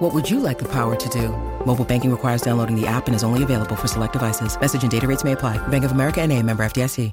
What 0.00 0.14
would 0.14 0.30
you 0.30 0.40
like 0.40 0.58
the 0.58 0.68
power 0.68 0.96
to 0.96 1.08
do? 1.10 1.28
Mobile 1.66 1.84
banking 1.84 2.10
requires 2.10 2.40
downloading 2.40 2.74
the 2.74 2.86
app 2.86 3.06
and 3.06 3.14
is 3.14 3.22
only 3.22 3.42
available 3.42 3.76
for 3.76 3.86
select 3.86 4.14
devices. 4.14 4.58
Message 4.58 4.82
and 4.82 4.90
data 4.90 5.06
rates 5.06 5.24
may 5.24 5.32
apply. 5.32 5.58
Bank 5.68 5.84
of 5.84 5.92
America 5.92 6.22
and 6.22 6.32
a 6.32 6.42
member 6.42 6.62
FDIC. 6.64 7.12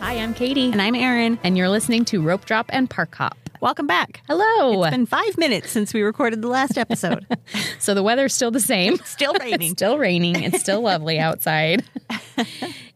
Hi, 0.00 0.14
I'm 0.18 0.34
Katie. 0.34 0.72
And 0.72 0.82
I'm 0.82 0.96
Erin. 0.96 1.38
And 1.44 1.56
you're 1.56 1.68
listening 1.68 2.04
to 2.06 2.20
Rope 2.20 2.44
Drop 2.44 2.66
and 2.70 2.90
Park 2.90 3.14
Hop. 3.14 3.38
Welcome 3.60 3.86
back. 3.86 4.22
Hello. 4.28 4.84
It's 4.84 4.90
been 4.90 5.06
five 5.06 5.38
minutes 5.38 5.70
since 5.70 5.94
we 5.94 6.02
recorded 6.02 6.42
the 6.42 6.48
last 6.48 6.76
episode. 6.76 7.26
so 7.78 7.94
the 7.94 8.02
weather's 8.02 8.34
still 8.34 8.50
the 8.50 8.60
same. 8.60 8.96
Still 8.98 9.34
raining. 9.40 9.72
still 9.72 9.98
raining. 9.98 10.42
It's 10.42 10.60
still 10.60 10.80
lovely 10.82 11.18
outside. 11.18 11.84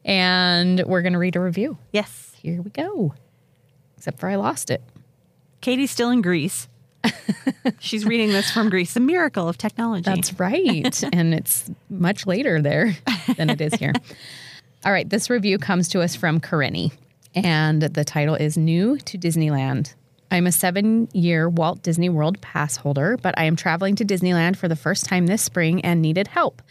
and 0.04 0.82
we're 0.86 1.02
going 1.02 1.14
to 1.14 1.18
read 1.18 1.36
a 1.36 1.40
review. 1.40 1.78
Yes. 1.92 2.34
Here 2.42 2.60
we 2.60 2.70
go. 2.70 3.14
Except 3.96 4.18
for 4.18 4.28
I 4.28 4.36
lost 4.36 4.70
it. 4.70 4.82
Katie's 5.60 5.90
still 5.90 6.10
in 6.10 6.22
Greece. 6.22 6.68
She's 7.78 8.04
reading 8.04 8.28
this 8.28 8.50
from 8.50 8.68
Greece, 8.68 8.94
a 8.96 9.00
miracle 9.00 9.48
of 9.48 9.56
technology. 9.56 10.02
That's 10.04 10.38
right. 10.38 11.02
and 11.14 11.32
it's 11.32 11.70
much 11.88 12.26
later 12.26 12.60
there 12.60 12.96
than 13.36 13.48
it 13.48 13.60
is 13.60 13.74
here. 13.74 13.92
All 14.84 14.92
right. 14.92 15.08
This 15.08 15.30
review 15.30 15.58
comes 15.58 15.88
to 15.88 16.02
us 16.02 16.14
from 16.14 16.40
Karini, 16.40 16.92
and 17.34 17.80
the 17.82 18.04
title 18.04 18.34
is 18.34 18.58
New 18.58 18.98
to 18.98 19.16
Disneyland. 19.18 19.94
I'm 20.30 20.46
a 20.46 20.52
seven 20.52 21.08
year 21.12 21.48
Walt 21.48 21.82
Disney 21.82 22.08
World 22.08 22.40
pass 22.40 22.76
holder, 22.76 23.16
but 23.20 23.36
I 23.36 23.44
am 23.44 23.56
traveling 23.56 23.96
to 23.96 24.04
Disneyland 24.04 24.56
for 24.56 24.68
the 24.68 24.76
first 24.76 25.06
time 25.06 25.26
this 25.26 25.42
spring 25.42 25.80
and 25.84 26.00
needed 26.00 26.28
help. 26.28 26.62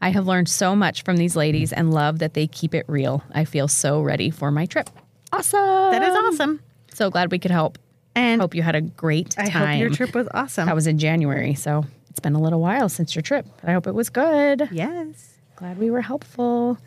I 0.00 0.10
have 0.10 0.26
learned 0.26 0.48
so 0.48 0.76
much 0.76 1.02
from 1.02 1.16
these 1.16 1.36
ladies 1.36 1.72
and 1.72 1.92
love 1.92 2.20
that 2.20 2.34
they 2.34 2.46
keep 2.46 2.74
it 2.74 2.84
real. 2.88 3.22
I 3.32 3.44
feel 3.44 3.68
so 3.68 4.00
ready 4.00 4.30
for 4.30 4.50
my 4.50 4.64
trip. 4.64 4.88
Awesome. 5.32 5.60
That 5.60 6.02
is 6.02 6.14
awesome. 6.14 6.60
So 6.94 7.10
glad 7.10 7.30
we 7.30 7.38
could 7.38 7.50
help. 7.50 7.78
And 8.14 8.40
hope 8.40 8.54
you 8.54 8.62
had 8.62 8.74
a 8.74 8.80
great 8.80 9.30
time. 9.30 9.46
I 9.46 9.50
hope 9.50 9.80
your 9.80 9.90
trip 9.90 10.14
was 10.14 10.28
awesome. 10.32 10.66
That 10.66 10.74
was 10.74 10.86
in 10.86 10.98
January, 10.98 11.54
so 11.54 11.84
it's 12.10 12.20
been 12.20 12.34
a 12.34 12.40
little 12.40 12.60
while 12.60 12.88
since 12.88 13.14
your 13.14 13.22
trip. 13.22 13.46
I 13.62 13.72
hope 13.72 13.86
it 13.86 13.94
was 13.94 14.10
good. 14.10 14.68
Yes. 14.72 15.34
Glad 15.56 15.78
we 15.78 15.90
were 15.90 16.00
helpful. 16.00 16.78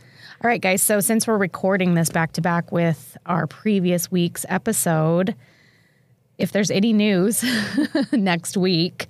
All 0.43 0.49
right, 0.49 0.61
guys. 0.61 0.81
So 0.81 0.99
since 0.99 1.27
we're 1.27 1.37
recording 1.37 1.93
this 1.93 2.09
back 2.09 2.33
to 2.33 2.41
back 2.41 2.71
with 2.71 3.17
our 3.25 3.47
previous 3.47 4.11
week's 4.11 4.45
episode, 4.49 5.35
if 6.37 6.51
there's 6.51 6.71
any 6.71 6.93
news 6.93 7.43
next 8.11 8.57
week, 8.57 9.07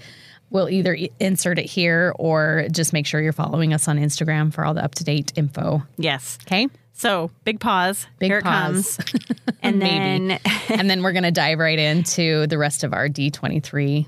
we'll 0.50 0.70
either 0.70 0.98
insert 1.20 1.60
it 1.60 1.66
here 1.66 2.14
or 2.18 2.68
just 2.72 2.94
make 2.94 3.06
sure 3.06 3.22
you're 3.22 3.34
following 3.34 3.74
us 3.74 3.88
on 3.88 3.98
Instagram 3.98 4.54
for 4.54 4.66
all 4.66 4.74
the 4.74 4.84
up 4.84 4.96
to 4.96 5.04
date 5.04 5.34
info. 5.36 5.84
Yes. 5.98 6.38
Okay. 6.44 6.68
So 6.94 7.32
big 7.44 7.60
pause. 7.60 8.06
Big 8.20 8.30
Here 8.32 8.42
pause. 8.42 9.00
it 9.00 9.06
comes. 9.06 9.56
and 9.62 9.82
then 9.82 10.32
and 10.70 10.90
then 10.90 11.02
we're 11.04 11.12
gonna 11.12 11.32
dive 11.32 11.60
right 11.60 11.80
into 11.80 12.48
the 12.48 12.58
rest 12.58 12.84
of 12.84 12.94
our 12.94 13.10
D23 13.10 14.08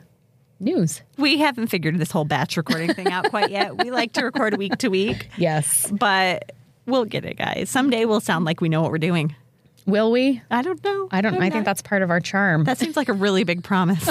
news. 0.59 1.01
We 1.17 1.39
haven't 1.39 1.67
figured 1.67 1.97
this 1.97 2.11
whole 2.11 2.25
batch 2.25 2.57
recording 2.57 2.93
thing 2.93 3.07
out 3.07 3.29
quite 3.29 3.49
yet. 3.51 3.77
We 3.77 3.91
like 3.91 4.13
to 4.13 4.23
record 4.23 4.57
week 4.57 4.77
to 4.77 4.89
week. 4.89 5.29
Yes. 5.37 5.91
But 5.91 6.53
we'll 6.85 7.05
get 7.05 7.25
it, 7.25 7.37
guys. 7.37 7.69
Someday 7.69 8.05
we'll 8.05 8.21
sound 8.21 8.45
like 8.45 8.61
we 8.61 8.69
know 8.69 8.81
what 8.81 8.91
we're 8.91 8.97
doing. 8.99 9.35
Will 9.85 10.11
we? 10.11 10.41
I 10.49 10.61
don't 10.61 10.83
know. 10.83 11.07
I 11.11 11.21
don't 11.21 11.35
I'm 11.35 11.41
I 11.41 11.45
not- 11.49 11.53
think 11.53 11.65
that's 11.65 11.81
part 11.81 12.01
of 12.01 12.09
our 12.09 12.19
charm. 12.19 12.63
That 12.63 12.77
seems 12.77 12.97
like 12.97 13.09
a 13.09 13.13
really 13.13 13.43
big 13.43 13.63
promise. 13.63 14.09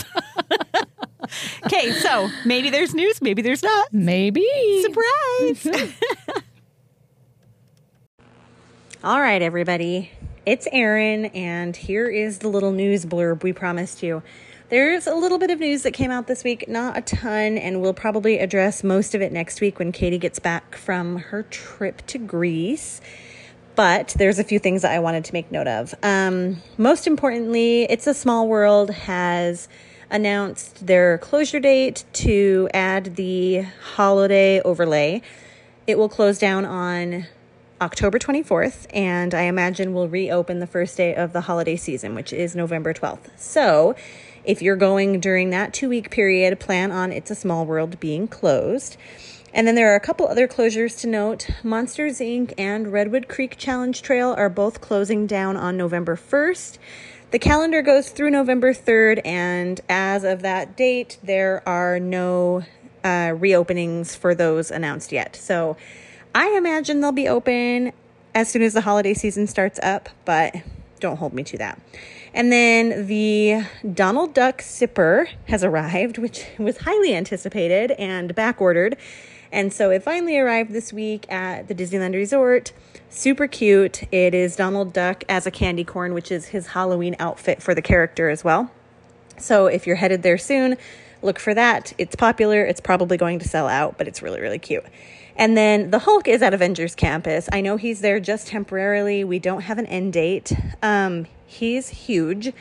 okay, 1.66 1.90
so 1.92 2.28
maybe 2.44 2.70
there's 2.70 2.94
news, 2.94 3.20
maybe 3.20 3.42
there's 3.42 3.62
not. 3.62 3.92
Maybe. 3.92 4.46
Surprise! 4.82 5.64
Mm-hmm. 5.64 6.38
All 9.04 9.20
right, 9.20 9.42
everybody. 9.42 10.10
It's 10.46 10.66
Erin, 10.72 11.26
and 11.26 11.74
here 11.76 12.08
is 12.08 12.38
the 12.38 12.48
little 12.48 12.72
news 12.72 13.04
blurb 13.04 13.42
we 13.42 13.52
promised 13.52 14.02
you. 14.02 14.22
There's 14.70 15.06
a 15.06 15.14
little 15.14 15.38
bit 15.38 15.50
of 15.50 15.60
news 15.60 15.82
that 15.82 15.92
came 15.92 16.10
out 16.10 16.26
this 16.26 16.42
week, 16.42 16.68
not 16.68 16.96
a 16.96 17.00
ton, 17.02 17.58
and 17.58 17.82
we'll 17.82 17.94
probably 17.94 18.38
address 18.38 18.82
most 18.82 19.14
of 19.14 19.20
it 19.20 19.30
next 19.30 19.60
week 19.60 19.78
when 19.78 19.92
Katie 19.92 20.18
gets 20.18 20.38
back 20.38 20.74
from 20.74 21.16
her 21.16 21.42
trip 21.44 22.02
to 22.06 22.18
Greece. 22.18 23.00
But 23.76 24.14
there's 24.18 24.38
a 24.38 24.44
few 24.44 24.58
things 24.58 24.82
that 24.82 24.92
I 24.92 25.00
wanted 25.00 25.24
to 25.24 25.32
make 25.32 25.50
note 25.50 25.66
of. 25.66 25.94
Um, 26.02 26.62
most 26.78 27.06
importantly, 27.06 27.84
It's 27.84 28.06
a 28.06 28.14
Small 28.14 28.46
World 28.46 28.90
has 28.90 29.68
announced 30.10 30.86
their 30.86 31.18
closure 31.18 31.58
date 31.58 32.04
to 32.12 32.68
add 32.72 33.16
the 33.16 33.62
holiday 33.94 34.60
overlay. 34.60 35.22
It 35.86 35.98
will 35.98 36.08
close 36.08 36.38
down 36.38 36.64
on 36.64 37.26
October 37.80 38.18
24th, 38.18 38.86
and 38.94 39.34
I 39.34 39.42
imagine 39.42 39.92
will 39.92 40.08
reopen 40.08 40.60
the 40.60 40.66
first 40.66 40.96
day 40.96 41.14
of 41.14 41.32
the 41.32 41.42
holiday 41.42 41.76
season, 41.76 42.14
which 42.14 42.32
is 42.32 42.54
November 42.54 42.94
12th. 42.94 43.36
So, 43.36 43.96
if 44.44 44.62
you're 44.62 44.76
going 44.76 45.20
during 45.20 45.50
that 45.50 45.74
two 45.74 45.88
week 45.88 46.10
period, 46.10 46.60
plan 46.60 46.92
on 46.92 47.10
It's 47.10 47.30
a 47.30 47.34
Small 47.34 47.66
World 47.66 47.98
being 47.98 48.28
closed. 48.28 48.96
And 49.54 49.68
then 49.68 49.76
there 49.76 49.92
are 49.92 49.94
a 49.94 50.00
couple 50.00 50.26
other 50.26 50.48
closures 50.48 50.98
to 51.02 51.06
note. 51.06 51.48
Monsters 51.62 52.18
Inc. 52.18 52.52
and 52.58 52.92
Redwood 52.92 53.28
Creek 53.28 53.56
Challenge 53.56 54.02
Trail 54.02 54.34
are 54.36 54.50
both 54.50 54.80
closing 54.80 55.28
down 55.28 55.56
on 55.56 55.76
November 55.76 56.16
1st. 56.16 56.78
The 57.30 57.38
calendar 57.38 57.80
goes 57.80 58.10
through 58.10 58.30
November 58.30 58.74
3rd, 58.74 59.20
and 59.24 59.80
as 59.88 60.24
of 60.24 60.42
that 60.42 60.76
date, 60.76 61.18
there 61.22 61.62
are 61.68 62.00
no 62.00 62.64
uh, 63.04 63.30
reopenings 63.30 64.16
for 64.16 64.34
those 64.34 64.72
announced 64.72 65.12
yet. 65.12 65.36
So 65.36 65.76
I 66.34 66.56
imagine 66.56 67.00
they'll 67.00 67.12
be 67.12 67.28
open 67.28 67.92
as 68.34 68.50
soon 68.50 68.62
as 68.62 68.72
the 68.72 68.80
holiday 68.80 69.14
season 69.14 69.46
starts 69.46 69.78
up, 69.84 70.08
but 70.24 70.56
don't 70.98 71.18
hold 71.18 71.32
me 71.32 71.44
to 71.44 71.58
that. 71.58 71.80
And 72.32 72.50
then 72.50 73.06
the 73.06 73.66
Donald 73.92 74.34
Duck 74.34 74.62
Sipper 74.62 75.28
has 75.46 75.62
arrived, 75.62 76.18
which 76.18 76.44
was 76.58 76.78
highly 76.78 77.14
anticipated 77.14 77.92
and 77.92 78.34
back 78.34 78.60
ordered. 78.60 78.96
And 79.54 79.72
so 79.72 79.90
it 79.90 80.02
finally 80.02 80.36
arrived 80.36 80.72
this 80.72 80.92
week 80.92 81.30
at 81.30 81.68
the 81.68 81.76
Disneyland 81.76 82.14
Resort. 82.14 82.72
Super 83.08 83.46
cute. 83.46 84.02
It 84.12 84.34
is 84.34 84.56
Donald 84.56 84.92
Duck 84.92 85.22
as 85.28 85.46
a 85.46 85.52
candy 85.52 85.84
corn, 85.84 86.12
which 86.12 86.32
is 86.32 86.46
his 86.46 86.66
Halloween 86.66 87.14
outfit 87.20 87.62
for 87.62 87.72
the 87.72 87.80
character 87.80 88.28
as 88.30 88.42
well. 88.42 88.72
So 89.38 89.66
if 89.66 89.86
you're 89.86 89.94
headed 89.94 90.24
there 90.24 90.38
soon, 90.38 90.76
look 91.22 91.38
for 91.38 91.54
that. 91.54 91.92
It's 91.98 92.16
popular. 92.16 92.64
It's 92.64 92.80
probably 92.80 93.16
going 93.16 93.38
to 93.38 93.48
sell 93.48 93.68
out, 93.68 93.96
but 93.96 94.08
it's 94.08 94.22
really, 94.22 94.40
really 94.40 94.58
cute. 94.58 94.84
And 95.36 95.56
then 95.56 95.92
the 95.92 96.00
Hulk 96.00 96.26
is 96.26 96.42
at 96.42 96.52
Avengers 96.52 96.96
Campus. 96.96 97.48
I 97.52 97.60
know 97.60 97.76
he's 97.76 98.00
there 98.00 98.18
just 98.18 98.48
temporarily. 98.48 99.22
We 99.22 99.38
don't 99.38 99.60
have 99.60 99.78
an 99.78 99.86
end 99.86 100.14
date. 100.14 100.52
Um, 100.82 101.26
he's 101.46 101.90
huge. 101.90 102.52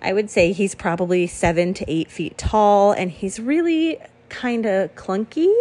I 0.00 0.12
would 0.12 0.30
say 0.30 0.52
he's 0.52 0.76
probably 0.76 1.26
seven 1.26 1.74
to 1.74 1.84
eight 1.90 2.08
feet 2.08 2.38
tall, 2.38 2.92
and 2.92 3.10
he's 3.10 3.40
really 3.40 3.98
kind 4.28 4.64
of 4.64 4.94
clunky. 4.94 5.52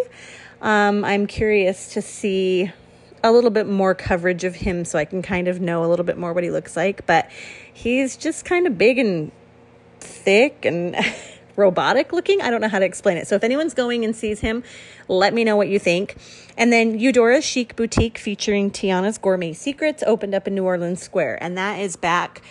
Um, 0.62 1.04
I'm 1.06 1.28
curious 1.28 1.94
to 1.94 2.02
see 2.02 2.72
a 3.24 3.32
little 3.32 3.50
bit 3.50 3.68
more 3.68 3.96
coverage 3.96 4.44
of 4.44 4.56
him 4.56 4.86
so 4.86 5.00
I 5.00 5.06
can 5.06 5.22
kind 5.22 5.48
of 5.48 5.60
know 5.60 5.84
a 5.84 5.88
little 5.88 6.06
bit 6.06 6.18
more 6.18 6.32
what 6.34 6.44
he 6.44 6.52
looks 6.52 6.78
like. 6.78 7.06
But 7.06 7.30
he's 7.74 8.18
just 8.18 8.46
kind 8.46 8.68
of 8.68 8.78
big 8.78 9.00
and 9.00 9.32
thick 10.00 10.66
and 10.66 10.96
robotic 11.56 12.14
looking. 12.14 12.42
I 12.42 12.52
don't 12.52 12.62
know 12.62 12.68
how 12.68 12.80
to 12.80 12.86
explain 12.86 13.18
it. 13.18 13.28
So 13.28 13.36
if 13.36 13.44
anyone's 13.44 13.74
going 13.74 14.06
and 14.06 14.16
sees 14.16 14.42
him, 14.42 14.64
let 15.08 15.34
me 15.34 15.44
know 15.44 15.56
what 15.56 15.70
you 15.70 15.79
think. 15.79 16.16
And 16.58 16.72
then 16.72 17.00
Eudora's 17.00 17.46
Chic 17.46 17.76
Boutique 17.76 18.18
featuring 18.18 18.72
Tiana's 18.72 19.18
Gourmet 19.18 19.53
Secrets 19.53 20.03
opened 20.06 20.35
up 20.35 20.47
in 20.47 20.56
New 20.56 20.64
Orleans 20.64 21.02
Square. 21.02 21.41
And 21.41 21.58
that 21.58 21.79
is 21.79 21.96
back 21.96 22.41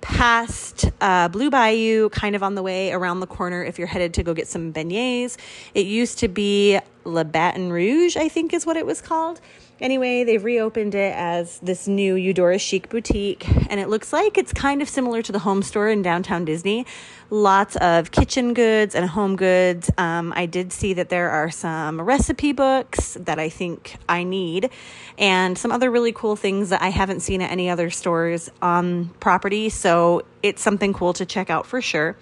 past 0.00 0.90
uh, 1.00 1.28
Blue 1.28 1.50
Bayou, 1.50 2.08
kind 2.10 2.34
of 2.34 2.42
on 2.42 2.54
the 2.54 2.62
way 2.62 2.92
around 2.92 3.20
the 3.20 3.26
corner 3.26 3.62
if 3.62 3.78
you're 3.78 3.88
headed 3.88 4.14
to 4.14 4.22
go 4.22 4.34
get 4.34 4.48
some 4.48 4.72
beignets. 4.72 5.36
It 5.74 5.86
used 5.86 6.18
to 6.20 6.28
be 6.28 6.78
Le 7.10 7.24
Baton 7.24 7.72
Rouge, 7.72 8.16
I 8.16 8.28
think 8.28 8.52
is 8.52 8.64
what 8.64 8.76
it 8.76 8.86
was 8.86 9.00
called. 9.00 9.40
Anyway, 9.80 10.24
they've 10.24 10.44
reopened 10.44 10.94
it 10.94 11.14
as 11.16 11.58
this 11.60 11.88
new 11.88 12.14
Eudora 12.14 12.58
Chic 12.58 12.90
boutique, 12.90 13.48
and 13.70 13.80
it 13.80 13.88
looks 13.88 14.12
like 14.12 14.36
it's 14.36 14.52
kind 14.52 14.82
of 14.82 14.88
similar 14.90 15.22
to 15.22 15.32
the 15.32 15.38
home 15.38 15.62
store 15.62 15.88
in 15.88 16.02
downtown 16.02 16.44
Disney. 16.44 16.84
Lots 17.30 17.76
of 17.76 18.10
kitchen 18.10 18.52
goods 18.52 18.94
and 18.94 19.08
home 19.08 19.36
goods. 19.36 19.90
Um, 19.96 20.34
I 20.36 20.44
did 20.44 20.70
see 20.72 20.92
that 20.94 21.08
there 21.08 21.30
are 21.30 21.50
some 21.50 21.98
recipe 21.98 22.52
books 22.52 23.16
that 23.20 23.38
I 23.38 23.48
think 23.48 23.96
I 24.06 24.22
need, 24.22 24.68
and 25.16 25.56
some 25.56 25.72
other 25.72 25.90
really 25.90 26.12
cool 26.12 26.36
things 26.36 26.68
that 26.68 26.82
I 26.82 26.90
haven't 26.90 27.20
seen 27.20 27.40
at 27.40 27.50
any 27.50 27.70
other 27.70 27.88
stores 27.88 28.50
on 28.60 29.08
property. 29.18 29.70
So 29.70 30.24
it's 30.42 30.60
something 30.60 30.92
cool 30.92 31.14
to 31.14 31.24
check 31.24 31.48
out 31.48 31.66
for 31.66 31.80
sure. 31.80 32.16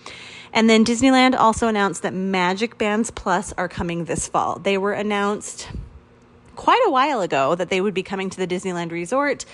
And 0.53 0.69
then 0.69 0.85
Disneyland 0.85 1.39
also 1.39 1.69
announced 1.69 2.03
that 2.03 2.15
Magic 2.15 2.79
Bands 2.79 3.11
Plus 3.11 3.53
are 3.59 3.69
coming 3.69 4.05
this 4.05 4.29
fall. 4.29 4.59
They 4.59 4.79
were 4.79 4.93
announced 4.93 5.69
quite 6.57 6.83
a 6.87 6.91
while 6.91 7.21
ago 7.21 7.55
that 7.55 7.71
they 7.71 7.81
would 7.81 7.95
be 7.95 8.03
coming 8.03 8.31
to 8.31 8.37
the 8.37 8.47
Disneyland 8.47 8.91
Resort. 8.91 9.45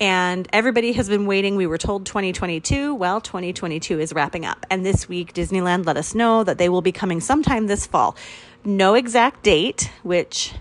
And 0.00 0.48
everybody 0.52 0.92
has 0.92 1.08
been 1.08 1.26
waiting. 1.26 1.56
We 1.56 1.66
were 1.66 1.78
told 1.78 2.04
2022. 2.04 2.94
Well, 2.94 3.20
2022 3.20 4.00
is 4.00 4.12
wrapping 4.12 4.44
up. 4.44 4.66
And 4.68 4.84
this 4.84 5.08
week, 5.08 5.32
Disneyland 5.32 5.86
let 5.86 5.96
us 5.96 6.14
know 6.14 6.42
that 6.42 6.58
they 6.58 6.68
will 6.68 6.82
be 6.82 6.92
coming 6.92 7.20
sometime 7.20 7.68
this 7.68 7.86
fall. 7.86 8.16
No 8.64 8.94
exact 8.94 9.44
date, 9.44 9.92
which 10.02 10.52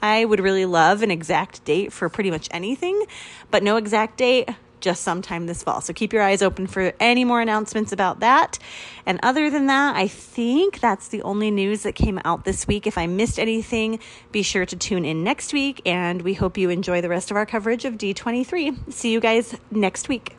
I 0.00 0.24
would 0.24 0.40
really 0.40 0.66
love 0.66 1.02
an 1.02 1.10
exact 1.10 1.64
date 1.64 1.92
for 1.92 2.08
pretty 2.08 2.30
much 2.30 2.48
anything, 2.52 3.04
but 3.50 3.62
no 3.62 3.76
exact 3.76 4.16
date 4.18 4.48
just 4.80 5.02
sometime 5.02 5.46
this 5.46 5.62
fall. 5.62 5.80
So 5.80 5.92
keep 5.92 6.12
your 6.12 6.22
eyes 6.22 6.42
open 6.42 6.66
for 6.66 6.92
any 7.00 7.24
more 7.24 7.40
announcements 7.40 7.92
about 7.92 8.20
that. 8.20 8.58
And 9.06 9.18
other 9.22 9.50
than 9.50 9.66
that, 9.66 9.96
I 9.96 10.08
think 10.08 10.80
that's 10.80 11.08
the 11.08 11.22
only 11.22 11.50
news 11.50 11.82
that 11.82 11.94
came 11.94 12.20
out 12.24 12.44
this 12.44 12.66
week. 12.66 12.86
If 12.86 12.98
I 12.98 13.06
missed 13.06 13.38
anything, 13.38 13.98
be 14.32 14.42
sure 14.42 14.66
to 14.66 14.76
tune 14.76 15.04
in 15.04 15.24
next 15.24 15.52
week. 15.52 15.82
And 15.86 16.22
we 16.22 16.34
hope 16.34 16.56
you 16.58 16.70
enjoy 16.70 17.00
the 17.00 17.08
rest 17.08 17.30
of 17.30 17.36
our 17.36 17.46
coverage 17.46 17.84
of 17.84 17.94
D23. 17.94 18.92
See 18.92 19.12
you 19.12 19.20
guys 19.20 19.56
next 19.70 20.08
week. 20.08 20.36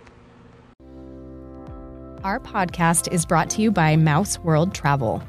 Our 2.23 2.39
podcast 2.39 3.11
is 3.11 3.25
brought 3.25 3.49
to 3.51 3.61
you 3.63 3.71
by 3.71 3.95
Mouse 3.95 4.37
World 4.39 4.75
Travel. 4.75 5.23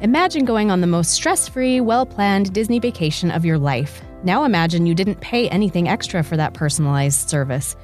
Imagine 0.00 0.44
going 0.44 0.72
on 0.72 0.80
the 0.80 0.88
most 0.88 1.12
stress 1.12 1.48
free, 1.48 1.80
well 1.80 2.04
planned 2.04 2.52
Disney 2.52 2.80
vacation 2.80 3.30
of 3.30 3.44
your 3.44 3.58
life. 3.58 4.02
Now 4.24 4.42
imagine 4.42 4.84
you 4.84 4.96
didn't 4.96 5.20
pay 5.20 5.48
anything 5.48 5.88
extra 5.88 6.24
for 6.24 6.36
that 6.36 6.54
personalized 6.54 7.28
service. 7.28 7.76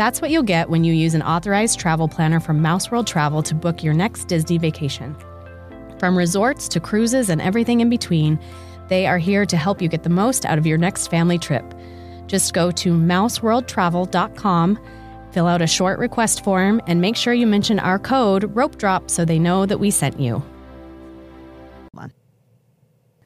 That's 0.00 0.22
what 0.22 0.30
you'll 0.30 0.44
get 0.44 0.70
when 0.70 0.82
you 0.82 0.94
use 0.94 1.12
an 1.12 1.20
authorized 1.20 1.78
travel 1.78 2.08
planner 2.08 2.40
from 2.40 2.62
Mouse 2.62 2.90
World 2.90 3.06
Travel 3.06 3.42
to 3.42 3.54
book 3.54 3.84
your 3.84 3.92
next 3.92 4.28
Disney 4.28 4.56
vacation. 4.56 5.14
From 5.98 6.16
resorts 6.16 6.68
to 6.68 6.80
cruises 6.80 7.28
and 7.28 7.38
everything 7.38 7.82
in 7.82 7.90
between, 7.90 8.40
they 8.88 9.06
are 9.06 9.18
here 9.18 9.44
to 9.44 9.58
help 9.58 9.82
you 9.82 9.88
get 9.88 10.02
the 10.02 10.08
most 10.08 10.46
out 10.46 10.56
of 10.56 10.64
your 10.64 10.78
next 10.78 11.08
family 11.08 11.36
trip. 11.36 11.74
Just 12.26 12.54
go 12.54 12.70
to 12.70 12.94
mouseworldtravel.com, 12.94 14.78
fill 15.32 15.46
out 15.46 15.60
a 15.60 15.66
short 15.66 15.98
request 15.98 16.42
form, 16.44 16.80
and 16.86 17.02
make 17.02 17.14
sure 17.14 17.34
you 17.34 17.46
mention 17.46 17.78
our 17.78 17.98
code 17.98 18.44
Rope 18.56 18.78
Drop 18.78 19.10
so 19.10 19.26
they 19.26 19.38
know 19.38 19.66
that 19.66 19.80
we 19.80 19.90
sent 19.90 20.18
you. 20.18 20.42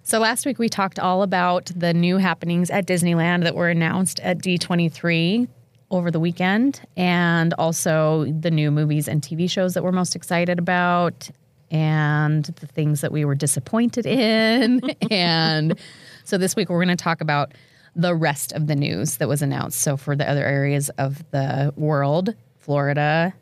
So 0.02 0.18
last 0.18 0.44
week 0.44 0.58
we 0.58 0.68
talked 0.68 0.98
all 0.98 1.22
about 1.22 1.70
the 1.76 1.94
new 1.94 2.16
happenings 2.16 2.68
at 2.68 2.84
Disneyland 2.84 3.44
that 3.44 3.54
were 3.54 3.68
announced 3.68 4.18
at 4.18 4.38
D23 4.38 5.46
over 5.94 6.10
the 6.10 6.20
weekend 6.20 6.80
and 6.96 7.54
also 7.54 8.24
the 8.24 8.50
new 8.50 8.70
movies 8.70 9.08
and 9.08 9.22
TV 9.22 9.48
shows 9.48 9.74
that 9.74 9.84
we're 9.84 9.92
most 9.92 10.16
excited 10.16 10.58
about 10.58 11.30
and 11.70 12.44
the 12.44 12.66
things 12.66 13.00
that 13.00 13.12
we 13.12 13.24
were 13.24 13.34
disappointed 13.34 14.04
in. 14.06 14.80
and 15.10 15.78
so 16.24 16.36
this 16.36 16.56
week 16.56 16.68
we're 16.68 16.84
going 16.84 16.96
to 16.96 17.02
talk 17.02 17.20
about 17.20 17.52
the 17.96 18.14
rest 18.14 18.52
of 18.52 18.66
the 18.66 18.74
news 18.74 19.18
that 19.18 19.28
was 19.28 19.40
announced. 19.40 19.80
So 19.80 19.96
for 19.96 20.16
the 20.16 20.28
other 20.28 20.44
areas 20.44 20.90
of 20.98 21.28
the 21.30 21.72
world, 21.76 22.34
Florida, 22.58 23.32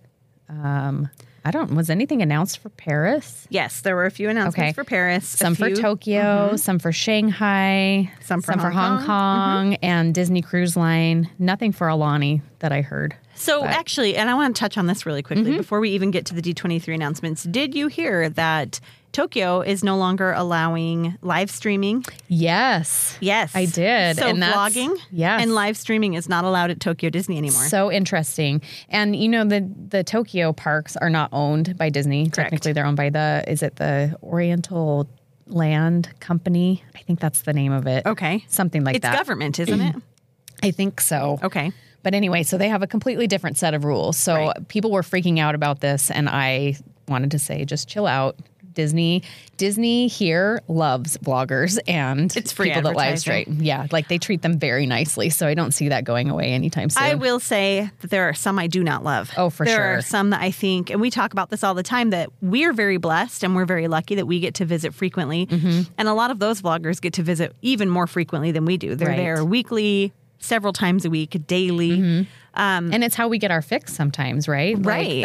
um, 0.48 1.08
I 1.44 1.50
don't. 1.50 1.74
Was 1.74 1.90
anything 1.90 2.22
announced 2.22 2.58
for 2.58 2.68
Paris? 2.68 3.46
Yes, 3.50 3.80
there 3.80 3.96
were 3.96 4.06
a 4.06 4.10
few 4.12 4.28
announcements 4.28 4.58
Okay. 4.58 4.72
for 4.72 4.84
Paris. 4.84 5.34
a 5.34 5.36
Some 5.38 5.54
for 5.56 5.66
few- 5.66 5.76
Tokyo, 5.76 6.54
some 6.56 6.78
for 6.78 6.92
Shanghai, 6.92 8.10
Some 8.20 8.42
for 8.42 8.52
Hong 8.52 8.72
Hong 8.72 8.98
Kong, 8.98 9.06
Kong. 9.06 9.74
and 9.82 10.14
Disney 10.14 10.40
Cruise 10.42 10.76
Line. 10.76 11.28
Nothing 11.38 11.72
for 11.72 11.88
Aulani 11.88 12.42
that 12.60 12.70
I 12.72 12.80
heard. 12.82 13.16
So 13.34 13.64
actually, 13.64 14.14
and 14.16 14.30
I 14.30 14.34
want 14.34 14.54
to 14.54 14.60
touch 14.60 14.78
on 14.78 14.86
this 14.86 15.04
really 15.04 15.22
quickly 15.22 15.44
Mm-hmm. 15.46 15.56
before 15.56 15.80
we 15.80 15.90
even 15.90 16.10
get 16.12 16.26
to 16.26 16.34
the 16.34 16.42
D23 16.42 16.94
announcements. 16.94 17.42
Did 17.44 17.74
you 17.74 17.88
hear 17.88 18.28
that 18.28 18.78
Tokyo 19.12 19.60
is 19.60 19.84
no 19.84 19.96
longer 19.96 20.32
allowing 20.32 21.16
live 21.22 21.50
streaming? 21.50 22.04
Yes. 22.28 23.16
Yes, 23.20 23.54
I 23.54 23.66
did, 23.66 24.16
So 24.16 24.26
and 24.26 24.38
vlogging, 24.42 24.96
yes. 25.10 25.42
and 25.42 25.54
live 25.54 25.76
streaming 25.76 26.14
is 26.14 26.28
not 26.28 26.44
allowed 26.44 26.70
at 26.70 26.80
Tokyo 26.80 27.10
Disney 27.10 27.36
anymore. 27.38 27.64
So 27.68 27.92
interesting. 27.92 28.62
And 28.88 29.14
you 29.14 29.28
know 29.28 29.44
the 29.44 29.68
the 29.88 30.02
Tokyo 30.02 30.52
parks 30.52 30.96
are 30.96 31.10
not 31.10 31.28
owned 31.32 31.76
by 31.76 31.90
Disney. 31.90 32.28
Technically 32.30 32.72
they're 32.72 32.86
owned 32.86 32.96
by 32.96 33.10
the 33.10 33.44
is 33.46 33.62
it 33.62 33.76
the 33.76 34.16
Oriental 34.22 35.08
Land 35.46 36.08
Company? 36.20 36.82
I 36.94 37.00
think 37.00 37.20
that's 37.20 37.42
the 37.42 37.52
name 37.52 37.72
of 37.72 37.86
it. 37.86 38.06
okay, 38.06 38.44
Something 38.48 38.84
like 38.84 38.96
it's 38.96 39.02
that. 39.02 39.14
government, 39.16 39.58
isn't 39.60 39.80
it? 39.80 39.96
I 40.62 40.70
think 40.70 41.00
so. 41.00 41.38
Okay. 41.42 41.72
But 42.04 42.14
anyway, 42.14 42.42
so 42.42 42.56
they 42.58 42.68
have 42.68 42.82
a 42.82 42.86
completely 42.86 43.26
different 43.26 43.58
set 43.58 43.74
of 43.74 43.84
rules. 43.84 44.16
So 44.16 44.34
Right. 44.34 44.68
people 44.68 44.90
were 44.90 45.02
freaking 45.02 45.38
out 45.38 45.54
about 45.54 45.80
this, 45.80 46.10
and 46.10 46.28
I 46.28 46.74
wanted 47.08 47.30
to 47.32 47.38
say, 47.38 47.64
just 47.64 47.88
chill 47.88 48.06
out. 48.06 48.36
Disney, 48.74 49.22
Disney 49.56 50.08
here 50.08 50.60
loves 50.68 51.16
vloggers 51.18 51.78
and 51.86 52.34
It's 52.36 52.52
free 52.52 52.68
people 52.68 52.82
that 52.82 52.96
live 52.96 53.18
stream. 53.18 53.58
Yeah, 53.60 53.86
like 53.90 54.08
they 54.08 54.18
treat 54.18 54.42
them 54.42 54.58
very 54.58 54.86
nicely. 54.86 55.30
So 55.30 55.46
I 55.46 55.54
don't 55.54 55.72
see 55.72 55.88
that 55.88 56.04
going 56.04 56.28
away 56.30 56.52
anytime 56.52 56.90
soon. 56.90 57.02
I 57.02 57.14
will 57.14 57.40
say 57.40 57.90
that 58.00 58.10
there 58.10 58.28
are 58.28 58.34
some 58.34 58.58
I 58.58 58.66
do 58.66 58.82
not 58.82 59.04
love. 59.04 59.30
Oh, 59.36 59.50
for 59.50 59.64
there 59.64 59.76
sure. 59.76 59.98
are 59.98 60.02
some 60.02 60.30
that 60.30 60.40
I 60.40 60.50
think, 60.50 60.90
and 60.90 61.00
we 61.00 61.10
talk 61.10 61.32
about 61.32 61.50
this 61.50 61.62
all 61.64 61.74
the 61.74 61.82
time, 61.82 62.10
that 62.10 62.30
we're 62.40 62.72
very 62.72 62.96
blessed 62.96 63.44
and 63.44 63.54
we're 63.54 63.64
very 63.66 63.88
lucky 63.88 64.14
that 64.16 64.26
we 64.26 64.40
get 64.40 64.54
to 64.54 64.64
visit 64.64 64.94
frequently. 64.94 65.46
Mm-hmm. 65.46 65.92
And 65.98 66.08
a 66.08 66.14
lot 66.14 66.30
of 66.30 66.38
those 66.38 66.60
vloggers 66.62 67.00
get 67.00 67.12
to 67.14 67.22
visit 67.22 67.54
even 67.62 67.88
more 67.88 68.06
frequently 68.06 68.52
than 68.52 68.64
we 68.64 68.76
do. 68.76 68.94
They're 68.94 69.08
Right. 69.08 69.16
there 69.16 69.44
weekly, 69.44 70.12
several 70.38 70.72
times 70.72 71.04
a 71.04 71.10
week, 71.10 71.36
daily. 71.46 72.26
and 72.54 73.04
it's 73.04 73.14
how 73.14 73.28
we 73.28 73.38
get 73.38 73.50
our 73.50 73.62
fix 73.62 73.94
sometimes, 73.94 74.48
right? 74.48 74.76
Like, 74.76 74.86
Right. 74.86 75.20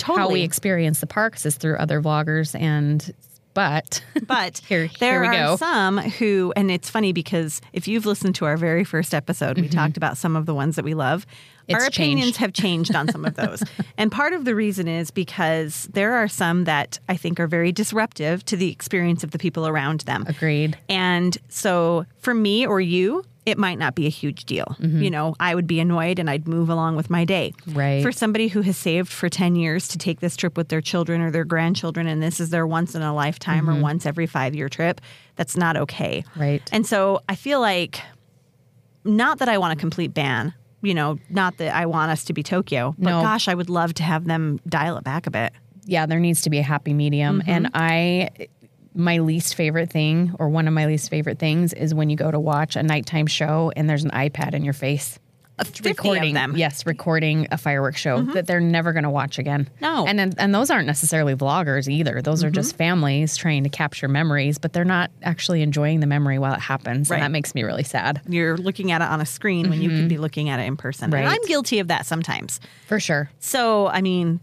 That's 0.00 0.06
how 0.18 0.22
Totally. 0.22 0.40
we 0.40 0.44
experience 0.44 1.00
the 1.00 1.06
parks 1.06 1.44
is 1.46 1.56
through 1.56 1.76
other 1.76 2.00
vloggers. 2.00 2.58
And 2.58 3.12
but 3.54 4.02
But 4.26 4.58
Here- 4.68 4.88
there 5.00 5.22
here 5.22 5.30
we 5.30 5.36
are 5.36 5.46
go. 5.48 5.56
some 5.56 5.98
who, 5.98 6.52
and 6.56 6.70
it's 6.70 6.88
funny 6.88 7.12
because 7.12 7.60
if 7.72 7.88
you've 7.88 8.06
listened 8.06 8.34
to 8.36 8.44
our 8.44 8.56
very 8.56 8.84
first 8.84 9.12
episode, 9.14 9.58
we 9.58 9.68
talked 9.68 9.96
about 9.96 10.16
some 10.16 10.36
of 10.36 10.46
the 10.46 10.54
ones 10.54 10.76
that 10.76 10.84
we 10.84 10.94
love. 10.94 11.26
our 11.70 11.78
Mm-hmm. 11.78 11.86
Opinions 11.88 12.24
changed. 12.26 12.36
have 12.38 12.52
changed 12.52 12.94
on 12.94 13.08
some 13.08 13.24
of 13.24 13.34
those. 13.42 13.62
and 13.98 14.10
part 14.12 14.32
of 14.32 14.44
the 14.44 14.54
reason 14.54 14.86
is 14.88 15.10
because 15.10 15.88
there 15.92 16.14
are 16.14 16.28
some 16.28 16.64
that 16.64 16.98
I 17.08 17.16
think 17.16 17.38
are 17.40 17.46
very 17.48 17.72
disruptive 17.72 18.44
to 18.46 18.56
the 18.56 18.70
experience 18.70 19.22
of 19.24 19.32
the 19.32 19.38
people 19.38 19.66
around 19.68 20.00
them. 20.02 20.24
agreed. 20.28 20.78
And 20.88 21.36
so 21.48 22.06
for 22.18 22.34
me 22.34 22.66
or 22.66 22.80
you, 22.80 23.24
it 23.50 23.58
might 23.58 23.78
not 23.78 23.94
be 23.94 24.06
a 24.06 24.10
huge 24.10 24.44
deal. 24.44 24.76
You 24.80 25.10
know, 25.10 25.34
I 25.40 25.54
would 25.54 25.66
be 25.66 25.80
annoyed 25.80 26.18
and 26.18 26.30
I'd 26.30 26.48
move 26.48 26.68
along 26.70 26.96
with 26.96 27.10
my 27.10 27.24
day. 27.24 27.52
Mm-hmm. 27.62 27.78
Right. 27.78 28.02
For 28.02 28.12
somebody 28.12 28.48
who 28.48 28.62
has 28.62 28.76
saved 28.76 29.08
for 29.08 29.28
10 29.28 29.56
years 29.56 29.88
to 29.88 29.98
take 29.98 30.20
this 30.20 30.36
trip 30.36 30.56
with 30.56 30.68
their 30.68 30.80
children 30.80 31.20
or 31.20 31.30
their 31.30 31.44
grandchildren, 31.44 32.06
and 32.06 32.22
this 32.22 32.40
is 32.40 32.50
their 32.50 32.66
once 32.66 32.94
in 32.94 33.02
a 33.02 33.14
lifetime 33.14 33.68
or 33.68 33.80
once 33.80 34.06
every 34.06 34.26
five 34.26 34.54
year 34.54 34.68
trip, 34.68 35.00
that's 35.36 35.56
not 35.56 35.76
okay. 35.76 36.22
Mm-hmm. 36.30 36.40
Right. 36.40 36.68
And 36.72 36.86
so 36.86 37.20
I 37.28 37.34
feel 37.34 37.60
like, 37.60 38.00
not 39.04 39.38
that 39.38 39.48
I 39.48 39.58
want 39.58 39.72
a 39.72 39.80
complete 39.80 40.12
ban, 40.14 40.54
you 40.82 40.94
know, 40.94 41.18
not 41.28 41.56
that 41.58 41.74
I 41.74 41.86
want 41.86 42.10
us 42.10 42.24
to 42.24 42.32
be 42.32 42.42
Tokyo, 42.42 42.94
but 42.98 43.10
No. 43.10 43.22
gosh, 43.22 43.48
I 43.48 43.54
would 43.54 43.70
love 43.70 43.94
to 43.94 44.02
have 44.02 44.26
them 44.26 44.60
dial 44.68 44.96
it 44.98 45.04
back 45.04 45.26
a 45.26 45.30
bit. 45.30 45.52
yeah, 45.86 46.06
there 46.06 46.20
needs 46.20 46.42
to 46.42 46.50
be 46.50 46.58
a 46.58 46.62
happy 46.62 46.92
medium. 46.94 47.40
Mm-hmm. 47.40 47.50
And 47.50 47.70
I, 47.74 48.28
my 48.94 49.18
least 49.18 49.54
favorite 49.54 49.90
thing, 49.90 50.34
or 50.38 50.48
one 50.48 50.66
of 50.66 50.74
my 50.74 50.86
least 50.86 51.10
favorite 51.10 51.38
things, 51.38 51.72
is 51.72 51.94
when 51.94 52.10
you 52.10 52.16
go 52.16 52.30
to 52.30 52.40
watch 52.40 52.76
a 52.76 52.82
nighttime 52.82 53.26
show 53.26 53.72
and 53.76 53.88
there's 53.88 54.04
an 54.04 54.10
iPad 54.10 54.54
in 54.54 54.64
your 54.64 54.74
face. 54.74 55.18
recording 55.84 56.32
them. 56.32 56.56
yes 56.56 56.86
recording 56.86 57.46
a 57.50 57.58
fireworks 57.58 58.00
show 58.00 58.22
that 58.22 58.46
they're 58.46 58.60
never 58.62 58.94
going 58.94 59.02
to 59.04 59.10
watch 59.10 59.38
again 59.38 59.68
No. 59.82 60.06
and 60.06 60.18
then, 60.18 60.32
and 60.38 60.54
those 60.54 60.70
aren't 60.70 60.86
necessarily 60.86 61.34
vloggers 61.34 61.86
either 61.86 62.22
those 62.22 62.42
are 62.42 62.50
just 62.50 62.76
families 62.76 63.36
trying 63.36 63.64
to 63.64 63.68
capture 63.68 64.08
memories 64.08 64.56
but 64.56 64.72
they're 64.72 64.86
not 64.86 65.10
actually 65.22 65.60
enjoying 65.60 66.00
the 66.00 66.06
memory 66.06 66.38
while 66.38 66.54
it 66.54 66.60
happens 66.60 67.10
Right. 67.10 67.16
and 67.18 67.24
that 67.24 67.30
makes 67.30 67.54
me 67.54 67.62
really 67.62 67.84
sad 67.84 68.22
You're 68.26 68.56
looking 68.56 68.90
at 68.90 69.02
it 69.02 69.08
on 69.08 69.20
a 69.20 69.26
screen 69.26 69.68
when 69.68 69.82
you 69.82 69.90
could 69.90 70.08
be 70.08 70.16
looking 70.16 70.48
at 70.48 70.60
it 70.60 70.62
in 70.62 70.78
person. 70.78 71.04
And 71.04 71.12
Mm-hmm. 71.12 71.28
I'm 71.28 71.42
guilty 71.46 71.78
of 71.78 71.88
that 71.88 72.06
sometimes. 72.06 72.58
for 72.86 72.98
sure 72.98 73.30
So, 73.40 73.86
I 73.88 74.00
mean, 74.00 74.40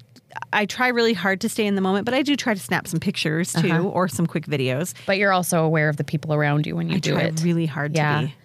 I 0.54 0.66
try 0.66 0.88
really 0.90 1.14
hard 1.14 1.42
to 1.42 1.50
stay 1.50 1.66
in 1.66 1.76
the 1.76 1.82
moment, 1.82 2.06
but 2.06 2.14
I 2.14 2.22
do 2.22 2.36
try 2.36 2.54
to 2.54 2.60
snap 2.60 2.88
some 2.88 3.00
pictures 3.00 3.54
too 3.54 3.70
Uh-huh. 3.72 3.88
or 3.88 4.08
some 4.08 4.26
quick 4.26 4.46
videos. 4.46 4.94
but 5.06 5.18
you're 5.18 5.32
also 5.34 5.64
aware 5.64 5.90
of 5.90 5.98
the 5.98 6.04
people 6.04 6.34
around 6.34 6.66
you 6.66 6.76
when 6.76 6.90
you 6.90 6.96
I 6.98 7.00
do 7.00 7.18
it 7.18 7.42
really 7.44 7.66
hard 7.66 7.96
yeah 7.96 8.22
to 8.22 8.28
be. 8.28 8.36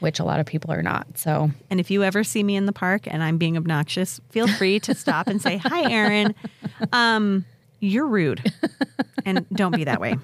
which 0.00 0.18
a 0.20 0.24
lot 0.24 0.40
of 0.40 0.46
people 0.46 0.72
are 0.72 0.82
not 0.82 1.06
so 1.18 1.50
And 1.70 1.80
if 1.80 1.90
you 1.90 2.02
ever 2.04 2.24
see 2.24 2.42
me 2.42 2.56
in 2.56 2.66
the 2.66 2.72
park 2.72 3.02
and 3.06 3.22
I'm 3.22 3.36
being 3.38 3.56
obnoxious, 3.56 4.20
feel 4.30 4.46
free 4.48 4.80
to 4.80 4.94
stop 4.94 5.26
and 5.28 5.40
say, 5.42 5.56
"Hi, 5.58 5.90
Erin. 5.90 6.34
Um, 6.92 7.44
you're 7.80 8.06
rude." 8.06 8.52
And 9.24 9.46
don't 9.50 9.74
be 9.74 9.84
that 9.84 10.00
way. 10.00 10.16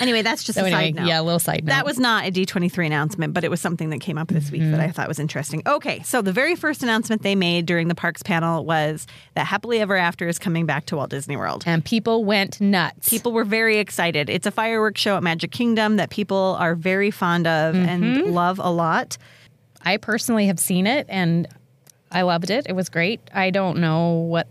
Anyway, 0.00 0.22
that's 0.22 0.44
just 0.44 0.58
so 0.58 0.64
a 0.64 0.68
anyway 0.68 0.84
side 0.84 0.94
note. 0.94 1.06
yeah 1.06 1.20
a 1.20 1.22
little 1.22 1.38
side 1.38 1.64
note 1.64 1.70
That 1.70 1.84
was 1.84 1.98
not 1.98 2.26
a 2.26 2.30
D23 2.30 2.86
announcement, 2.86 3.34
but 3.34 3.44
it 3.44 3.50
was 3.50 3.60
something 3.60 3.90
that 3.90 4.00
came 4.00 4.16
up 4.16 4.28
this 4.28 4.50
week 4.50 4.62
that 4.62 4.80
I 4.80 4.84
mm-hmm. 4.84 4.92
thought 4.92 5.08
was 5.08 5.18
interesting. 5.18 5.62
Okay, 5.66 6.02
so 6.02 6.22
the 6.22 6.32
very 6.32 6.56
first 6.56 6.82
announcement 6.82 7.22
they 7.22 7.34
made 7.34 7.66
during 7.66 7.88
the 7.88 7.94
parks 7.94 8.22
panel 8.22 8.64
was 8.64 9.06
that 9.34 9.46
Happily 9.46 9.80
Ever 9.80 9.96
After 9.96 10.28
is 10.28 10.38
coming 10.38 10.64
back 10.64 10.86
to 10.86 10.96
Walt 10.96 11.10
Disney 11.10 11.36
World. 11.36 11.64
and 11.66 11.84
people 11.84 12.24
went 12.24 12.60
nuts 12.60 13.10
People 13.10 13.32
were 13.32 13.44
very 13.44 13.78
excited. 13.78 14.30
It's 14.30 14.46
a 14.46 14.50
fireworks 14.50 15.00
show 15.00 15.16
at 15.16 15.22
Magic 15.22 15.50
Kingdom 15.50 15.96
that 15.96 16.10
people 16.10 16.56
are 16.58 16.74
very 16.74 17.10
fond 17.10 17.46
of 17.46 17.74
and 17.74 18.02
mm-hmm. 18.02 18.30
love 18.30 18.58
a 18.58 18.70
lot. 18.70 19.18
I 19.82 19.98
personally 19.98 20.46
have 20.46 20.58
seen 20.58 20.86
it 20.86 21.06
and 21.08 21.46
I 22.10 22.22
loved 22.22 22.50
it. 22.50 22.66
It 22.68 22.74
was 22.74 22.88
great. 22.88 23.20
I 23.34 23.50
don't 23.50 23.78
know 23.78 24.12
what 24.12 24.48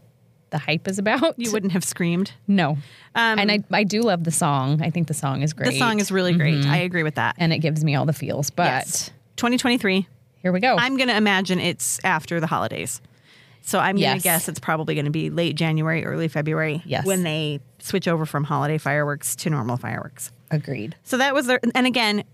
the 0.54 0.58
hype 0.60 0.88
is 0.88 0.98
about. 1.00 1.38
You 1.38 1.52
wouldn't 1.52 1.74
have 1.74 1.84
screamed. 1.84 2.32
No. 2.48 2.78
Um, 3.16 3.40
and 3.40 3.52
I, 3.52 3.60
I 3.72 3.84
do 3.84 4.02
love 4.04 4.24
the 4.24 4.32
song. 4.32 4.82
I 4.82 4.90
think 4.90 5.08
the 5.10 5.14
song 5.14 5.42
is 5.42 5.52
great. 5.52 5.72
The 5.72 5.80
song 5.80 6.00
is 6.00 6.12
really 6.12 6.34
great. 6.34 6.60
Mm-hmm. 6.60 6.72
I 6.72 6.78
agree 6.78 7.04
with 7.04 7.16
that. 7.16 7.36
and 7.40 7.52
it 7.52 7.58
gives 7.60 7.84
me 7.84 7.96
all 7.96 8.06
the 8.06 8.14
feels. 8.14 8.50
But 8.50 8.66
Yes. 8.66 9.12
2023. 9.36 10.08
here 10.42 10.52
we 10.52 10.60
go. 10.60 10.76
I'm 10.78 10.96
going 10.96 11.10
to 11.10 11.18
imagine 11.18 11.60
it's 11.60 12.00
after 12.06 12.40
the 12.40 12.48
holidays. 12.48 13.02
So 13.66 13.80
I'm 13.80 13.96
going 13.98 14.18
to 14.18 14.24
guess 14.24 14.48
it's 14.50 14.60
probably 14.60 14.94
going 14.96 15.06
to 15.06 15.12
be 15.12 15.30
late 15.30 15.56
January, 15.56 16.06
early 16.06 16.28
February 16.28 16.82
Yes. 16.86 17.06
when 17.06 17.24
they 17.24 17.60
switch 17.80 18.08
over 18.08 18.26
from 18.26 18.44
holiday 18.44 18.78
fireworks 18.78 19.36
to 19.38 19.50
normal 19.50 19.78
fireworks. 19.78 20.32
Agreed. 20.52 20.96
So 21.04 21.18
that 21.18 21.34
was 21.34 21.48
their, 21.48 21.60
and 21.74 21.88
again, 21.88 22.26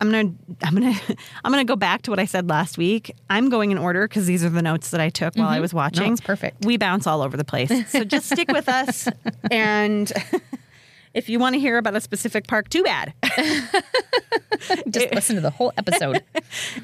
I'm 0.00 0.10
gonna 0.10 0.32
I'm 0.62 0.74
gonna 0.74 0.94
I'm 1.44 1.50
gonna 1.52 1.64
go 1.64 1.76
back 1.76 2.02
to 2.02 2.10
what 2.10 2.18
I 2.20 2.26
said 2.26 2.48
last 2.48 2.76
week. 2.78 3.14
I'm 3.30 3.48
going 3.48 3.70
in 3.70 3.78
order 3.78 4.06
because 4.06 4.26
these 4.26 4.44
are 4.44 4.50
the 4.50 4.62
notes 4.62 4.90
that 4.90 5.00
I 5.00 5.08
took 5.08 5.34
while 5.36 5.48
I 5.48 5.60
was 5.60 5.72
watching. 5.72 6.12
it's 6.12 6.20
perfect. 6.20 6.64
We 6.64 6.76
bounce 6.76 7.06
all 7.06 7.22
over 7.22 7.36
the 7.36 7.44
place, 7.44 7.70
so 7.90 8.04
just 8.04 8.26
stick 8.30 8.50
with 8.50 8.68
us. 8.68 9.08
And 9.50 10.12
if 11.14 11.28
you 11.28 11.38
want 11.38 11.54
to 11.54 11.60
hear 11.60 11.78
about 11.78 11.94
a 11.94 12.00
specific 12.00 12.46
park, 12.48 12.68
too 12.68 12.82
bad. 12.82 13.14
Just 14.88 15.14
listen 15.14 15.36
to 15.36 15.40
the 15.42 15.50
whole 15.50 15.72
episode. 15.76 16.22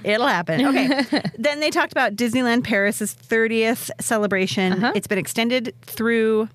It'll 0.04 0.26
happen. 0.28 0.64
Okay. 0.64 1.22
then 1.38 1.60
they 1.60 1.70
talked 1.70 1.92
about 1.92 2.14
Disneyland 2.14 2.62
Paris's 2.64 3.14
30th 3.14 3.90
celebration. 4.00 4.72
Uh-huh. 4.74 4.92
It's 4.94 5.06
been 5.06 5.18
extended 5.18 5.74
through 5.82 6.48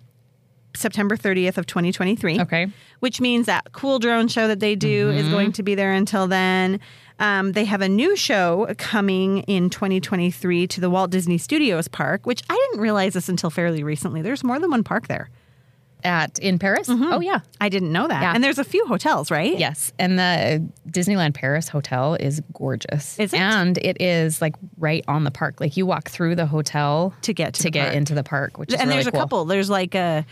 September 0.78 1.18
30th 1.18 1.58
of 1.58 1.66
2023. 1.66 2.40
Okay. 2.42 2.68
Which 3.00 3.20
means 3.22 3.46
that 3.48 3.72
cool 3.74 4.00
drone 4.00 4.28
show 4.28 4.48
that 4.48 4.60
they 4.60 4.76
do 4.76 5.10
is 5.12 5.28
going 5.30 5.52
to 5.54 5.64
be 5.64 5.76
there 5.76 5.94
until 5.94 6.28
then. 6.28 6.80
Um, 7.20 7.54
they 7.54 7.66
have 7.66 7.82
a 7.82 7.90
new 7.90 8.16
show 8.16 8.68
coming 8.78 9.40
in 9.44 9.70
2023 9.72 10.68
to 10.68 10.82
the 10.82 10.90
Walt 10.90 11.10
Disney 11.12 11.38
Studios 11.40 11.88
Park, 11.88 12.26
which 12.26 12.42
I 12.50 12.54
didn't 12.70 12.82
realize 12.82 13.14
this 13.14 13.28
until 13.28 13.50
fairly 13.50 13.84
recently. 13.84 14.22
There's 14.22 14.44
more 14.44 14.60
than 14.60 14.70
one 14.70 14.84
park 14.84 15.08
there. 15.08 15.30
At 16.04 16.38
in 16.38 16.60
Paris? 16.60 16.88
Oh 16.90 17.20
yeah. 17.22 17.40
I 17.60 17.70
didn't 17.70 17.92
know 17.92 18.08
that. 18.08 18.22
Yeah. 18.22 18.34
And 18.36 18.44
there's 18.44 18.60
a 18.60 18.64
few 18.64 18.86
hotels, 18.86 19.32
right? 19.32 19.58
Yes, 19.58 19.92
and 19.98 20.18
the 20.20 20.64
Disneyland 20.88 21.34
Paris 21.34 21.68
hotel 21.70 22.14
is 22.14 22.40
gorgeous. 22.54 23.18
Is 23.18 23.34
it? 23.34 23.40
And 23.42 23.80
it 23.80 24.00
is 24.00 24.40
like 24.40 24.54
right 24.78 25.04
on 25.08 25.24
the 25.24 25.32
park. 25.32 25.60
Like 25.60 25.76
you 25.76 25.88
walk 25.88 26.10
through 26.10 26.36
the 26.36 26.46
hotel 26.46 27.16
To 27.24 27.34
get 27.34 27.56
to 27.56 27.62
to 27.62 27.64
the 27.64 27.72
get 27.72 27.84
park. 27.86 27.96
into 27.96 28.14
the 28.14 28.24
park, 28.24 28.60
which 28.60 28.70
is 28.72 28.80
and 28.80 28.90
really 28.90 29.02
there's 29.02 29.12
cool. 29.12 29.20
a 29.20 29.24
couple. 29.24 29.46
There's 29.46 29.72
like 29.72 29.96
a 29.96 30.24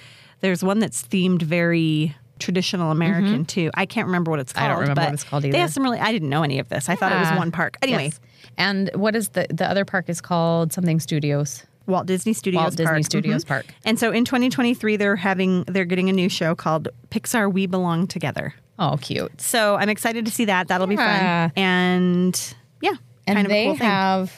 there's 0.41 0.63
one 0.63 0.79
that's 0.79 1.03
themed 1.03 1.41
very 1.41 2.15
traditional 2.39 2.91
American 2.91 3.45
too. 3.45 3.71
I 3.75 3.85
can't 3.85 4.07
remember 4.07 4.29
what 4.31 4.39
it's 4.41 4.51
called. 4.51 4.63
Mm-hmm. 4.63 4.71
I 4.71 4.73
don't 4.73 4.81
remember 4.81 5.01
but 5.01 5.05
what 5.07 5.13
it's 5.13 5.23
called 5.23 5.45
either. 5.45 5.53
They 5.53 5.59
have 5.59 5.71
some 5.71 5.83
really. 5.83 5.99
I 5.99 6.11
didn't 6.11 6.29
know 6.29 6.43
any 6.43 6.59
of 6.59 6.69
this. 6.69 6.89
I 6.89 6.95
thought 6.95 7.11
it 7.11 7.19
was 7.19 7.29
Ah, 7.31 7.37
one 7.37 7.51
park. 7.51 7.77
Anyway, 7.81 8.05
yes. 8.05 8.19
And 8.57 8.89
what 8.93 9.15
is 9.15 9.29
the 9.29 9.47
the 9.49 9.69
other 9.69 9.85
park 9.85 10.09
is 10.09 10.21
called 10.21 10.73
something 10.73 10.99
Studios. 10.99 11.63
Walt 11.87 12.07
Disney 12.07 12.33
Studios 12.33 12.61
Walt 12.61 12.71
Disney 12.75 12.85
Park. 12.85 13.03
Studios 13.05 13.45
Mhm. 13.45 13.47
Park. 13.47 13.65
And 13.85 13.99
so 13.99 14.11
in 14.11 14.25
2023, 14.25 14.97
they're 14.97 15.15
having 15.15 15.63
they're 15.67 15.85
getting 15.85 16.09
a 16.09 16.13
new 16.13 16.29
show 16.29 16.55
called 16.55 16.87
Pixar 17.11 17.51
We 17.51 17.67
Belong 17.67 18.07
Together. 18.07 18.55
Oh, 18.79 18.97
cute. 18.99 19.39
So 19.39 19.75
I'm 19.75 19.87
excited 19.89 20.25
to 20.25 20.31
see 20.31 20.45
that. 20.45 20.67
That'll 20.67 20.87
be 20.87 20.95
fun. 20.97 21.51
And 21.55 22.55
yeah, 22.81 22.93
And 23.27 23.35
kind 23.37 23.45
of 23.45 23.49
they 23.51 23.65
a 23.65 23.67
cool 23.67 23.77
thing. 23.77 23.87
have 23.87 24.33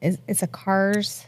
is 0.00 0.18
it's 0.28 0.42
a 0.42 0.46
Cars. 0.46 1.26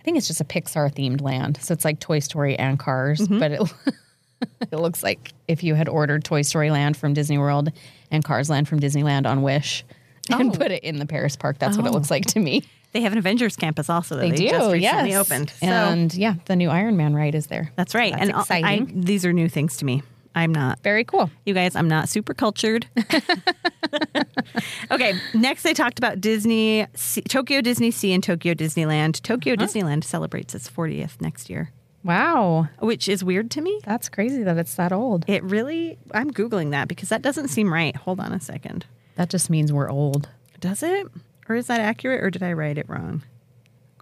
I 0.00 0.02
think 0.02 0.16
it's 0.16 0.26
just 0.26 0.40
a 0.40 0.44
Pixar 0.44 0.92
themed 0.94 1.20
land. 1.20 1.58
So 1.62 1.72
it's 1.74 1.84
like 1.84 2.00
Toy 2.00 2.18
Story 2.20 2.58
and 2.58 2.78
Cars, 2.78 3.20
Mm-hmm. 3.20 3.38
but 3.38 3.52
it 3.52 3.60
it 4.72 4.76
looks 4.76 5.02
like 5.02 5.32
if 5.46 5.62
you 5.62 5.74
had 5.74 5.88
ordered 5.88 6.24
Toy 6.24 6.42
Story 6.42 6.70
Land 6.70 6.96
from 6.96 7.12
Disney 7.12 7.36
World 7.38 7.70
and 8.10 8.24
Cars 8.24 8.48
Land 8.48 8.66
from 8.68 8.80
Disneyland 8.80 9.26
on 9.26 9.42
Wish 9.42 9.84
and 10.30 10.54
Oh. 10.54 10.58
put 10.58 10.70
it 10.72 10.82
in 10.84 10.98
the 10.98 11.06
Paris 11.06 11.36
park. 11.36 11.58
That's 11.58 11.76
what 11.76 11.86
it 11.86 11.92
looks 11.92 12.10
like 12.10 12.24
to 12.26 12.40
me. 12.40 12.62
They 12.92 13.02
have 13.02 13.12
an 13.12 13.18
Avengers 13.18 13.54
campus 13.56 13.88
also 13.90 14.16
that 14.16 14.22
They, 14.22 14.30
they, 14.30 14.36
do, 14.36 14.48
just 14.48 14.72
recently 14.72 15.10
yes. 15.10 15.30
opened. 15.30 15.50
So 15.50 15.66
And 15.66 16.12
yeah, 16.14 16.34
the 16.46 16.56
new 16.56 16.70
Iron 16.70 16.96
Man 16.96 17.14
ride 17.14 17.34
is 17.34 17.46
there. 17.48 17.70
that's 17.76 17.94
right. 17.94 18.12
That's 18.12 18.30
and 18.30 18.38
exciting. 18.40 18.88
I, 18.88 19.04
these 19.04 19.24
are 19.26 19.32
new 19.32 19.48
things 19.48 19.76
to 19.78 19.84
me. 19.84 20.02
I'm 20.34 20.52
not 20.52 20.78
Very 20.82 21.04
cool. 21.04 21.30
You 21.44 21.54
guys, 21.54 21.74
I'm 21.74 21.88
not 21.88 22.08
super 22.08 22.34
cultured. 22.34 22.86
okay, 24.90 25.14
next 25.34 25.62
they 25.62 25.74
talked 25.74 25.98
about 25.98 26.20
Disney, 26.20 26.86
Tokyo 27.28 27.60
Disney 27.60 27.90
Sea 27.90 28.12
and 28.12 28.22
Tokyo 28.22 28.54
Disneyland. 28.54 29.20
Tokyo 29.22 29.56
Disneyland 29.56 30.04
celebrates 30.04 30.54
its 30.54 30.68
40th 30.70 31.20
next 31.20 31.50
year, 31.50 31.70
Wow. 32.04 32.68
which 32.78 33.08
is 33.08 33.24
weird 33.24 33.50
to 33.52 33.60
me. 33.60 33.80
That's 33.84 34.08
crazy 34.08 34.42
that 34.44 34.56
it's 34.56 34.74
that 34.76 34.92
old. 34.92 35.24
It 35.26 35.42
really, 35.42 35.98
I'm 36.12 36.30
Googling 36.30 36.70
that 36.70 36.88
because 36.88 37.08
that 37.08 37.22
doesn't 37.22 37.48
seem 37.48 37.72
right. 37.72 37.94
Hold 37.96 38.20
on 38.20 38.32
a 38.32 38.40
second. 38.40 38.86
That 39.16 39.30
just 39.30 39.50
means 39.50 39.72
we're 39.72 39.90
old. 39.90 40.28
Does 40.60 40.82
it? 40.82 41.06
Or 41.48 41.56
is 41.56 41.66
that 41.66 41.80
accurate 41.80 42.22
or 42.22 42.30
did 42.30 42.42
I 42.42 42.52
write 42.52 42.78
it 42.78 42.88
wrong? 42.88 43.22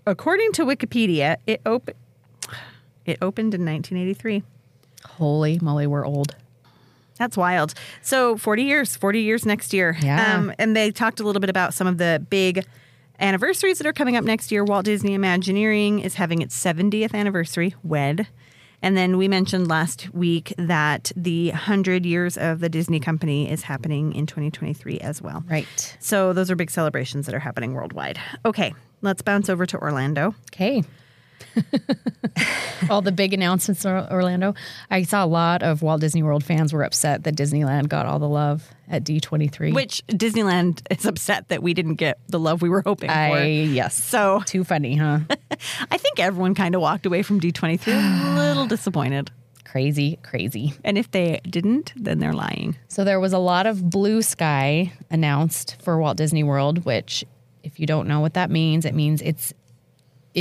According 0.06 0.52
to 0.52 0.64
Wikipedia, 0.64 1.37
it, 1.47 1.61
op- 1.66 1.90
it 3.06 3.18
opened 3.23 3.54
in 3.54 3.64
1983. 3.64 4.42
Holy 5.05 5.59
moly, 5.61 5.87
we're 5.87 6.07
old. 6.07 6.35
That's 7.19 7.37
wild. 7.37 7.75
So 8.00 8.37
40 8.37 8.62
years, 8.62 8.97
40 8.97 9.21
years 9.21 9.45
next 9.45 9.75
year. 9.75 9.97
Yeah. 10.00 10.37
Um, 10.37 10.52
and 10.59 10.76
they 10.76 10.90
talked 10.90 11.21
a 11.21 11.25
little 11.25 11.40
bit 11.40 11.50
about 11.50 11.75
some 11.75 11.87
of 11.87 11.99
the 11.99 12.25
big 12.31 12.64
anniversaries 13.19 13.78
that 13.78 13.87
are 13.87 13.93
coming 13.93 14.17
up 14.17 14.25
next 14.25 14.52
year. 14.52 14.64
Walt 14.64 14.85
Disney 14.85 15.14
Imagineering 15.14 15.99
is 15.99 16.14
having 16.14 16.40
its 16.43 16.57
70th 16.62 17.14
anniversary, 17.14 17.75
WED. 17.83 18.28
And 18.81 18.97
then 18.97 19.17
we 19.17 19.26
mentioned 19.26 19.67
last 19.67 20.14
week 20.14 20.55
that 20.57 21.11
the 21.17 21.49
100 21.50 22.07
years 22.07 22.38
of 22.38 22.61
the 22.61 22.69
Disney 22.69 23.00
company 23.00 23.50
is 23.50 23.62
happening 23.62 24.12
in 24.12 24.26
2023 24.26 25.00
as 25.00 25.21
well. 25.21 25.43
Right. 25.50 25.97
So 25.99 26.33
those 26.33 26.49
are 26.50 26.57
big 26.57 26.71
celebrations 26.71 27.26
that 27.26 27.35
are 27.35 27.40
happening 27.40 27.75
worldwide. 27.75 28.21
Okay, 28.45 28.73
let's 29.02 29.23
bounce 29.23 29.49
over 29.49 29.67
to 29.67 29.78
Orlando. 29.78 30.37
Okay. 30.52 30.85
All 32.90 33.02
the 33.02 33.12
big 33.12 33.35
announcements 33.35 33.85
in 33.85 33.90
Orlando. 33.90 34.54
I 34.90 35.02
saw 35.02 35.25
a 35.25 35.26
lot 35.26 35.62
of 35.62 35.83
Walt 35.83 36.00
Disney 36.00 36.23
World 36.23 36.45
fans 36.45 36.73
were 36.73 36.85
upset 36.85 37.25
that 37.25 37.35
Disneyland 37.37 37.88
got 37.88 38.07
all 38.07 38.18
the 38.18 38.28
love 38.28 38.68
at 38.88 39.04
D23. 39.04 39.75
Which 39.75 40.02
Disneyland 40.09 40.80
is 40.90 41.04
upset 41.04 41.49
that 41.49 41.62
we 41.62 41.75
didn't 41.75 41.97
get 41.97 42.18
the 42.28 42.38
love 42.38 42.62
we 42.62 42.68
were 42.68 42.83
hoping 42.83 43.11
I, 43.11 43.30
for. 43.30 43.45
yes. 43.45 43.95
So 44.02 44.42
Too 44.47 44.64
funny, 44.64 44.97
huh? 44.97 45.21
I 45.90 45.99
think 45.99 46.21
everyone 46.21 46.54
kind 46.54 46.75
of 46.75 46.80
walked 46.80 47.04
away 47.07 47.23
from 47.23 47.40
D23 47.40 47.87
a 47.88 48.38
little 48.38 48.66
disappointed. 48.68 49.30
crazy, 49.64 50.18
crazy. 50.23 50.73
And 50.85 50.97
if 50.97 51.11
they 51.11 51.40
didn't, 51.49 51.92
then 51.97 52.21
they're 52.21 52.33
lying. 52.33 52.76
So 52.88 53.04
there 53.04 53.21
was 53.21 53.33
a 53.33 53.38
lot 53.38 53.66
of 53.66 53.90
blue 53.90 54.23
sky 54.23 54.92
announced 55.11 55.76
for 55.83 55.99
Walt 55.99 56.16
Disney 56.16 56.42
World, 56.42 56.85
which, 56.85 57.25
if 57.62 57.78
you 57.78 57.87
don't 57.87 58.09
know 58.09 58.21
what 58.21 58.35
that 58.35 58.50
means, 58.50 58.85
it 58.87 58.95
means 58.95 59.21
it's 59.21 59.52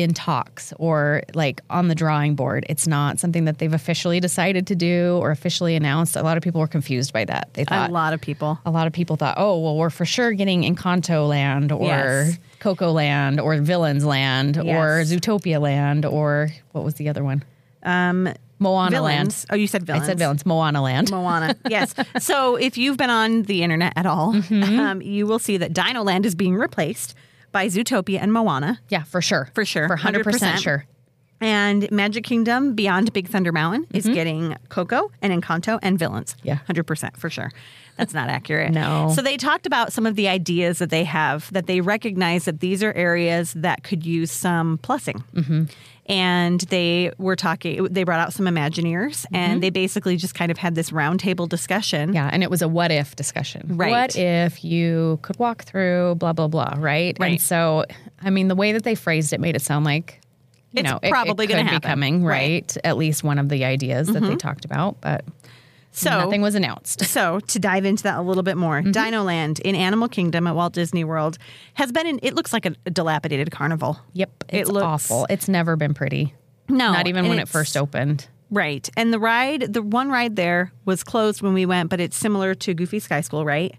in 0.01 0.13
talks 0.13 0.74
or 0.77 1.24
like 1.34 1.62
on 1.70 1.88
the 1.88 1.96
drawing 1.96 2.36
board. 2.36 2.66
It's 2.70 2.88
not 2.88 3.20
something 3.20 3.46
that 3.46 3.58
they've 3.58 3.74
officially 3.74 4.20
decided 4.20 4.68
to 4.68 4.75
do 4.75 5.18
or 5.22 5.32
officially 5.32 5.75
announced. 5.75 6.16
A 6.16 6.22
lot 6.24 6.38
of 6.38 6.44
people 6.44 6.62
were 6.62 6.68
confused 6.68 7.13
by 7.13 7.25
that. 7.25 7.50
They 7.54 7.63
thought 7.66 7.89
A 7.89 7.94
lot 7.94 8.13
of 8.13 8.22
people. 8.22 8.60
a 8.66 8.72
lot 8.72 8.88
of 8.88 8.94
people 8.94 9.16
thought, 9.16 9.36
oh, 9.38 9.60
well, 9.60 9.75
we're 9.77 9.89
for 9.89 10.06
sure 10.06 10.32
getting 10.34 10.62
Encanto 10.63 11.27
Land 11.27 11.72
or 11.72 11.86
Yes. 11.88 12.38
Coco 12.60 12.92
Land 12.92 13.39
or 13.39 13.58
Villains 13.58 14.06
Land 14.06 14.58
or 14.58 15.01
Zootopia 15.04 15.60
Land 15.62 16.06
or 16.06 16.50
what 16.72 16.84
was 16.84 16.96
the 16.96 17.10
other 17.10 17.24
one? 17.24 17.44
Um, 17.84 18.30
Moana 18.60 18.89
villains. 18.89 19.46
Land. 19.46 19.46
Oh, 19.51 19.56
you 19.56 19.68
said 19.68 19.84
villains. 19.84 20.04
I 20.06 20.08
said 20.08 20.18
Villains. 20.18 20.44
Moana 20.46 20.82
Land. 20.82 21.12
Moana. 21.12 21.56
Yes. 21.70 21.94
so 22.20 22.56
if 22.56 22.75
you've 22.77 22.98
been 22.98 23.12
on 23.12 23.44
the 23.44 23.62
internet 23.62 23.94
at 23.96 24.08
all, 24.08 24.34
Mm-hmm. 24.34 24.80
um, 24.80 25.01
you 25.01 25.27
will 25.27 25.38
see 25.38 25.58
that 25.58 25.74
Dino 25.74 26.01
Land 26.04 26.25
is 26.25 26.34
being 26.34 26.56
replaced 26.56 27.13
by 27.51 27.68
Zootopia 27.68 28.20
and 28.22 28.32
Moana. 28.34 28.80
yeah, 28.89 29.04
for 29.04 29.22
sure. 29.22 29.50
For 29.54 29.66
sure. 29.66 29.88
For 29.88 29.98
100% 29.98 30.24
100%. 30.24 30.58
sure. 30.58 30.86
And 31.39 31.89
Magic 31.92 32.24
Kingdom 32.24 32.74
Beyond 32.74 33.13
Big 33.13 33.27
Thunder 33.27 33.51
Mountain 33.51 33.86
is 33.94 34.08
getting 34.08 34.56
Coco 34.70 35.12
and 35.22 35.32
Encanto 35.32 35.77
and 35.84 36.00
Villains. 36.00 36.34
Mm-hmm. 36.39 36.48
Yeah. 36.48 36.60
100% 36.68 37.16
for 37.16 37.30
sure. 37.30 37.51
That's 37.96 38.13
not 38.13 38.30
accurate. 38.30 38.72
No. 38.74 39.12
So 39.16 39.22
they 39.22 39.38
talked 39.38 39.68
about 39.68 39.94
some 39.94 40.08
of 40.08 40.16
the 40.16 40.27
ideas 40.27 40.80
that 40.80 40.89
they 40.89 41.04
have 41.04 41.51
that 41.54 41.68
they 41.68 41.82
recognize 41.82 42.46
that 42.46 42.60
these 42.60 42.82
are 42.84 42.92
areas 42.94 43.54
that 43.54 43.84
could 43.84 44.04
use 44.06 44.32
some 44.32 44.80
plussing. 44.80 45.24
Mm-hmm. 45.36 45.66
And 46.10 46.62
they 46.62 47.12
were 47.18 47.36
talking, 47.36 47.84
they 47.86 48.04
brought 48.06 48.20
out 48.22 48.32
some 48.34 48.46
Imagineers 48.46 49.26
and 49.34 49.62
they 49.62 49.70
basically 49.70 50.16
just 50.16 50.34
kind 50.36 50.52
of 50.52 50.58
had 50.58 50.74
this 50.74 50.92
roundtable 50.92 51.50
discussion. 51.50 52.10
Mm-hmm. 52.10 52.16
Yeah, 52.16 52.30
and 52.32 52.44
it 52.44 52.50
was 52.50 52.62
a 52.62 52.68
what 52.68 52.92
if 52.92 53.16
discussion. 53.16 53.76
Right. 53.78 53.92
What 53.92 54.16
if 54.16 54.64
you 54.64 55.20
could 55.22 55.38
walk 55.38 55.64
through 55.66 56.16
blah 56.16 56.32
blah 56.34 56.48
blah, 56.48 56.76
right? 56.78 57.18
Right. 57.20 57.32
And 57.32 57.42
so, 57.42 57.84
I 58.22 58.30
mean, 58.30 58.48
the 58.48 58.56
way 58.56 58.72
that 58.72 58.84
they 58.84 58.96
phrased 58.96 59.34
it 59.34 59.42
made 59.42 59.56
it 59.58 59.62
sound 59.62 59.84
like 59.84 60.22
you 60.72 60.82
It's 60.82 60.90
know 60.90 61.00
probably 61.10 61.46
it, 61.46 61.50
gonna 61.50 61.64
be 61.64 61.70
happen. 61.72 61.90
coming, 61.90 62.24
Right. 62.24 62.62
right? 62.62 62.78
At 62.86 62.98
least 62.98 63.24
one 63.24 63.38
of 63.40 63.50
the 63.50 63.66
ideas 63.66 64.08
that 64.08 64.22
they 64.22 64.36
talked 64.36 64.64
about, 64.66 65.02
but 65.02 65.26
So 65.91 66.10
nothing 66.12 66.41
was 66.41 66.56
announced. 66.56 67.03
So, 67.17 67.39
to 67.39 67.60
dive 67.60 67.86
into 67.86 68.03
that 68.03 68.17
a 68.20 68.22
little 68.22 68.44
bit 68.44 68.58
more, 68.58 68.82
Mm-hmm. 68.82 68.91
Dino 68.91 69.24
Land 69.24 69.60
in 69.62 69.75
Animal 69.75 70.08
Kingdom 70.08 70.46
at 70.46 70.56
Walt 70.56 70.74
Disney 70.74 71.03
World 71.03 71.38
has 71.74 71.91
been 71.91 72.06
in, 72.06 72.20
it 72.22 72.36
looks 72.36 72.53
like 72.53 72.65
a, 72.67 72.75
a 72.86 72.91
dilapidated 72.91 73.50
carnival. 73.51 74.00
Yep, 74.13 74.44
It 74.50 74.67
looks- 74.67 74.84
awful. 74.84 75.25
It's 75.29 75.48
never 75.50 75.75
been 75.75 75.94
pretty. 75.96 76.34
No. 76.70 76.91
Not 76.94 77.08
even 77.08 77.27
when 77.27 77.39
it 77.39 77.48
first 77.48 77.75
opened. 77.77 78.27
Right. 78.51 78.88
And 78.96 79.12
the 79.12 79.20
ride, 79.20 79.74
the 79.74 79.82
one 79.82 80.10
ride 80.10 80.36
there 80.36 80.72
was 80.86 81.03
closed 81.03 81.41
when 81.41 81.53
we 81.53 81.65
went, 81.65 81.89
but 81.89 82.00
it's 82.00 82.15
similar 82.15 82.53
to 82.56 82.74
Goofy 82.74 83.00
Sky 83.00 83.22
School, 83.22 83.44
right? 83.46 83.75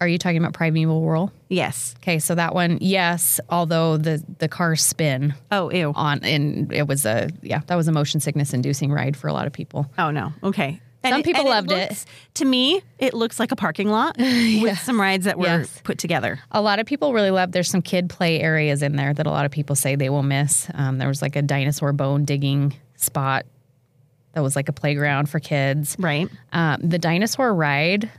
Are 0.00 0.08
you 0.08 0.16
talking 0.16 0.38
about 0.38 0.54
Primeval 0.54 1.02
Whirl? 1.02 1.30
Yes. 1.48 1.94
Okay, 1.98 2.18
so 2.20 2.34
that 2.34 2.54
one, 2.54 2.78
yes, 2.80 3.38
although 3.50 3.98
the 3.98 4.24
the 4.38 4.48
cars 4.48 4.82
spin 4.82 5.34
Oh, 5.52 5.70
ew. 5.70 5.92
on 5.94 6.24
and 6.24 6.72
it 6.72 6.88
was 6.88 7.04
a 7.04 7.28
yeah, 7.42 7.60
that 7.66 7.74
was 7.76 7.86
a 7.86 7.92
motion 7.92 8.18
sickness 8.20 8.54
inducing 8.54 8.90
ride 8.90 9.14
for 9.16 9.28
a 9.28 9.32
lot 9.34 9.46
of 9.46 9.52
people. 9.52 9.90
Oh 9.98 10.10
no. 10.10 10.32
Okay. 10.42 10.80
Some 11.04 11.22
people 11.22 11.44
loved 11.46 11.70
it. 11.72 11.90
looks- 11.90 12.06
To 12.34 12.44
me, 12.44 12.82
it 12.98 13.14
looks 13.14 13.38
like 13.40 13.52
a 13.52 13.56
parking 13.56 13.88
lot 13.88 14.16
with 14.18 14.78
some 14.78 15.00
rides 15.00 15.24
that 15.24 15.38
were 15.38 15.46
Yes. 15.46 15.80
put 15.82 15.98
together. 15.98 16.38
A 16.50 16.60
lot 16.60 16.78
of 16.78 16.86
people 16.86 17.12
really 17.14 17.30
love. 17.30 17.52
There's 17.52 17.70
some 17.70 17.82
kid 17.82 18.10
play 18.10 18.40
areas 18.40 18.82
in 18.82 18.96
there 18.96 19.14
that 19.14 19.26
a 19.26 19.30
lot 19.30 19.44
of 19.46 19.50
people 19.50 19.74
say 19.76 19.96
they 19.96 20.10
will 20.10 20.22
miss. 20.22 20.68
Um, 20.74 20.98
there 20.98 21.08
was 21.08 21.22
like 21.22 21.36
a 21.36 21.42
dinosaur 21.42 21.92
bone 21.92 22.24
digging 22.24 22.74
spot 22.96 23.46
that 24.34 24.42
was 24.42 24.54
like 24.56 24.68
a 24.68 24.72
playground 24.72 25.28
for 25.30 25.40
kids. 25.40 25.96
Right. 25.98 26.28
Um, 26.52 26.80
the 26.82 26.98
dinosaur 26.98 27.54
ride, 27.54 28.10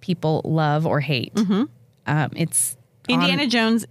people 0.00 0.40
love 0.44 0.86
or 0.86 1.00
hate. 1.00 1.34
Mm-hmm. 1.34 1.64
Um, 2.06 2.30
it's 2.34 2.76
on- 3.08 3.14
Indiana 3.20 3.46
Jones, 3.46 3.84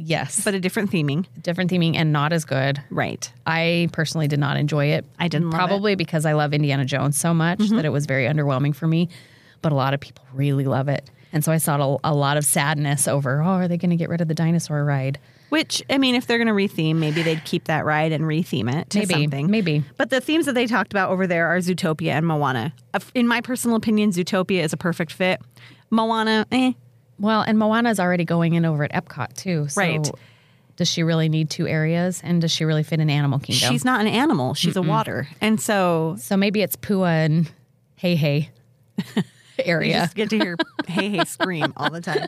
yes, 0.00 0.44
but 0.44 0.54
a 0.54 0.60
different 0.60 0.90
theming. 0.90 1.26
different 1.42 1.70
theming 1.70 1.96
and 1.96 2.12
not 2.12 2.32
as 2.32 2.44
good. 2.44 2.82
Right. 2.90 3.30
I 3.46 3.88
personally 3.92 4.28
did 4.28 4.38
not 4.40 4.56
enjoy 4.56 4.86
it. 4.86 5.04
I 5.18 5.28
didn't. 5.28 5.48
Mm-hmm. 5.48 5.56
probably 5.56 5.94
because 5.94 6.24
I 6.26 6.32
love 6.32 6.52
Indiana 6.54 6.84
Jones 6.84 7.16
so 7.18 7.32
much 7.34 7.58
that 7.58 7.84
it 7.84 7.90
was 7.90 8.06
very 8.06 8.26
underwhelming 8.26 8.74
for 8.74 8.86
me. 8.86 9.08
But 9.62 9.72
a 9.72 9.74
lot 9.74 9.92
of 9.94 10.00
people 10.00 10.24
really 10.32 10.64
love 10.64 10.88
it, 10.88 11.10
and 11.34 11.44
so 11.44 11.52
I 11.52 11.58
saw 11.58 11.96
a, 12.02 12.12
a 12.12 12.14
lot 12.14 12.36
of 12.38 12.44
sadness 12.46 13.06
over. 13.06 13.42
Oh, 13.42 13.46
are 13.46 13.68
they 13.68 13.76
going 13.76 13.90
to 13.90 13.96
get 13.96 14.08
rid 14.08 14.20
of 14.22 14.28
the 14.28 14.34
dinosaur 14.34 14.84
ride? 14.84 15.18
Which 15.50 15.82
I 15.90 15.98
mean, 15.98 16.14
if 16.14 16.26
they're 16.26 16.38
going 16.42 16.46
to 16.46 16.54
retheme, 16.54 16.96
maybe 16.96 17.22
they'd 17.22 17.44
keep 17.44 17.64
that 17.64 17.84
ride 17.84 18.12
and 18.12 18.24
retheme 18.24 18.72
it 18.72 18.88
to 18.90 19.00
Maybe, 19.00 19.14
something. 19.14 19.50
maybe. 19.50 19.84
But 19.98 20.08
the 20.10 20.20
themes 20.20 20.46
that 20.46 20.54
they 20.54 20.66
talked 20.66 20.92
about 20.92 21.10
over 21.10 21.26
there 21.26 21.48
are 21.48 21.58
Zootopia 21.58 22.12
and 22.12 22.26
Moana. 22.26 22.72
In 23.14 23.26
my 23.28 23.40
personal 23.40 23.76
opinion, 23.76 24.12
Zootopia 24.12 24.62
is 24.62 24.72
a 24.72 24.76
perfect 24.76 25.12
fit. 25.12 25.42
Moana, 25.90 26.46
eh. 26.52 26.72
Well, 27.20 27.42
and 27.42 27.58
Moana's 27.58 28.00
already 28.00 28.24
going 28.24 28.54
in 28.54 28.64
over 28.64 28.82
at 28.84 28.92
Epcot 28.92 29.34
too. 29.34 29.68
So 29.68 29.80
Right. 29.80 30.10
Does 30.76 30.88
she 30.88 31.02
really 31.02 31.28
need 31.28 31.50
two 31.50 31.68
areas, 31.68 32.22
and 32.24 32.40
does 32.40 32.50
she 32.50 32.64
really 32.64 32.82
fit 32.82 33.00
in 33.00 33.10
Animal 33.10 33.38
Kingdom? 33.38 33.70
She's 33.70 33.84
not 33.84 34.00
an 34.00 34.06
animal; 34.06 34.54
she's 34.54 34.76
a 34.76 34.82
water, 34.82 35.28
and 35.42 35.60
so 35.60 36.16
so 36.18 36.38
maybe 36.38 36.62
it's 36.62 36.74
Pua 36.74 37.26
and 37.26 37.52
Heihei 38.02 38.48
you 39.16 39.22
area. 39.58 39.92
just 40.00 40.14
get 40.14 40.30
to 40.30 40.38
hear 40.38 40.56
"Heihei" 40.84 41.26
scream 41.26 41.74
all 41.76 41.90
the 41.90 42.00
time. 42.00 42.26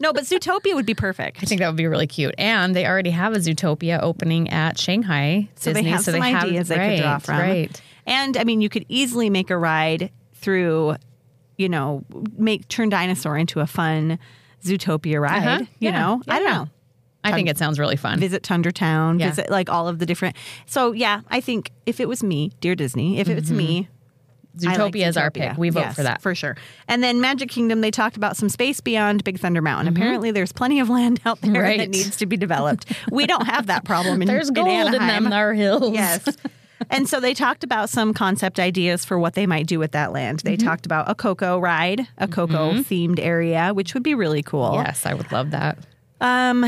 No, 0.00 0.12
but 0.12 0.22
Zootopia 0.22 0.74
would 0.76 0.86
be 0.86 0.94
perfect. 0.94 1.42
I 1.42 1.46
think 1.46 1.58
that 1.60 1.66
would 1.66 1.76
be 1.76 1.88
really 1.88 2.06
cute. 2.06 2.34
And 2.38 2.76
they 2.76 2.86
already 2.86 3.10
have 3.10 3.32
a 3.34 3.38
Zootopia 3.38 3.98
opening 4.00 4.48
at 4.50 4.78
Shanghai 4.78 5.48
So 5.56 5.72
Disney. 5.72 5.82
they 5.82 5.90
have 5.90 6.02
some 6.02 6.22
ideas 6.22 6.68
they 6.68 6.78
right, 6.78 6.96
could 6.96 7.02
draw 7.02 7.18
from. 7.18 7.38
Right. 7.38 7.82
And 8.06 8.36
I 8.36 8.44
mean, 8.44 8.60
you 8.60 8.68
could 8.68 8.86
easily 8.88 9.28
make 9.30 9.50
a 9.50 9.58
ride 9.58 10.10
through, 10.34 10.94
you 11.60 11.68
know, 11.68 12.04
make 12.36 12.66
turn 12.68 12.88
dinosaur 12.88 13.36
into 13.36 13.60
a 13.60 13.66
fun 13.66 14.18
Zootopia 14.64 15.20
ride. 15.20 15.46
Uh-huh. 15.46 15.58
You 15.78 15.90
Yeah. 15.90 16.00
know, 16.00 16.22
I 16.28 16.38
don't 16.40 16.52
know. 16.52 16.68
I 17.22 17.32
think 17.32 17.48
it 17.48 17.58
sounds 17.58 17.78
really 17.78 17.96
fun. 17.96 18.18
Visit 18.18 18.42
Tundra 18.42 18.72
Town, 18.72 19.18
Yeah. 19.20 19.28
visit 19.28 19.50
like 19.50 19.68
all 19.68 19.86
of 19.88 19.98
the 19.98 20.06
different. 20.06 20.36
So 20.66 20.92
yeah, 20.92 21.20
I 21.30 21.40
think 21.40 21.70
if 21.84 22.00
it 22.00 22.08
was 22.08 22.22
me, 22.22 22.50
dear 22.60 22.74
Disney, 22.74 23.18
if 23.20 23.28
it 23.28 23.34
was 23.36 23.52
me, 23.52 23.88
I 24.66 24.76
like 24.76 24.78
Zootopia 24.94 25.06
is 25.06 25.16
our 25.18 25.30
pick. 25.30 25.56
We 25.58 25.68
vote 25.70 25.80
Yes, 25.80 25.94
for 25.96 26.02
that. 26.02 26.22
for 26.22 26.34
sure. 26.34 26.56
And 26.88 27.04
then 27.04 27.20
Magic 27.20 27.50
Kingdom, 27.50 27.82
they 27.82 27.90
talked 27.90 28.16
about 28.16 28.36
some 28.36 28.48
space 28.48 28.80
beyond 28.80 29.22
Big 29.22 29.38
Thunder 29.38 29.60
Mountain. 29.62 29.86
Apparently, 29.94 30.30
there's 30.32 30.50
plenty 30.50 30.80
of 30.80 30.88
land 30.88 31.20
out 31.26 31.40
there 31.42 31.52
Mm-hmm. 31.52 31.60
Right. 31.62 31.78
that 31.78 31.90
needs 31.90 32.16
to 32.16 32.26
be 32.26 32.36
developed. 32.36 32.90
We 33.12 33.26
don't 33.26 33.46
have 33.46 33.66
that 33.66 33.84
problem. 33.84 34.22
In, 34.22 34.26
There's 34.28 34.48
in 34.48 34.54
gold 34.54 34.68
in, 34.68 34.94
Anaheim. 34.94 35.24
them 35.24 35.32
our 35.32 35.52
hills. 35.54 35.92
Yes. 35.94 36.24
and 36.88 37.08
so 37.08 37.20
they 37.20 37.34
talked 37.34 37.64
about 37.64 37.90
some 37.90 38.14
concept 38.14 38.58
ideas 38.58 39.04
for 39.04 39.18
what 39.18 39.34
they 39.34 39.46
might 39.46 39.66
do 39.66 39.78
with 39.78 39.92
that 39.92 40.12
land. 40.12 40.38
Mm-hmm. 40.38 40.48
They 40.48 40.56
talked 40.56 40.86
about 40.86 41.10
a 41.10 41.14
Coco 41.14 41.58
ride, 41.58 42.06
a 42.18 42.26
Coco 42.26 42.72
themed 42.74 43.18
area, 43.20 43.72
which 43.74 43.94
would 43.94 44.02
be 44.02 44.14
really 44.14 44.42
cool. 44.42 44.72
Yes, 44.74 45.04
I 45.06 45.14
would 45.14 45.30
love 45.32 45.50
that. 45.50 45.78
Um, 46.20 46.64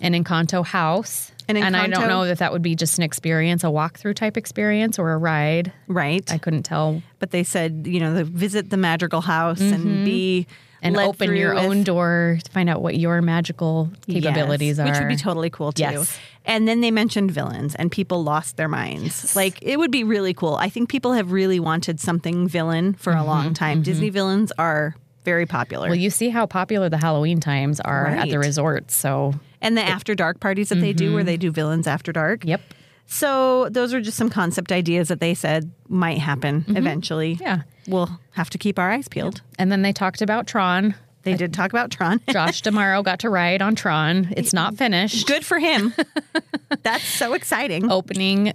An 0.00 0.14
Encanto 0.14 0.64
house. 0.64 1.32
An 1.48 1.56
And 1.56 1.76
I 1.76 1.88
don't 1.88 2.08
know 2.08 2.22
if 2.22 2.38
that 2.38 2.52
would 2.52 2.62
be 2.62 2.74
just 2.76 2.98
an 2.98 3.04
experience, 3.04 3.64
a 3.64 3.68
walkthrough 3.68 4.14
type 4.14 4.36
experience, 4.36 4.98
or 4.98 5.12
a 5.12 5.18
ride. 5.18 5.72
right. 5.88 6.30
I 6.32 6.38
couldn't 6.38 6.62
tell. 6.62 7.02
but 7.18 7.30
they 7.30 7.42
said, 7.42 7.86
you 7.86 8.00
know, 8.00 8.14
the 8.14 8.24
visit 8.24 8.70
the 8.70 8.76
magical 8.76 9.20
house 9.20 9.60
and 9.60 10.04
be 10.04 10.46
Mm-hmm. 10.48 10.52
And 10.82 10.96
open 10.96 11.36
your 11.36 11.54
with- 11.54 11.62
own 11.64 11.84
door 11.84 12.38
to 12.42 12.50
find 12.50 12.68
out 12.68 12.82
what 12.82 12.96
your 12.98 13.22
magical 13.22 13.90
capabilities 14.08 14.78
Yes, 14.78 14.86
are. 14.86 14.90
Which 14.90 15.00
would 15.00 15.08
be 15.08 15.16
totally 15.16 15.50
cool 15.50 15.72
too. 15.72 15.82
Yes. 15.82 16.18
And 16.44 16.66
then 16.66 16.80
they 16.80 16.90
mentioned 16.90 17.30
villains 17.30 17.74
and 17.76 17.90
people 17.90 18.24
lost 18.24 18.56
their 18.56 18.68
minds. 18.68 19.36
Like 19.36 19.58
it 19.62 19.78
would 19.78 19.92
be 19.92 20.02
really 20.02 20.34
cool. 20.34 20.56
I 20.56 20.68
think 20.68 20.88
people 20.88 21.12
have 21.12 21.30
really 21.30 21.60
wanted 21.60 22.00
something 22.00 22.48
villain 22.48 22.94
for 22.94 23.12
a 23.12 23.22
long 23.24 23.54
time. 23.54 23.82
Disney 23.82 24.10
villains 24.10 24.52
are 24.58 24.96
very 25.24 25.46
popular. 25.46 25.84
Mm-hmm, 25.84 25.90
well, 25.90 26.00
you 26.00 26.10
see 26.10 26.30
how 26.30 26.46
popular 26.46 26.88
the 26.88 26.98
Halloween 26.98 27.38
times 27.38 27.78
are 27.78 28.08
at 28.08 28.28
the 28.28 28.40
resorts. 28.40 28.96
So, 28.96 29.34
and 29.60 29.76
the 29.76 29.82
after 29.82 30.16
dark 30.16 30.40
parties 30.40 30.70
that 30.70 30.80
they 30.80 30.92
do 30.92 31.14
where 31.14 31.22
they 31.22 31.36
do 31.36 31.52
villains 31.52 31.86
after 31.86 32.10
dark. 32.12 32.40
Mm-hmm. 32.40 32.48
yep. 32.48 32.60
So 33.06 33.68
those 33.68 33.92
are 33.94 34.00
just 34.00 34.16
some 34.16 34.30
concept 34.30 34.72
ideas 34.72 35.08
that 35.08 35.20
they 35.20 35.34
said 35.34 35.70
might 35.88 36.18
happen 36.18 36.64
eventually. 36.68 37.34
Mm-hmm. 37.34 37.44
Yeah. 37.44 37.62
We'll 37.86 38.18
have 38.32 38.50
to 38.50 38.58
keep 38.58 38.78
our 38.78 38.90
eyes 38.90 39.08
peeled. 39.08 39.42
And 39.58 39.70
then 39.72 39.82
they 39.82 39.92
talked 39.92 40.22
about 40.22 40.46
Tron. 40.46 40.94
They 41.24 41.34
did 41.34 41.54
talk 41.54 41.70
about 41.72 41.90
Tron. 41.90 42.20
Josh 42.30 42.62
D'Amaro 42.62 43.04
got 43.04 43.20
to 43.20 43.30
ride 43.30 43.62
on 43.62 43.74
Tron. 43.74 44.32
It's 44.36 44.52
not 44.52 44.76
finished. 44.76 45.26
Good 45.26 45.44
for 45.44 45.58
him. 45.58 45.94
That's 46.82 47.04
so 47.04 47.32
exciting. 47.34 47.90
Opening 47.90 48.52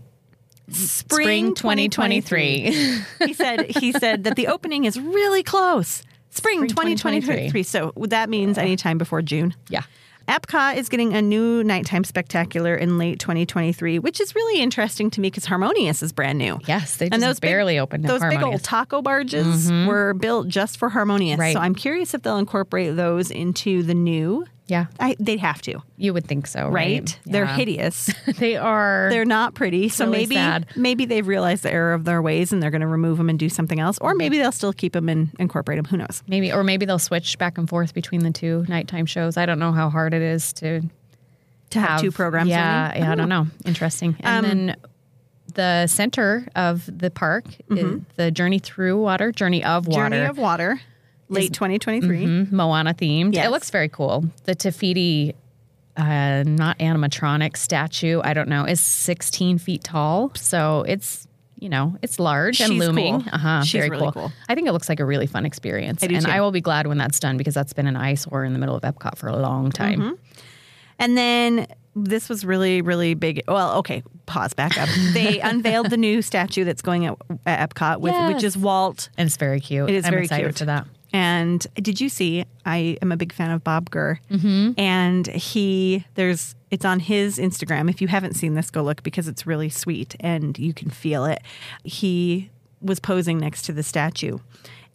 spring, 0.69 1.55
spring 1.55 1.55
2023. 1.55 3.01
he 3.25 3.33
said 3.33 3.65
he 3.69 3.91
said 3.93 4.25
that 4.25 4.35
the 4.35 4.47
opening 4.47 4.83
is 4.85 4.99
really 4.99 5.43
close. 5.43 6.03
Spring, 6.29 6.57
Spring 6.69 6.97
2023. 6.97 7.21
2023. 7.49 7.63
So 7.63 7.93
that 8.07 8.29
means 8.29 8.57
anytime 8.57 8.97
before 8.97 9.21
June. 9.21 9.55
yeah. 9.69 9.83
Epcot 10.27 10.75
is 10.75 10.89
getting 10.89 11.13
a 11.13 11.21
new 11.21 11.63
nighttime 11.63 12.03
spectacular 12.03 12.75
in 12.75 12.97
late 12.97 13.17
2023, 13.19 13.99
which 13.99 14.19
is 14.19 14.35
really 14.35 14.61
interesting 14.61 15.09
to 15.11 15.21
me 15.21 15.29
because 15.29 15.45
Harmonious 15.45 16.03
is 16.03 16.11
brand 16.11 16.37
new. 16.37 16.59
Yes, 16.67 16.97
they 16.97 17.05
just 17.05 17.13
And 17.13 17.23
those 17.23 17.39
big- 17.39 17.49
barely 17.49 17.79
opened. 17.79 18.03
Those 18.03 18.19
big 18.19 18.33
old 18.33 18.33
Harmonious. 18.41 18.61
Mm-hmm. 18.63 18.75
taco 18.75 19.01
barges 19.01 19.71
were 19.71 20.13
built 20.15 20.49
just 20.49 20.77
for 20.77 20.89
Harmonious. 20.89 21.39
Right. 21.39 21.53
So 21.53 21.59
I'm 21.61 21.73
curious 21.75 22.13
if 22.13 22.23
they'll 22.23 22.37
incorporate 22.37 22.95
those 22.97 23.31
into 23.31 23.83
the 23.83 23.93
new. 23.93 24.45
Yeah, 24.67 24.87
I, 24.99 25.15
they'd 25.17 25.39
have 25.39 25.61
to, 25.63 25.81
you 25.95 26.13
would 26.13 26.25
think 26.27 26.45
so, 26.45 26.63
right? 26.67 26.99
right? 26.99 27.19
They're 27.25 27.45
hideous. 27.45 28.09
they 28.37 28.57
are. 28.57 29.07
They're 29.09 29.23
not 29.23 29.53
pretty. 29.53 29.87
So 29.87 30.05
really 30.05 30.17
maybe 30.19 30.35
sad. 30.35 30.67
maybe 30.75 31.05
they've 31.05 31.25
realized 31.25 31.63
the 31.63 31.71
error 31.71 31.93
of 31.93 32.03
their 32.03 32.21
ways 32.21 32.51
and 32.51 32.61
they're 32.61 32.69
going 32.71 32.81
to 32.81 32.87
remove 32.87 33.17
them 33.17 33.29
and 33.29 33.39
do 33.39 33.47
something 33.47 33.79
else, 33.79 33.97
or 33.99 34.13
maybe 34.13 34.37
they'll 34.37 34.51
still 34.51 34.73
keep 34.73 34.91
them 34.93 35.07
and 35.07 35.29
incorporate 35.39 35.77
them. 35.77 35.85
Who 35.85 35.95
knows? 35.97 36.21
maybe, 36.27 36.51
or 36.51 36.63
maybe 36.65 36.85
they'll 36.85 36.99
switch 36.99 37.37
back 37.37 37.57
and 37.57 37.69
forth 37.69 37.93
between 37.93 38.21
the 38.23 38.31
two 38.31 38.65
nighttime 38.67 39.05
shows. 39.05 39.37
I 39.37 39.45
don't 39.45 39.59
know 39.59 39.71
how 39.71 39.89
hard 39.89 40.13
it 40.13 40.21
is 40.21 40.51
to 40.53 40.81
To 41.69 41.79
have, 41.79 42.01
two 42.01 42.11
programs. 42.11 42.49
Yeah, 42.49 42.87
running? 42.87 43.01
yeah, 43.03 43.11
I 43.11 43.15
don't 43.15 43.29
know. 43.29 43.47
Interesting. 43.65 44.17
And 44.19 44.45
Um, 44.45 44.49
then 44.67 44.75
the 45.53 45.87
center 45.87 46.45
of 46.55 46.89
the 46.91 47.09
park 47.09 47.45
is 47.71 48.01
the 48.17 48.31
Journey 48.31 48.59
Through 48.59 49.01
Water, 49.01 49.31
Journey 49.31 49.63
of 49.63 49.87
Water, 49.87 50.01
Mm-hmm. 50.01 50.13
Journey 50.13 50.25
of 50.29 50.37
Water, 50.37 50.81
late 51.29 51.53
2023. 51.53 52.25
Mhm, 52.25 52.51
Moana 52.51 52.93
themed. 52.93 53.33
Yes. 53.33 53.47
It 53.47 53.51
looks 53.51 53.69
very 53.69 53.89
cool. 53.89 54.25
The 54.45 54.55
Te 54.55 54.71
Fiti, 54.71 55.35
uh, 55.97 56.43
not 56.45 56.77
animatronic 56.79 57.57
statue, 57.57 58.21
I 58.23 58.33
don't 58.33 58.49
know, 58.49 58.65
is 58.65 58.79
16 58.79 59.57
feet 59.57 59.83
tall. 59.83 60.31
So 60.35 60.83
it's, 60.87 61.27
you 61.59 61.69
know, 61.69 61.97
it's 62.01 62.19
large 62.19 62.61
and 62.61 62.71
She's 62.71 62.79
looming. 62.79 63.21
cool. 63.23 63.33
Uh-huh, 63.33 63.63
She's 63.63 63.71
very 63.79 63.89
really 63.89 64.03
cool. 64.03 64.11
cool. 64.11 64.31
I 64.47 64.55
think 64.55 64.67
it 64.67 64.73
looks 64.73 64.89
like 64.89 64.99
a 64.99 65.05
really 65.05 65.27
fun 65.27 65.45
experience. 65.45 66.03
I 66.03 66.07
and 66.07 66.25
too. 66.25 66.31
I 66.31 66.39
will 66.41 66.51
be 66.51 66.61
glad 66.61 66.87
when 66.87 66.97
that's 66.97 67.19
done 67.19 67.35
because 67.37 67.53
that's 67.55 67.73
been 67.73 67.87
an 67.87 67.95
eyesore 67.95 68.43
in 68.45 68.53
the 68.53 68.59
middle 68.59 68.75
of 68.75 68.83
Epcot 68.83 69.17
for 69.17 69.27
a 69.27 69.35
long 69.37 69.71
time. 69.71 69.99
Mm-hmm. 69.99 70.13
And 70.99 71.17
then 71.17 71.67
this 71.95 72.29
was 72.29 72.45
really, 72.45 72.81
really 72.81 73.13
big. 73.15 73.41
Well, 73.47 73.77
okay, 73.79 74.03
pause 74.27 74.53
back 74.53 74.77
up. 74.77 74.87
They 75.13 75.39
unveiled 75.39 75.89
the 75.89 75.97
new 75.97 76.21
statue 76.21 76.63
that's 76.63 76.81
going 76.81 77.05
at, 77.05 77.17
at 77.45 77.69
Epcot, 77.69 77.99
with, 78.01 78.13
which 78.33 78.43
is 78.43 78.55
Walt. 78.57 79.09
And 79.17 79.25
it's 79.27 79.37
very 79.37 79.59
cute. 79.59 79.89
It 79.89 79.95
is 79.95 80.05
I'm 80.05 80.11
very 80.11 80.23
excited 80.25 80.43
cute 80.45 80.57
for 80.59 80.65
that. 80.65 80.85
And 81.13 81.65
did 81.75 82.01
you 82.01 82.09
see? 82.09 82.43
I 82.65 82.97
am 83.01 83.11
a 83.11 83.17
big 83.17 83.31
fan 83.33 83.51
of 83.51 83.63
Bob 83.63 83.89
Gurr, 83.89 84.19
Mm-hmm. 84.29 84.79
and 84.79 85.27
he 85.27 86.05
there's 86.15 86.55
it's 86.69 86.83
on 86.85 86.99
his 86.99 87.37
Instagram. 87.37 87.89
If 87.89 88.01
you 88.01 88.07
haven't 88.09 88.33
seen 88.35 88.53
this, 88.55 88.69
go 88.69 88.83
look 88.83 89.03
because 89.03 89.27
it's 89.27 89.47
really 89.47 89.69
sweet 89.69 90.15
and 90.19 90.57
you 90.59 90.73
can 90.73 90.89
feel 90.89 91.23
it. 91.25 91.41
He 91.83 92.49
was 92.81 92.99
posing 92.99 93.37
next 93.39 93.61
to 93.63 93.73
the 93.73 93.83
statue, 93.83 94.37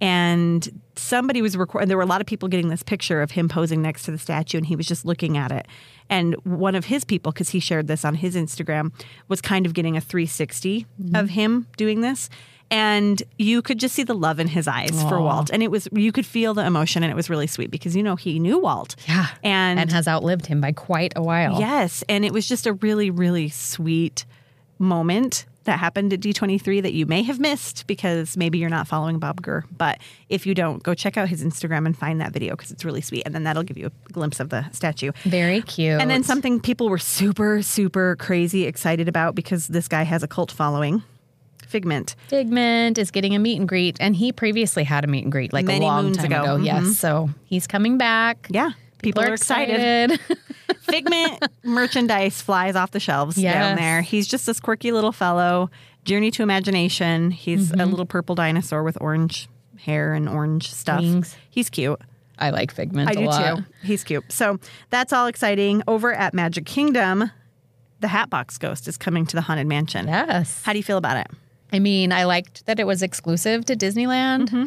and 0.01 0.83
somebody 0.97 1.41
was 1.41 1.57
recording. 1.57 1.89
There 1.89 1.97
were 1.97 2.03
a 2.03 2.07
lot 2.07 2.21
of 2.21 2.27
people 2.27 2.49
getting 2.49 2.69
this 2.69 2.83
picture 2.83 3.23
of 3.23 3.31
him 3.31 3.49
posing 3.49 3.81
next 3.81 4.03
to 4.05 4.11
the 4.11 4.19
statue, 4.19 4.59
and 4.59 4.67
he 4.67 4.77
was 4.77 4.87
just 4.87 5.05
looking 5.07 5.37
at 5.39 5.51
it. 5.51 5.67
And 6.11 6.35
one 6.45 6.75
of 6.75 6.87
his 6.87 7.05
people, 7.05 7.33
because 7.33 7.51
he 7.51 7.61
shared 7.61 7.87
this 7.87 8.05
on 8.05 8.17
his 8.17 8.37
Instagram, 8.37 8.93
was 9.29 9.41
kind 9.41 9.65
of 9.65 9.73
getting 9.73 9.97
a 9.97 10.01
360 10.01 10.87
of 11.15 11.31
him 11.31 11.67
doing 11.79 12.03
this. 12.03 12.29
And 12.73 13.23
you 13.39 13.61
could 13.63 13.79
just 13.79 13.95
see 13.95 14.03
the 14.03 14.15
love 14.15 14.41
in 14.41 14.49
his 14.49 14.67
eyes 14.67 15.01
for 15.09 15.21
Walt. 15.21 15.51
And 15.53 15.63
it 15.63 15.71
was, 15.71 15.89
you 15.93 16.11
could 16.11 16.27
feel 16.27 16.55
the 16.55 16.65
emotion, 16.67 17.03
and 17.03 17.13
it 17.13 17.15
was 17.15 17.29
really 17.31 17.47
sweet 17.47 17.71
because, 17.71 17.95
you 17.95 18.03
know, 18.03 18.17
he 18.17 18.39
knew 18.39 18.59
Walt. 18.59 18.97
Yeah. 19.07 19.27
And, 19.45 19.79
And 19.79 19.93
has 19.93 20.09
outlived 20.09 20.47
him 20.47 20.61
by 20.61 20.73
quite 20.73 21.13
a 21.15 21.23
while. 21.23 21.61
yes. 21.61 22.03
And 22.09 22.25
it 22.25 22.33
was 22.33 22.49
just 22.49 22.67
a 22.67 22.73
really, 22.73 23.11
really 23.11 23.49
sweet 23.51 24.25
moment. 24.79 25.47
that 25.65 25.79
happened 25.79 26.13
at 26.13 26.19
D23 26.19 26.83
that 26.83 26.93
you 26.93 27.07
may 27.07 27.23
have 27.23 27.39
missed 27.39 27.87
because 27.87 28.37
maybe 28.37 28.59
you're 28.59 28.69
not 28.69 28.89
following 28.89 29.21
Bob 29.21 29.41
Gurr. 29.43 29.63
But 29.79 30.01
if 30.29 30.45
you 30.45 30.55
don't, 30.57 30.83
go 30.83 30.93
check 30.93 31.17
out 31.17 31.29
his 31.29 31.45
Instagram 31.45 31.87
and 31.87 31.97
find 31.97 32.21
that 32.21 32.33
video 32.33 32.57
because 32.57 32.73
it's 32.73 32.85
really 32.85 33.01
sweet. 33.01 33.23
And 33.25 33.33
then 33.33 33.45
that'll 33.45 33.63
give 33.63 33.79
you 33.79 33.87
a 33.87 34.13
glimpse 34.13 34.41
of 34.41 34.49
the 34.49 34.69
statue. 34.73 35.13
Very 35.23 35.63
cute. 35.63 36.01
And 36.01 36.11
then 36.11 36.25
something 36.25 36.59
people 36.59 36.89
were 36.89 36.99
super, 36.99 37.63
super 37.63 38.17
crazy 38.17 38.65
excited 38.67 39.09
about 39.09 39.37
because 39.37 39.69
this 39.69 39.87
guy 39.87 40.03
has 40.03 40.25
a 40.25 40.27
cult 40.27 40.51
following. 40.51 41.05
Figment. 41.73 42.15
Figment 42.29 42.99
is 42.99 43.11
getting 43.11 43.35
a 43.35 43.39
meet 43.39 43.59
and 43.59 43.69
greet, 43.69 43.97
and 43.99 44.15
he 44.15 44.31
previously 44.31 44.85
had 44.85 45.03
a 45.05 45.07
meet 45.09 45.25
and 45.25 45.33
greet 45.33 45.53
like 45.53 45.65
Many 45.65 45.85
a 45.85 45.89
long 45.89 46.13
time 46.13 46.27
ago. 46.27 46.43
ago. 46.43 46.57
Mhm. 46.59 46.65
Yes, 46.67 46.99
so 46.99 47.31
he's 47.45 47.67
coming 47.67 47.99
back. 47.99 48.47
Yeah. 48.51 48.71
People, 49.03 49.23
are 49.25 49.33
excited. 49.35 50.21
Figment 50.83 51.43
merchandise 51.65 52.41
flies 52.41 52.77
off 52.77 52.93
the 52.93 53.01
shelves 53.01 53.35
down 53.37 53.77
there. 53.77 54.01
He's 54.03 54.29
just 54.29 54.47
this 54.47 54.61
quirky 54.61 54.93
little 54.93 55.11
fellow. 55.13 55.71
Journey 56.05 56.31
to 56.33 56.43
imagination. 56.43 57.31
He's 57.33 57.71
Mm-hmm. 57.71 57.81
a 57.81 57.87
little 57.87 58.07
purple 58.07 58.35
dinosaur 58.35 58.83
with 58.85 58.97
orange 59.01 59.49
hair 59.79 60.15
and 60.15 60.29
orange 60.29 60.71
stuff. 60.73 61.01
Wings. 61.01 61.37
He's 61.51 61.69
cute. 61.71 62.01
I 62.39 62.51
like 62.51 62.73
Figment 62.73 63.09
I 63.09 63.15
do 63.15 63.27
lot. 63.27 63.57
too. 63.59 63.65
He's 63.83 64.05
cute. 64.05 64.31
So 64.33 64.59
that's 64.91 65.13
all 65.13 65.27
exciting. 65.27 65.83
Over 65.89 66.13
at 66.13 66.33
Magic 66.35 66.65
Kingdom, 66.67 67.31
the 68.01 68.09
Hatbox 68.09 68.59
Ghost 68.59 68.87
is 68.89 68.97
coming 68.97 69.27
to 69.27 69.37
the 69.37 69.43
Haunted 69.43 69.67
Mansion. 69.67 70.07
Yes. 70.09 70.63
How 70.65 70.73
do 70.73 70.79
you 70.79 70.83
feel 70.85 70.99
about 70.99 71.17
it? 71.19 71.27
I 71.73 71.79
mean, 71.79 72.13
I 72.13 72.25
liked 72.25 72.67
that 72.67 72.79
it 72.79 72.87
was 72.87 73.03
exclusive 73.03 73.65
to 73.67 73.77
Disneyland. 73.77 74.49
Mm-hmm. 74.49 74.65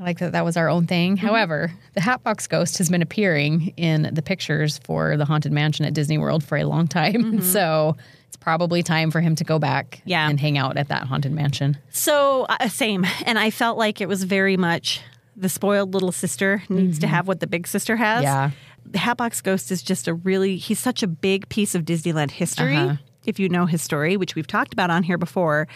I 0.00 0.02
like 0.04 0.18
that 0.18 0.32
that 0.32 0.44
was 0.44 0.56
our 0.56 0.68
own 0.68 0.86
thing. 0.86 1.16
However, 1.16 1.72
the 1.94 2.00
Hatbox 2.00 2.46
Ghost 2.46 2.78
has 2.78 2.88
been 2.88 3.02
appearing 3.02 3.72
in 3.76 4.10
the 4.12 4.22
pictures 4.22 4.78
for 4.78 5.16
the 5.16 5.24
Haunted 5.24 5.50
Mansion 5.52 5.84
at 5.84 5.94
Disney 5.94 6.18
World 6.18 6.44
for 6.44 6.56
a 6.56 6.64
long 6.64 6.86
time. 6.86 7.40
So 7.42 7.96
it's 8.28 8.36
probably 8.36 8.82
time 8.82 9.10
for 9.10 9.20
him 9.20 9.34
to 9.36 9.44
go 9.44 9.58
back 9.58 9.96
Mm-hmm. 9.96 10.08
Yeah. 10.10 10.28
and 10.28 10.38
hang 10.38 10.56
out 10.58 10.76
at 10.76 10.88
that 10.88 11.04
Haunted 11.04 11.32
Mansion. 11.32 11.78
So 11.90 12.42
uh, 12.48 12.68
same, 12.68 13.04
and 13.26 13.38
I 13.38 13.50
felt 13.50 13.76
like 13.78 14.00
it 14.00 14.08
was 14.08 14.22
very 14.24 14.56
much 14.56 15.00
the 15.34 15.48
spoiled 15.48 15.94
little 15.94 16.12
sister 16.12 16.62
needs 16.68 16.98
to 17.00 17.06
have 17.06 17.26
what 17.26 17.40
the 17.40 17.46
big 17.46 17.66
sister 17.66 17.96
has. 17.96 18.18
Mm-hmm. 18.24 18.24
Yeah. 18.24 18.50
the 18.86 18.98
Hatbox 18.98 19.40
Ghost 19.40 19.70
is 19.72 19.82
just 19.82 20.06
a 20.06 20.14
really 20.14 20.56
he's 20.58 20.78
such 20.78 21.02
a 21.02 21.06
big 21.08 21.48
piece 21.48 21.74
of 21.74 21.84
Disneyland 21.84 22.30
history. 22.32 22.76
Uh-huh. 22.76 22.96
If 23.24 23.38
you 23.40 23.48
know 23.48 23.66
his 23.66 23.82
story, 23.82 24.16
which 24.16 24.34
we've 24.36 24.46
talked 24.46 24.72
about 24.72 24.90
on 24.90 25.02
here 25.02 25.18
before, 25.18 25.66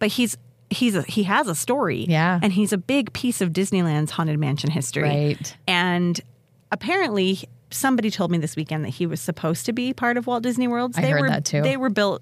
but 0.00 0.08
he's 0.08 0.36
he's 0.70 0.96
a, 0.96 1.02
he 1.02 1.22
has 1.22 1.46
a 1.46 1.54
story. 1.54 2.06
Yeah. 2.08 2.40
and 2.42 2.52
he's 2.52 2.72
a 2.72 2.78
big 2.78 3.12
piece 3.12 3.40
of 3.40 3.50
Disneyland's 3.50 4.10
haunted 4.10 4.38
mansion 4.40 4.70
history. 4.70 5.02
Right. 5.08 5.56
and 5.68 6.20
apparently. 6.72 7.48
Somebody 7.72 8.10
told 8.10 8.32
me 8.32 8.38
this 8.38 8.56
weekend 8.56 8.84
that 8.84 8.88
he 8.88 9.06
was 9.06 9.20
supposed 9.20 9.64
to 9.66 9.72
be 9.72 9.92
part 9.94 10.16
of 10.16 10.26
Walt 10.26 10.42
Disney 10.42 10.66
World's. 10.66 10.98
I 10.98 11.02
they 11.02 11.10
heard 11.10 11.20
were 11.20 11.28
that 11.28 11.44
too. 11.44 11.58
Mm-hmm. 11.58 11.62
they 11.62 11.76
were 11.76 11.88
built 11.88 12.20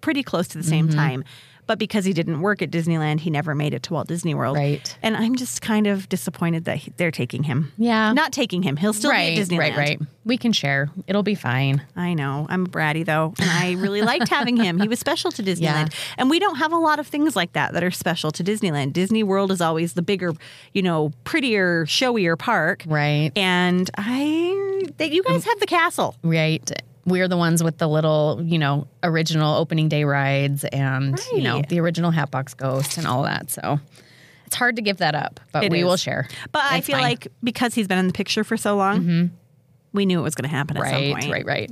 pretty 0.00 0.22
close 0.22 0.48
to 0.48 0.56
the 0.56 0.64
same 0.64 0.88
time. 0.88 1.24
But 1.68 1.78
because 1.78 2.06
he 2.06 2.14
didn't 2.14 2.40
work 2.40 2.62
at 2.62 2.70
Disneyland, 2.70 3.20
he 3.20 3.28
never 3.28 3.54
made 3.54 3.74
it 3.74 3.82
to 3.84 3.92
Walt 3.92 4.08
Disney 4.08 4.34
World. 4.34 4.56
Right. 4.56 4.96
And 5.02 5.14
I'm 5.14 5.36
just 5.36 5.60
kind 5.60 5.86
of 5.86 6.08
disappointed 6.08 6.64
that 6.64 6.78
he, 6.78 6.94
they're 6.96 7.10
taking 7.10 7.42
him. 7.42 7.72
Yeah. 7.76 8.14
Not 8.14 8.32
taking 8.32 8.62
him. 8.62 8.78
He'll 8.78 8.94
still 8.94 9.10
right, 9.10 9.36
be 9.36 9.42
at 9.42 9.48
Disneyland. 9.48 9.58
right, 9.58 9.76
right. 9.76 10.00
We 10.24 10.38
can 10.38 10.52
share. 10.52 10.88
It'll 11.06 11.22
be 11.22 11.34
fine. 11.34 11.82
I 11.94 12.14
know. 12.14 12.46
I'm 12.48 12.64
a 12.64 12.68
bratty 12.68 13.04
though, 13.04 13.34
and 13.38 13.50
I 13.50 13.72
really 13.72 14.00
liked 14.00 14.28
having 14.28 14.56
him. 14.56 14.80
He 14.80 14.88
was 14.88 14.98
special 14.98 15.30
to 15.32 15.42
Disneyland. 15.44 15.60
Yeah. 15.60 15.98
And 16.16 16.30
we 16.30 16.38
don't 16.38 16.56
have 16.56 16.72
a 16.72 16.78
lot 16.78 16.98
of 16.98 17.06
things 17.06 17.36
like 17.36 17.52
that 17.52 17.74
that 17.74 17.84
are 17.84 17.90
special 17.90 18.30
to 18.30 18.42
Disneyland. 18.42 18.94
Disney 18.94 19.22
World 19.22 19.52
is 19.52 19.60
always 19.60 19.92
the 19.92 20.02
bigger, 20.02 20.32
you 20.72 20.80
know, 20.80 21.12
prettier, 21.24 21.84
showier 21.84 22.38
park. 22.38 22.82
Right. 22.86 23.30
And 23.36 23.90
I 23.98 24.84
that 24.96 25.12
you 25.12 25.22
guys 25.22 25.42
mm. 25.42 25.48
have 25.48 25.60
the 25.60 25.66
castle. 25.66 26.16
Right. 26.22 26.70
We're 27.08 27.28
the 27.28 27.36
ones 27.36 27.62
with 27.62 27.78
the 27.78 27.88
little, 27.88 28.40
you 28.44 28.58
know, 28.58 28.86
original 29.02 29.56
opening 29.56 29.88
day 29.88 30.04
rides 30.04 30.64
and, 30.64 31.18
you 31.32 31.42
know, 31.42 31.62
the 31.68 31.80
original 31.80 32.10
Hatbox 32.10 32.54
Ghost 32.54 32.98
and 32.98 33.06
all 33.06 33.22
that. 33.24 33.50
So 33.50 33.80
it's 34.46 34.56
hard 34.56 34.76
to 34.76 34.82
give 34.82 34.98
that 34.98 35.14
up, 35.14 35.40
but 35.52 35.64
It 35.64 35.72
we 35.72 35.80
is. 35.80 35.84
will 35.84 35.96
share. 35.96 36.28
But 36.52 36.62
I 36.64 36.80
feel 36.80 36.96
fine. 36.96 37.02
like 37.04 37.28
because 37.42 37.74
he's 37.74 37.88
been 37.88 37.98
in 37.98 38.06
the 38.06 38.12
picture 38.12 38.44
for 38.44 38.56
so 38.56 38.76
long, 38.76 39.00
mm-hmm. 39.00 39.26
we 39.92 40.06
knew 40.06 40.18
it 40.20 40.22
was 40.22 40.34
going 40.34 40.48
to 40.48 40.54
happen 40.56 40.76
at 40.76 40.84
some 40.84 40.92
right, 40.92 41.12
point. 41.14 41.32
right, 41.32 41.46
right. 41.46 41.70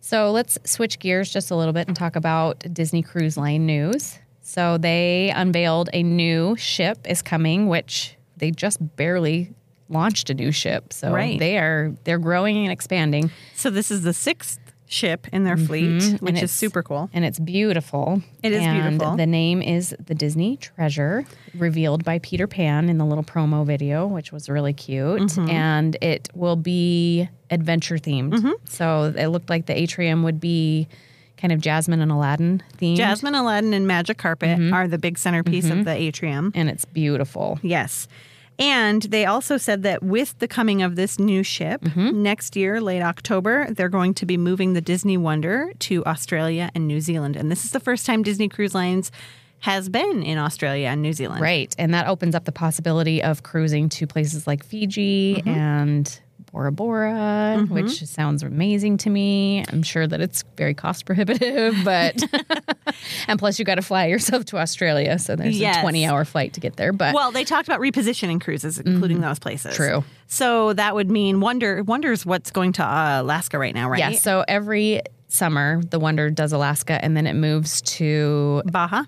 So 0.00 0.30
let's 0.32 0.58
switch 0.64 0.98
gears 0.98 1.32
just 1.32 1.50
a 1.50 1.56
little 1.56 1.72
bit 1.72 1.86
and 1.86 1.96
talk 1.96 2.16
about 2.16 2.58
Disney 2.72 3.02
Cruise 3.02 3.36
Line 3.36 3.66
news. 3.66 4.18
So 4.42 4.78
they 4.78 5.32
unveiled 5.34 5.88
a 5.92 6.02
new 6.02 6.56
ship 6.56 6.98
is 7.08 7.22
coming, 7.22 7.68
which 7.68 8.16
they 8.36 8.50
just 8.50 8.78
barely 8.96 9.52
launched 9.88 10.30
a 10.30 10.34
new 10.34 10.50
ship. 10.52 10.92
So 10.92 11.12
Right. 11.12 11.38
they 11.38 11.58
are 11.58 11.94
they're 12.04 12.18
growing 12.18 12.56
and 12.64 12.72
expanding. 12.72 13.30
So 13.54 13.70
this 13.70 13.90
is 13.90 14.02
the 14.02 14.12
sixth 14.12 14.58
ship 14.92 15.28
in 15.32 15.44
their 15.44 15.56
fleet, 15.56 16.20
which 16.20 16.34
Mm-hmm. 16.34 16.44
Is 16.44 16.50
super 16.50 16.82
cool. 16.82 17.08
And 17.12 17.24
it's 17.24 17.38
beautiful. 17.38 18.22
It 18.42 18.52
is 18.52 18.60
and 18.62 18.82
beautiful. 18.90 19.16
The 19.16 19.24
name 19.26 19.62
is 19.62 19.94
the 20.04 20.14
Disney 20.16 20.56
Treasure, 20.56 21.24
revealed 21.54 22.04
by 22.04 22.18
Peter 22.18 22.46
Pan 22.48 22.88
in 22.88 22.98
the 22.98 23.04
little 23.04 23.22
promo 23.22 23.64
video, 23.64 24.06
which 24.06 24.32
was 24.32 24.48
really 24.48 24.72
cute. 24.72 25.20
Mm-hmm. 25.22 25.48
And 25.48 25.96
it 26.02 26.28
will 26.34 26.56
be 26.56 27.28
adventure 27.50 27.96
themed. 27.98 28.52
So 28.64 29.12
it 29.16 29.28
looked 29.28 29.48
like 29.48 29.66
the 29.66 29.78
atrium 29.78 30.24
would 30.24 30.40
be 30.40 30.88
kind 31.36 31.52
of 31.52 31.60
Jasmine 31.60 32.00
and 32.00 32.10
Aladdin 32.12 32.60
themed. 32.78 32.96
Jasmine, 32.96 33.34
Aladdin, 33.34 33.72
and 33.72 33.86
Magic 33.86 34.18
Carpet 34.18 34.58
Mm-hmm. 34.58 34.74
are 34.74 34.88
the 34.88 34.98
big 34.98 35.16
centerpiece 35.18 35.70
of 35.70 35.84
the 35.84 35.92
atrium. 35.94 36.50
And 36.54 36.68
it's 36.68 36.84
beautiful. 36.84 37.58
Yes. 37.62 38.08
And 38.60 39.02
they 39.02 39.24
also 39.24 39.56
said 39.56 39.82
that 39.84 40.02
with 40.02 40.38
the 40.38 40.46
coming 40.46 40.82
of 40.82 40.94
this 40.96 41.18
new 41.18 41.42
ship 41.42 41.80
Mm-hmm. 41.82 42.22
next 42.22 42.56
year, 42.56 42.80
late 42.80 43.00
October, 43.02 43.66
they're 43.72 43.88
going 43.88 44.14
to 44.14 44.26
be 44.26 44.36
moving 44.36 44.74
the 44.74 44.80
Disney 44.80 45.16
Wonder 45.16 45.72
to 45.80 46.04
Australia 46.04 46.70
and 46.74 46.86
New 46.86 47.00
Zealand. 47.00 47.36
And 47.36 47.50
this 47.50 47.64
is 47.64 47.70
the 47.72 47.80
first 47.80 48.04
time 48.06 48.22
Disney 48.22 48.48
Cruise 48.48 48.74
Lines 48.74 49.10
has 49.60 49.88
been 49.88 50.22
in 50.22 50.38
Australia 50.38 50.88
and 50.88 51.02
New 51.02 51.12
Zealand. 51.12 51.40
Right. 51.42 51.74
And 51.78 51.92
that 51.94 52.06
opens 52.06 52.34
up 52.34 52.44
the 52.44 52.52
possibility 52.52 53.22
of 53.22 53.42
cruising 53.42 53.88
to 53.90 54.06
places 54.06 54.46
like 54.46 54.64
Fiji 54.64 55.36
Mm-hmm. 55.36 55.48
and 55.48 56.20
Bora 56.52 56.72
Bora, 56.72 57.64
which 57.68 58.02
sounds 58.04 58.42
amazing 58.42 58.96
to 58.98 59.10
me. 59.10 59.64
I'm 59.68 59.82
sure 59.82 60.06
that 60.06 60.20
it's 60.20 60.42
very 60.56 60.74
cost 60.74 61.06
prohibitive, 61.06 61.76
but 61.84 62.20
and 63.28 63.38
plus 63.38 63.58
you 63.58 63.64
got 63.64 63.76
to 63.76 63.82
fly 63.82 64.06
yourself 64.06 64.44
to 64.46 64.58
Australia, 64.58 65.18
so 65.18 65.36
there's 65.36 65.58
Yes. 65.58 65.78
a 65.78 65.82
20 65.82 66.06
hour 66.06 66.24
flight 66.24 66.52
to 66.54 66.60
get 66.60 66.76
there. 66.76 66.92
But 66.92 67.14
Well, 67.14 67.30
they 67.32 67.44
talked 67.44 67.68
about 67.68 67.80
repositioning 67.80 68.40
cruises, 68.40 68.78
including 68.78 69.20
those 69.20 69.38
places. 69.38 69.74
Mm-hmm. 69.74 69.82
True. 70.00 70.04
So 70.26 70.72
that 70.74 70.94
would 70.94 71.10
mean 71.10 71.40
Wonder 71.40 71.82
Wonder's 71.84 72.26
what's 72.26 72.50
going 72.50 72.72
to 72.74 72.84
uh, 72.84 73.20
Alaska 73.22 73.58
right 73.58 73.74
now, 73.74 73.88
right? 73.88 73.98
yeah, 73.98 74.12
so 74.12 74.44
every 74.48 75.02
summer 75.28 75.80
the 75.82 76.00
Wonder 76.00 76.30
does 76.30 76.52
Alaska, 76.52 77.02
and 77.04 77.16
then 77.16 77.26
it 77.26 77.34
moves 77.34 77.80
to 77.82 78.62
Baja. 78.66 79.04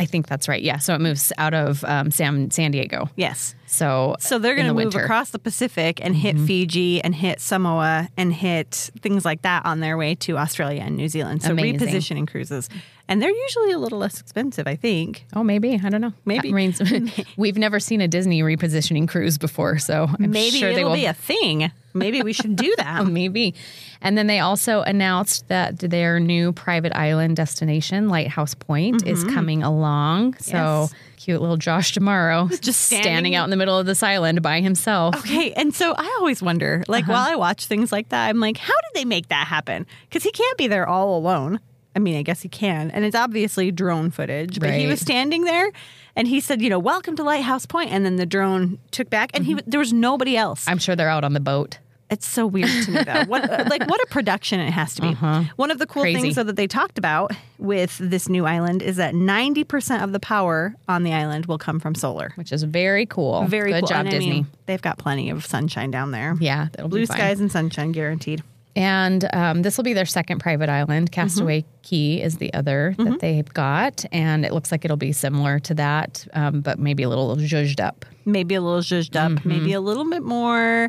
I 0.00 0.06
think 0.06 0.26
that's 0.26 0.48
right. 0.48 0.62
Yeah, 0.62 0.78
so 0.78 0.94
it 0.94 1.00
moves 1.00 1.32
out 1.36 1.52
of 1.52 1.84
um, 1.84 2.10
San 2.10 2.50
San 2.50 2.70
Diego. 2.70 3.10
Yes. 3.16 3.54
So 3.66 4.16
So 4.18 4.38
they're 4.38 4.54
going 4.54 4.66
to 4.66 4.70
the 4.70 4.74
move 4.74 4.86
winter. 4.86 4.98
Mm-hmm. 4.98 5.04
across 5.04 5.30
the 5.30 5.38
Pacific 5.38 6.00
and 6.02 6.16
hit 6.16 6.38
Fiji 6.38 7.00
and 7.02 7.14
hit 7.14 7.40
Samoa 7.40 8.08
and 8.16 8.32
hit 8.32 8.90
things 9.00 9.24
like 9.24 9.42
that 9.42 9.64
on 9.66 9.80
their 9.80 9.96
way 9.96 10.14
to 10.16 10.38
Australia 10.38 10.80
and 10.82 10.96
New 10.96 11.08
Zealand. 11.08 11.42
So 11.42 11.52
Amazing. 11.52 11.78
repositioning 11.88 12.26
cruises. 12.28 12.68
And 13.08 13.20
they're 13.20 13.30
usually 13.30 13.72
a 13.72 13.78
little 13.78 13.98
less 13.98 14.20
expensive, 14.20 14.66
I 14.66 14.76
think. 14.76 15.26
Oh, 15.34 15.42
maybe 15.44 15.80
I 15.84 15.88
don't 15.90 16.00
know. 16.00 16.12
Maybe. 16.24 16.50
We've 17.36 17.58
never 17.58 17.78
seen 17.80 18.00
a 18.00 18.08
Disney 18.08 18.42
repositioning 18.42 19.08
cruise 19.08 19.36
before, 19.36 19.78
so 19.78 20.08
I'm 20.18 20.30
Maybe 20.30 20.58
sure 20.58 20.70
it'll 20.70 20.90
will 20.90 20.96
be 20.96 21.06
a 21.06 21.14
thing. 21.14 21.70
Maybe 21.92 22.22
we 22.22 22.32
should 22.32 22.56
do 22.56 22.74
that. 22.78 23.06
maybe. 23.18 23.54
And 24.00 24.16
then 24.16 24.26
they 24.26 24.38
also 24.40 24.82
announced 24.82 25.48
that 25.48 25.78
their 25.78 26.20
new 26.20 26.52
private 26.52 26.94
island 26.96 27.36
destination, 27.36 28.08
Lighthouse 28.08 28.54
Point, 28.54 29.06
is 29.06 29.24
coming 29.24 29.62
along. 29.62 30.34
So 30.38 30.52
Mm-hmm. 30.56 30.94
Yes. 30.94 30.94
cute 31.16 31.40
little 31.40 31.56
Josh 31.58 31.92
D'Amaro 31.94 32.48
Just 32.62 32.82
standing, 32.82 33.02
standing- 33.04 33.34
out 33.34 33.44
in 33.44 33.50
the 33.50 33.56
middle 33.56 33.78
of 33.78 33.86
this 33.86 34.02
island 34.02 34.40
by 34.42 34.60
himself. 34.60 35.16
Okay, 35.16 35.52
and 35.52 35.74
so 35.74 35.92
I 35.96 36.16
always 36.20 36.42
wonder, 36.42 36.82
like 36.88 37.04
Uh-huh. 37.04 37.12
while 37.12 37.32
I 37.32 37.36
watch 37.36 37.66
things 37.66 37.92
like 37.92 38.08
that, 38.10 38.28
I'm 38.28 38.40
like, 38.40 38.56
how 38.56 38.72
did 38.74 39.00
they 39.00 39.04
make 39.04 39.28
that 39.28 39.46
happen? 39.46 39.86
Because 40.08 40.22
he 40.22 40.30
can't 40.32 40.56
be 40.58 40.66
there 40.68 40.88
all 40.88 41.16
alone. 41.18 41.60
I 41.94 41.98
mean, 41.98 42.16
I 42.16 42.22
guess 42.22 42.42
he 42.42 42.48
can, 42.48 42.90
and 42.92 43.04
it's 43.04 43.16
obviously 43.16 43.70
drone 43.72 44.10
footage. 44.10 44.60
But 44.60 44.74
he 44.74 44.86
was 44.86 45.00
standing 45.00 45.44
there, 45.44 45.70
and 46.14 46.28
he 46.28 46.40
said, 46.40 46.62
you 46.62 46.70
know, 46.70 46.78
welcome 46.78 47.16
to 47.16 47.24
Lighthouse 47.24 47.66
Point. 47.66 47.90
And 47.90 48.04
then 48.06 48.16
the 48.16 48.26
drone 48.26 48.78
took 48.92 49.10
back, 49.10 49.30
and 49.34 49.44
he 49.44 49.54
there 49.66 49.80
was 49.80 49.92
nobody 49.92 50.36
else. 50.36 50.66
I'm 50.68 50.78
sure 50.78 50.94
they're 50.94 51.08
out 51.08 51.24
on 51.24 51.32
the 51.32 51.40
boat. 51.40 51.78
It's 52.08 52.26
so 52.26 52.44
weird 52.44 52.68
to 52.86 52.90
me, 52.90 53.04
though. 53.04 53.22
What, 53.26 53.48
like, 53.68 53.88
what 53.88 54.00
a 54.02 54.06
production 54.10 54.58
it 54.58 54.72
has 54.72 54.96
to 54.96 55.02
be. 55.02 55.12
One 55.54 55.70
of 55.70 55.78
the 55.78 55.86
cool 55.86 56.02
Uh-huh. 56.02 56.06
Crazy. 56.10 56.20
things 56.20 56.34
though, 56.34 56.42
that 56.42 56.56
they 56.56 56.66
talked 56.66 56.98
about 56.98 57.30
with 57.58 57.96
this 57.98 58.28
new 58.28 58.46
island 58.46 58.82
is 58.82 58.96
that 58.96 59.14
90% 59.14 60.02
of 60.02 60.10
the 60.10 60.18
power 60.18 60.74
on 60.88 61.04
the 61.04 61.12
island 61.12 61.46
will 61.46 61.56
come 61.58 61.78
from 61.78 61.94
solar. 61.94 62.32
Which 62.34 62.50
is 62.50 62.64
very 62.64 63.06
cool. 63.06 63.44
Very 63.44 63.70
Good 63.70 63.82
cool. 63.82 63.88
job, 63.90 63.98
And 64.00 64.08
I 64.08 64.10
Disney. 64.12 64.30
mean, 64.30 64.46
they've 64.66 64.82
got 64.82 64.98
plenty 64.98 65.30
of 65.30 65.46
sunshine 65.46 65.92
down 65.92 66.10
there. 66.10 66.34
yeah, 66.40 66.66
Blue 66.84 67.06
skies 67.06 67.38
and 67.38 67.50
sunshine 67.50 67.92
guaranteed. 67.92 68.42
And 68.76 69.28
um, 69.34 69.62
this 69.62 69.76
will 69.76 69.84
be 69.84 69.92
their 69.94 70.06
second 70.06 70.38
private 70.38 70.68
island. 70.68 71.10
Castaway 71.12 71.64
Cay 71.82 72.22
is 72.22 72.38
the 72.38 72.52
other 72.54 72.94
that 72.98 73.18
they've 73.20 73.48
got. 73.52 74.04
And 74.12 74.44
it 74.44 74.52
looks 74.52 74.70
like 74.70 74.84
it'll 74.84 74.96
be 74.96 75.12
similar 75.12 75.58
to 75.60 75.74
that, 75.74 76.26
um, 76.34 76.60
but 76.60 76.78
maybe 76.78 77.02
a 77.02 77.08
little 77.08 77.34
zhuzhed 77.36 77.80
up. 77.80 78.04
Maybe 78.24 78.54
a 78.54 78.60
little 78.60 78.80
zhuzhed 78.80 79.16
up, 79.16 79.32
Mm-hmm. 79.32 79.48
maybe 79.48 79.72
a 79.72 79.80
little 79.80 80.08
bit 80.08 80.22
more 80.22 80.88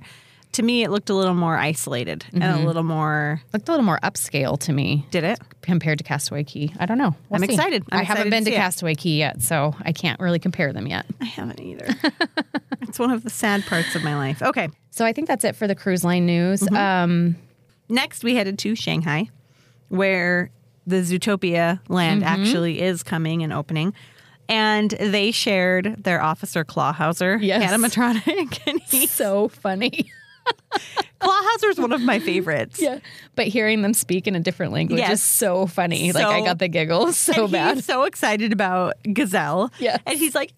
to 0.54 0.64
me, 0.64 0.84
it 0.84 0.92
looked 0.92 1.10
a 1.10 1.14
little 1.14 1.34
more 1.34 1.56
isolated 1.58 2.26
and 2.34 2.44
Mm-hmm. 2.44 2.64
a 2.64 2.66
little 2.68 2.84
more. 2.84 3.42
Looked 3.54 3.70
a 3.70 3.72
little 3.72 3.86
more 3.86 4.00
upscale 4.04 4.60
to 4.60 4.74
me 4.74 5.06
Did 5.10 5.24
it? 5.24 5.40
compared 5.62 5.98
to 6.00 6.04
Castaway 6.04 6.44
Cay. 6.44 6.74
I 6.78 6.86
don't 6.86 6.98
know. 6.98 7.16
We'll 7.30 7.42
I'm 7.42 7.48
see. 7.48 7.54
excited. 7.54 7.84
I'm 7.90 8.00
I 8.02 8.04
haven't 8.04 8.28
excited 8.28 8.32
been 8.32 8.44
to 8.46 8.52
to. 8.52 8.58
Castaway 8.58 8.96
Cay 8.96 9.12
yet, 9.12 9.42
so 9.42 9.74
I 9.82 9.94
can't 9.94 10.20
really 10.20 10.40
compare 10.40 10.74
them 10.74 10.88
yet. 10.88 11.06
I 11.22 11.26
haven't 11.26 11.62
either. 11.62 11.88
it's 12.82 13.00
one 13.00 13.12
of 13.12 13.24
the 13.24 13.30
sad 13.30 13.66
parts 13.66 13.96
of 13.96 14.04
my 14.04 14.16
life. 14.18 14.42
Okay. 14.42 14.68
So 14.90 15.06
I 15.06 15.14
think 15.14 15.30
that's 15.30 15.46
it 15.46 15.56
for 15.56 15.68
the 15.68 15.76
cruise 15.76 16.04
line 16.04 16.26
news. 16.26 16.60
Mm-hmm. 16.64 16.76
Um, 16.76 17.36
Next, 17.92 18.24
we 18.24 18.36
headed 18.36 18.58
to 18.60 18.74
Shanghai, 18.76 19.30
where 19.90 20.50
the 20.88 20.98
Zootopia 21.02 21.80
land 21.90 22.24
Mm-hmm. 22.24 22.42
actually 22.42 22.82
is 22.82 23.04
coming 23.04 23.44
and 23.44 23.52
opening. 23.54 23.94
And 24.50 24.92
they 24.92 25.32
shared 25.32 25.96
their 26.04 26.22
Officer 26.22 26.66
Clawhauser 26.66 27.38
Yes. 27.42 27.72
animatronic. 27.72 28.60
And 28.68 28.82
he's 28.82 29.12
so 29.12 29.48
funny. 29.50 30.10
Clawhauser 31.22 31.70
is 31.70 31.78
one 31.80 31.92
of 31.92 32.02
my 32.02 32.20
favorites. 32.20 32.82
yeah. 32.82 33.00
But 33.36 33.48
hearing 33.48 33.82
them 33.84 33.94
speak 33.94 34.26
in 34.28 34.36
a 34.36 34.40
different 34.40 34.74
language 34.74 35.00
Yes. 35.00 35.14
is 35.20 35.24
so 35.24 35.68
funny. 35.68 36.12
like 36.12 36.26
I 36.26 36.42
got 36.42 36.58
the 36.60 36.68
giggles 36.68 37.16
so 37.18 37.48
bad. 37.48 37.76
He's 37.78 37.86
so 37.86 38.04
excited 38.04 38.52
about 38.52 38.96
Gazelle. 39.14 39.72
Yes. 39.80 40.00
And 40.06 40.18
he's 40.18 40.34
like, 40.34 40.52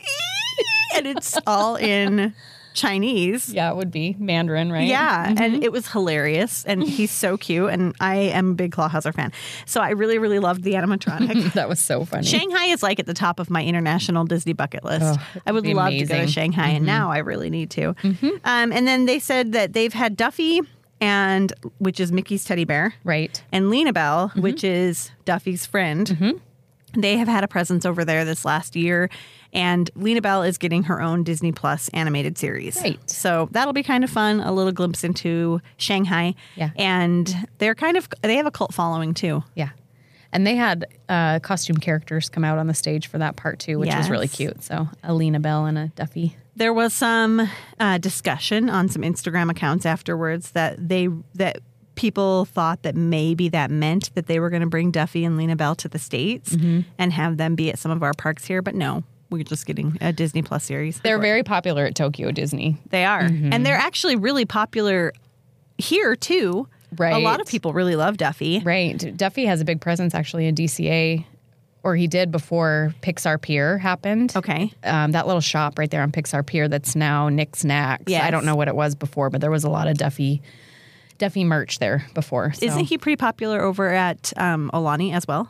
and 0.95 1.05
it's 1.07 1.37
all 1.45 1.75
in 1.75 2.33
Chinese. 2.73 3.49
yeah, 3.53 3.69
it 3.71 3.75
would 3.75 3.91
be 3.91 4.15
Mandarin, 4.19 4.71
right? 4.71 4.87
Yeah, 4.87 5.27
Mm-hmm. 5.27 5.41
and 5.43 5.63
it 5.63 5.71
was 5.71 5.87
hilarious, 5.87 6.63
and 6.65 6.83
he's 6.87 7.11
so 7.11 7.37
cute, 7.37 7.69
and 7.69 7.95
I 7.99 8.15
am 8.15 8.51
a 8.51 8.53
big 8.55 8.71
Clawhauser 8.71 9.13
fan, 9.13 9.31
so 9.65 9.81
I 9.81 9.91
really, 9.91 10.17
really 10.17 10.39
loved 10.39 10.63
the 10.63 10.73
animatronic. 10.73 11.53
that 11.53 11.69
was 11.69 11.79
so 11.79 12.05
funny. 12.05 12.25
Shanghai 12.25 12.65
is 12.65 12.83
like 12.83 12.99
at 12.99 13.05
the 13.05 13.13
top 13.13 13.39
of 13.39 13.49
my 13.49 13.63
international 13.63 14.25
Disney 14.25 14.53
bucket 14.53 14.83
list. 14.83 15.19
Oh, 15.19 15.41
I 15.45 15.51
would 15.51 15.65
love 15.65 15.65
to 15.65 15.73
go 15.73 15.79
to 15.89 15.95
amazing. 15.95 16.17
Mm-hmm. 16.17 16.27
Shanghai, 16.27 16.69
and 16.69 16.85
now 16.85 17.11
I 17.11 17.19
really 17.19 17.49
need 17.49 17.69
to. 17.71 17.95
Um, 18.43 18.71
and 18.71 18.87
then 18.87 19.05
they 19.05 19.19
said 19.19 19.51
that 19.53 19.73
they've 19.73 19.93
had 19.93 20.15
Duffy, 20.17 20.61
and 21.01 21.51
which 21.79 21.99
is 21.99 22.11
Mickey's 22.11 22.43
teddy 22.45 22.63
bear, 22.65 22.93
right. 23.03 23.41
and 23.51 23.65
LinaBell, 23.65 24.29
Mm-hmm. 24.31 24.41
which 24.41 24.63
is 24.63 25.11
Duffy's 25.25 25.65
friend. 25.65 26.39
They 26.95 27.17
have 27.17 27.27
had 27.27 27.43
a 27.43 27.47
presence 27.47 27.85
over 27.87 28.05
there 28.05 28.23
this 28.23 28.45
last 28.45 28.75
year, 28.75 29.09
and 29.53 29.89
LinaBell 29.95 30.47
is 30.47 30.57
getting 30.57 30.83
her 30.83 31.01
own 31.01 31.23
Disney 31.23 31.51
Plus 31.51 31.87
animated 31.89 32.37
series. 32.37 32.81
Right. 32.81 32.99
So 33.09 33.47
that'll 33.51 33.71
be 33.73 33.83
kind 33.83 34.03
of 34.03 34.09
fun. 34.09 34.39
A 34.41 34.51
little 34.51 34.71
glimpse 34.73 35.03
into 35.03 35.61
Shanghai. 35.77 36.35
Yeah. 36.55 36.71
And 36.75 37.47
they're 37.59 37.75
kind 37.75 37.95
of 37.95 38.09
they 38.21 38.35
have 38.35 38.45
a 38.47 38.51
cult 38.51 38.73
following 38.73 39.13
too. 39.13 39.43
Yeah. 39.55 39.69
And 40.31 40.47
they 40.47 40.55
had 40.55 40.85
uh, 41.07 41.39
costume 41.39 41.77
characters 41.77 42.27
come 42.27 42.43
out 42.43 42.57
on 42.57 42.65
the 42.65 42.73
stage 42.73 43.05
for 43.07 43.19
that 43.19 43.35
part 43.35 43.59
too, 43.59 43.77
which 43.77 43.93
was 43.93 44.09
really 44.09 44.27
cute. 44.27 44.63
So 44.63 44.89
Alina 45.03 45.39
Bell 45.39 45.65
and 45.67 45.77
a 45.77 45.87
Duffy. 45.89 46.35
There 46.55 46.73
was 46.73 46.93
some 46.93 47.47
uh, 47.79 47.97
discussion 47.99 48.69
on 48.69 48.89
some 48.89 49.03
Instagram 49.03 49.51
accounts 49.51 49.85
afterwards 49.85 50.51
that 50.51 50.75
they 50.89 51.07
that 51.35 51.59
people 51.95 52.45
thought 52.45 52.81
that 52.81 52.95
maybe 52.95 53.49
that 53.49 53.69
meant 53.69 54.13
that 54.15 54.25
they 54.25 54.39
were 54.39 54.49
going 54.49 54.61
to 54.63 54.67
bring 54.67 54.89
Duffy 54.89 55.23
and 55.23 55.37
LinaBell 55.39 55.77
to 55.77 55.87
the 55.87 55.99
states 55.99 56.55
Mm-hmm. 56.55 56.81
and 56.97 57.13
have 57.13 57.37
them 57.37 57.53
be 57.53 57.69
at 57.69 57.77
some 57.77 57.91
of 57.91 58.01
our 58.01 58.13
parks 58.13 58.45
here, 58.45 58.63
but 58.63 58.73
no, 58.73 59.03
we're 59.33 59.43
just 59.43 59.65
getting 59.65 59.97
a 60.01 60.13
Disney 60.13 60.41
Plus 60.41 60.63
series. 60.63 60.99
They're 61.01 61.19
very 61.19 61.43
popular 61.43 61.85
at 61.85 61.95
Tokyo 61.95 62.31
Disney. 62.31 62.77
They 62.89 63.05
are, 63.05 63.23
Mm-hmm. 63.23 63.51
and 63.53 63.65
they're 63.65 63.75
actually 63.75 64.15
really 64.15 64.45
popular 64.45 65.13
here 65.77 66.15
too. 66.15 66.67
Right. 66.95 67.13
A 67.15 67.19
lot 67.19 67.41
of 67.41 67.47
people 67.47 67.73
really 67.73 67.95
love 67.95 68.17
Duffy. 68.17 68.59
Right. 68.59 68.97
Duffy 69.17 69.45
has 69.45 69.61
a 69.61 69.65
big 69.65 69.81
presence 69.81 70.13
actually 70.13 70.45
in 70.45 70.53
DCA, 70.55 71.25
or 71.81 71.95
he 71.95 72.05
did 72.07 72.31
before 72.31 72.93
Pixar 73.01 73.41
Pier 73.41 73.79
happened. 73.79 74.33
Okay. 74.35 74.71
Um, 74.83 75.11
that 75.13 75.25
little 75.25 75.41
shop 75.41 75.79
right 75.79 75.89
there 75.89 76.03
on 76.03 76.11
Pixar 76.11 76.45
Pier 76.45 76.67
that's 76.67 76.95
now 76.95 77.29
Knick's 77.29 77.65
Knacks. 77.65 78.03
Yes. 78.07 78.23
I 78.23 78.29
don't 78.31 78.45
know 78.45 78.55
what 78.55 78.67
it 78.67 78.75
was 78.75 78.93
before, 78.95 79.29
but 79.31 79.41
there 79.41 79.49
was 79.51 79.63
a 79.63 79.69
lot 79.69 79.87
of 79.87 79.97
Duffy 79.97 80.41
Duffy 81.17 81.43
merch 81.43 81.79
there 81.79 82.05
before. 82.13 82.53
So. 82.53 82.65
Isn't 82.65 82.85
he 82.85 82.97
pretty 82.97 83.17
popular 83.17 83.61
over 83.61 83.89
at 83.89 84.31
um, 84.37 84.69
Aulani 84.73 85.13
as 85.13 85.27
well? 85.27 85.49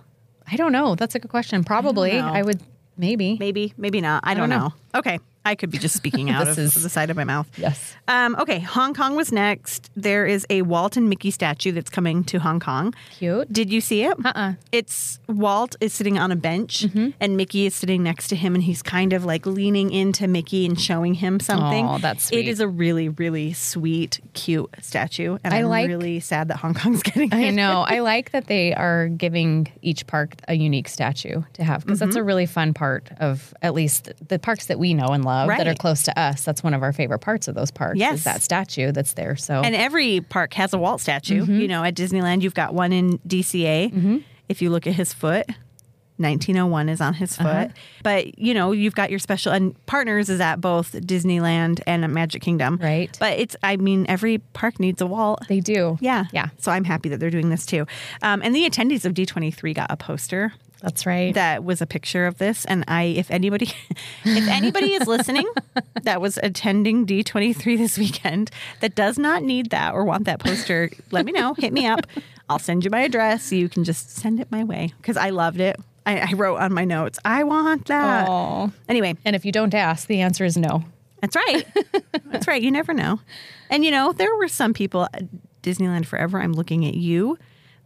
I 0.49 0.55
don't 0.57 0.71
know. 0.73 0.95
That's 0.95 1.15
a 1.15 1.19
good 1.19 1.31
question. 1.31 1.63
Probably. 1.63 2.13
know. 2.13 2.27
I, 2.27 2.41
would 2.41 2.59
maybe. 2.97 3.37
Maybe, 3.39 3.73
maybe 3.77 4.01
not. 4.01 4.23
I, 4.25 4.33
don't, 4.33 4.49
don't 4.49 4.59
know. 4.59 4.67
know. 4.93 4.99
Okay. 4.99 5.19
I 5.45 5.55
could 5.55 5.69
be 5.71 5.77
just 5.77 5.95
speaking 5.95 6.29
out 6.29 6.47
of 6.47 6.57
is- 6.57 6.73
the 6.73 6.89
side 6.89 7.09
of 7.09 7.17
my 7.17 7.23
mouth. 7.25 7.47
Yes. 7.57 7.95
Um, 8.07 8.35
okay, 8.39 8.59
Hong 8.59 8.93
Kong 8.93 9.15
was 9.15 9.31
next. 9.31 9.89
There 9.95 10.25
is 10.25 10.45
a 10.49 10.61
Walt 10.61 10.95
and 10.97 11.09
Mickey 11.09 11.31
statue 11.31 11.71
that's 11.71 11.89
coming 11.89 12.23
to 12.25 12.39
Hong 12.39 12.59
Kong. 12.59 12.93
Cute. 13.17 13.51
Did 13.51 13.69
you 13.71 13.81
see 13.81 14.03
it? 14.03 14.15
Uh-uh. 14.25 14.53
It's 14.71 15.19
Walt 15.27 15.75
is 15.81 15.93
sitting 15.93 16.17
on 16.17 16.31
a 16.31 16.35
bench 16.35 16.83
Mm-hmm. 16.83 17.09
and 17.19 17.35
Mickey 17.37 17.65
is 17.65 17.75
sitting 17.75 18.03
next 18.03 18.27
to 18.29 18.35
him 18.35 18.55
and 18.55 18.63
he's 18.63 18.81
kind 18.81 19.11
of 19.13 19.25
like 19.25 19.45
leaning 19.45 19.91
into 19.91 20.27
Mickey 20.27 20.65
and 20.65 20.79
showing 20.79 21.13
him 21.13 21.39
something. 21.39 21.85
Aw, 21.85 21.97
that's 21.97 22.25
It 22.25 22.35
sweet. 22.35 22.47
is 22.47 22.59
a 22.59 22.67
really, 22.67 23.09
really 23.09 23.53
sweet, 23.53 24.19
cute 24.33 24.69
statue. 24.81 25.37
And 25.43 25.53
I 25.53 25.59
I'm 25.59 25.65
like- 25.65 25.87
really 25.87 26.19
sad 26.21 26.47
that 26.49 26.57
Hong 26.57 26.73
Kong's 26.73 27.03
getting 27.09 27.33
I 27.33 27.49
know. 27.49 27.85
I 27.87 27.99
like 27.99 28.31
that 28.31 28.47
they 28.47 28.73
are 28.73 29.07
giving 29.09 29.71
each 29.81 30.07
park 30.07 30.35
a 30.47 30.53
unique 30.53 30.87
statue 30.87 31.43
to 31.53 31.63
have 31.63 31.81
because 31.85 31.99
that's 31.99 32.15
a 32.15 32.23
really 32.23 32.45
fun 32.45 32.73
part 32.73 33.09
of 33.19 33.53
at 33.61 33.73
least 33.73 34.11
the 34.27 34.39
parks 34.39 34.67
that 34.67 34.79
we 34.79 34.93
know 34.93 35.07
and 35.07 35.23
love 35.25 35.32
that 35.47 35.67
are 35.67 35.75
close 35.75 36.03
to 36.03 36.19
us. 36.19 36.43
That's 36.43 36.63
one 36.63 36.73
of 36.73 36.81
our 36.83 36.93
favorite 36.93 37.19
parts 37.19 37.47
of 37.47 37.55
those 37.55 37.71
parks 37.71 37.99
Yes. 37.99 38.19
is 38.19 38.23
that 38.25 38.41
statue 38.41 38.91
that's 38.91 39.13
there. 39.13 39.35
So 39.35 39.61
And 39.61 39.75
every 39.75 40.21
park 40.21 40.53
has 40.55 40.73
a 40.73 40.77
Walt 40.77 41.01
statue. 41.01 41.41
Mm-hmm. 41.43 41.59
You 41.61 41.67
know, 41.67 41.83
at 41.83 41.95
Disneyland, 41.95 42.41
you've 42.41 42.53
got 42.53 42.73
one 42.73 42.91
in 42.93 43.17
DCA. 43.19 44.23
If 44.49 44.61
you 44.61 44.69
look 44.69 44.85
at 44.87 44.93
his 44.93 45.13
foot, 45.13 45.47
1901 46.17 46.89
is 46.89 47.01
on 47.01 47.13
his 47.15 47.35
foot. 47.35 47.45
Uh-huh. 47.45 47.67
But, 48.03 48.37
you 48.37 48.53
know, 48.53 48.71
you've 48.71 48.93
got 48.95 49.09
your 49.09 49.19
special, 49.19 49.51
and 49.51 49.73
Partners 49.87 50.29
is 50.29 50.39
at 50.39 50.61
both 50.61 50.91
Disneyland 50.93 51.81
and 51.87 52.07
Magic 52.13 52.41
Kingdom. 52.41 52.77
Right. 52.81 53.15
But 53.19 53.39
it's, 53.39 53.55
I 53.63 53.77
mean, 53.77 54.05
every 54.07 54.37
park 54.37 54.79
needs 54.79 55.01
a 55.01 55.07
Walt. 55.07 55.41
they 55.49 55.59
do. 55.59 55.97
Yeah. 56.01 56.25
Yeah. 56.31 56.49
So 56.59 56.71
I'm 56.71 56.83
happy 56.83 57.09
that 57.09 57.19
they're 57.19 57.31
doing 57.31 57.49
this 57.49 57.65
too. 57.65 57.87
Um, 58.21 58.41
and 58.43 58.55
the 58.55 58.69
attendees 58.69 59.05
of 59.05 59.13
D23 59.13 59.73
got 59.73 59.87
a 59.89 59.97
poster 59.97 60.53
That's 60.83 61.05
right. 61.05 61.33
that 61.33 61.63
was 61.63 61.81
a 61.81 61.87
picture 61.87 62.27
of 62.27 62.37
this. 62.37 62.65
And 62.65 62.83
i 62.89 63.03
if 63.03 63.31
anybody 63.31 63.67
if 64.25 64.47
anybody 64.49 64.93
is 64.93 65.07
listening 65.07 65.47
that 66.03 66.19
was 66.19 66.37
attending 66.43 67.05
d23 67.07 67.77
this 67.77 67.97
weekend 67.97 68.51
that 68.81 68.93
does 68.93 69.17
not 69.17 69.43
need 69.43 69.69
that 69.69 69.93
or 69.93 70.03
want 70.03 70.25
that 70.25 70.39
poster 70.39 70.91
let 71.11 71.25
me 71.25 71.31
know. 71.31 71.53
Hit 71.53 71.71
me 71.71 71.87
up. 71.87 72.05
I'll 72.49 72.59
send 72.59 72.83
you 72.83 72.91
my 72.91 73.01
address. 73.01 73.51
You 73.51 73.69
can 73.69 73.85
just 73.85 74.11
send 74.11 74.41
it 74.41 74.51
my 74.51 74.63
way 74.65 74.93
because 74.97 75.15
i 75.17 75.29
loved 75.29 75.61
it. 75.61 75.79
I, 76.05 76.19
I 76.19 76.33
wrote 76.33 76.57
on 76.57 76.73
my 76.73 76.83
notes 76.83 77.17
i 77.23 77.43
want 77.43 77.87
that. 77.87 78.27
Aw. 78.27 78.69
anyway. 78.89 79.15
And 79.23 79.35
if 79.37 79.45
you 79.45 79.53
don't 79.53 79.73
ask, 79.73 80.07
the 80.07 80.19
answer 80.19 80.43
is 80.43 80.57
no. 80.57 80.83
that's 81.21 81.35
right. 81.37 81.65
That's 82.25 82.47
right. 82.47 82.61
You 82.61 82.71
never 82.71 82.93
know. 82.93 83.19
And 83.69 83.85
you 83.85 83.91
know 83.91 84.11
there 84.11 84.35
were 84.35 84.47
some 84.49 84.73
people 84.73 85.07
at 85.13 85.23
disneyland 85.61 86.05
forever 86.05 86.41
i'm 86.41 86.51
looking 86.51 86.85
at 86.85 86.93
you 86.93 87.37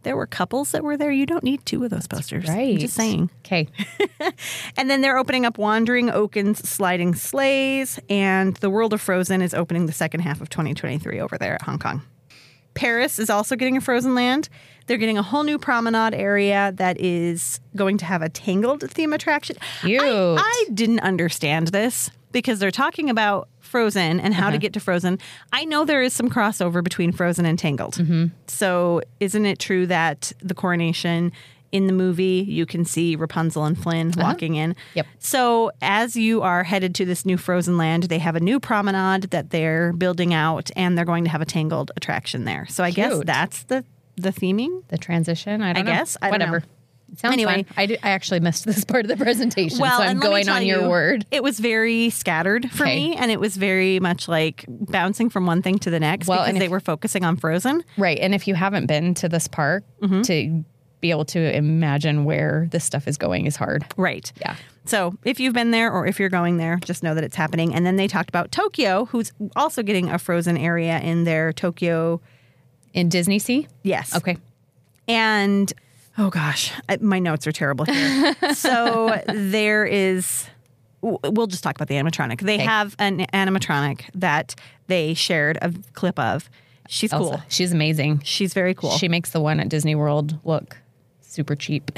there 0.02 0.16
were 0.16 0.26
couples 0.26 0.70
that 0.72 0.82
were 0.84 0.96
there 0.96 1.10
you 1.10 1.26
don't 1.26 1.44
need 1.44 1.64
two 1.66 1.82
of 1.84 1.90
those 1.90 2.06
posters 2.06 2.46
Right. 2.48 2.74
I'm 2.74 2.78
just 2.78 2.94
saying 2.94 3.30
Okay. 3.44 3.68
And 4.76 4.88
then 4.88 5.00
they're 5.00 5.18
opening 5.18 5.44
up 5.44 5.58
Wandering 5.58 6.10
Oaken's 6.10 6.68
Sliding 6.68 7.14
Sleighs, 7.14 7.98
and 8.08 8.54
The 8.56 8.70
World 8.70 8.92
of 8.92 9.00
Frozen 9.00 9.42
is 9.42 9.54
opening 9.54 9.86
the 9.86 9.92
second 9.92 10.20
half 10.20 10.40
of 10.40 10.48
2023 10.50 11.20
over 11.20 11.36
there 11.38 11.54
at 11.54 11.62
Hong 11.62 11.78
Kong. 11.78 12.02
Paris 12.74 13.18
is 13.18 13.28
also 13.30 13.56
getting 13.56 13.76
a 13.76 13.80
Frozen 13.80 14.14
Land. 14.14 14.48
They're 14.88 14.96
getting 14.98 15.18
a 15.18 15.22
whole 15.22 15.44
new 15.44 15.58
promenade 15.58 16.14
area 16.14 16.72
that 16.76 16.98
is 17.00 17.60
going 17.76 17.98
to 17.98 18.04
have 18.04 18.20
a 18.22 18.28
Tangled 18.28 18.90
theme 18.90 19.12
attraction. 19.12 19.56
Cute. 19.82 20.02
I, 20.02 20.36
I 20.40 20.64
didn't 20.74 21.00
understand 21.00 21.68
this 21.68 22.10
because 22.32 22.58
they're 22.58 22.70
talking 22.70 23.08
about 23.08 23.48
Frozen 23.60 24.18
and 24.20 24.34
how 24.34 24.44
Uh-huh. 24.44 24.52
to 24.52 24.58
get 24.58 24.72
to 24.72 24.80
Frozen. 24.80 25.18
I 25.52 25.64
know 25.66 25.84
there 25.84 26.02
is 26.02 26.12
some 26.14 26.28
crossover 26.30 26.82
between 26.82 27.12
Frozen 27.12 27.44
and 27.46 27.58
Tangled. 27.58 27.94
Mm-hmm. 27.96 28.26
So, 28.46 29.02
isn't 29.20 29.44
it 29.46 29.58
true 29.58 29.86
that 29.86 30.32
the 30.42 30.54
coronation 30.54 31.32
in 31.70 31.86
the 31.86 31.92
movie 31.92 32.46
you 32.48 32.64
can 32.64 32.86
see 32.86 33.14
Rapunzel 33.14 33.64
and 33.66 33.76
Flynn 33.76 34.12
walking 34.16 34.54
in? 34.54 34.70
Uh-huh. 34.70 34.80
Yep. 34.94 35.06
So, 35.18 35.70
as 35.82 36.16
you 36.16 36.40
are 36.40 36.64
headed 36.64 36.94
to 36.94 37.04
this 37.04 37.26
new 37.26 37.36
Frozen 37.36 37.76
land, 37.76 38.04
they 38.04 38.18
have 38.20 38.36
a 38.36 38.40
new 38.40 38.58
promenade 38.58 39.24
that 39.32 39.50
they're 39.50 39.92
building 39.92 40.32
out, 40.32 40.70
and 40.76 40.96
they're 40.96 41.04
going 41.04 41.24
to 41.24 41.30
have 41.30 41.42
a 41.42 41.46
Tangled 41.46 41.90
attraction 41.94 42.44
there. 42.44 42.64
So, 42.70 42.82
I 42.84 42.90
guess 42.90 43.20
that's 43.26 43.64
the 43.64 43.84
the 44.22 44.30
theming. 44.32 44.82
The 44.88 44.98
transition. 44.98 45.62
I 45.62 45.72
don't 45.72 45.84
know. 45.84 45.92
guess. 45.92 46.16
I 46.20 46.26
don't 46.26 46.32
Whatever. 46.40 46.60
know. 46.60 46.66
Sounds 47.16 47.32
Anyway. 47.32 47.62
fun. 47.62 47.74
I, 47.78 47.86
do, 47.86 47.96
I 48.02 48.10
actually 48.10 48.40
missed 48.40 48.66
this 48.66 48.84
part 48.84 49.06
of 49.06 49.08
the 49.08 49.16
presentation, 49.16 49.78
so 49.78 49.84
I'm 49.84 50.10
and 50.10 50.20
let 50.20 50.24
me 50.24 50.30
going 50.44 50.48
on 50.50 50.66
your 50.66 50.82
you, 50.82 50.88
word. 50.90 51.24
It 51.30 51.42
was 51.42 51.58
very 51.58 52.10
scattered 52.10 52.70
for 52.70 52.84
Okay. 52.84 52.96
me, 53.10 53.16
and 53.16 53.30
it 53.30 53.40
was 53.40 53.56
very 53.56 53.98
much 53.98 54.28
like 54.28 54.66
bouncing 54.68 55.30
from 55.30 55.46
one 55.46 55.62
thing 55.62 55.78
to 55.80 55.90
the 55.90 55.98
next 56.00 56.26
Well, 56.28 56.40
because 56.40 56.50
and 56.50 56.60
they 56.60 56.68
were 56.68 56.80
focusing 56.80 57.24
on 57.24 57.36
Frozen. 57.36 57.82
Right. 57.96 58.18
And 58.18 58.34
if 58.34 58.46
you 58.46 58.54
haven't 58.54 58.86
been 58.88 59.14
to 59.14 59.28
this 59.28 59.48
park, 59.48 59.84
Mm-hmm. 60.02 60.20
to 60.22 60.64
be 61.00 61.10
able 61.12 61.24
to 61.24 61.56
imagine 61.56 62.24
where 62.24 62.66
this 62.72 62.84
stuff 62.84 63.06
is 63.08 63.16
going 63.16 63.46
is 63.46 63.54
hard. 63.56 63.86
Right. 63.96 64.30
Yeah. 64.40 64.56
So 64.84 65.16
if 65.24 65.38
you've 65.38 65.54
been 65.54 65.70
there 65.70 65.90
or 65.92 66.06
if 66.06 66.18
you're 66.18 66.28
going 66.28 66.56
there, 66.56 66.76
just 66.84 67.02
know 67.04 67.14
that 67.14 67.22
it's 67.24 67.36
happening. 67.36 67.72
And 67.74 67.86
then 67.86 67.94
they 67.96 68.08
talked 68.08 68.28
about 68.28 68.50
Tokyo, 68.50 69.04
who's 69.06 69.32
also 69.54 69.82
getting 69.84 70.08
a 70.10 70.18
Frozen 70.18 70.56
area 70.58 70.98
in 70.98 71.22
their 71.24 71.52
Tokyo. 71.52 72.20
In 72.98 73.08
Disney 73.08 73.38
Sea? 73.38 73.68
Yes. 73.82 74.14
Okay. 74.16 74.36
And 75.06 75.72
oh 76.18 76.30
gosh, 76.30 76.72
I, 76.88 76.96
my 77.00 77.18
notes 77.20 77.46
are 77.46 77.52
terrible 77.52 77.84
here. 77.84 78.34
so 78.54 79.22
there 79.28 79.86
is 79.86 80.46
we'll 81.00 81.46
just 81.46 81.62
talk 81.62 81.76
about 81.76 81.86
the 81.86 81.94
animatronic. 81.94 82.40
They 82.40 82.54
Okay. 82.56 82.64
have 82.64 82.96
an 82.98 83.20
animatronic 83.32 84.02
that 84.14 84.56
they 84.88 85.14
shared 85.14 85.58
a 85.62 85.72
clip 85.92 86.18
of. 86.18 86.50
She's 86.88 87.12
Elsa. 87.12 87.36
cool. 87.36 87.42
She's 87.48 87.72
amazing. 87.72 88.22
She's 88.24 88.52
very 88.52 88.74
cool. 88.74 88.90
She 88.92 89.08
makes 89.08 89.30
the 89.30 89.40
one 89.40 89.60
at 89.60 89.68
Disney 89.68 89.94
World 89.94 90.36
look 90.44 90.76
super 91.20 91.54
cheap. 91.54 91.92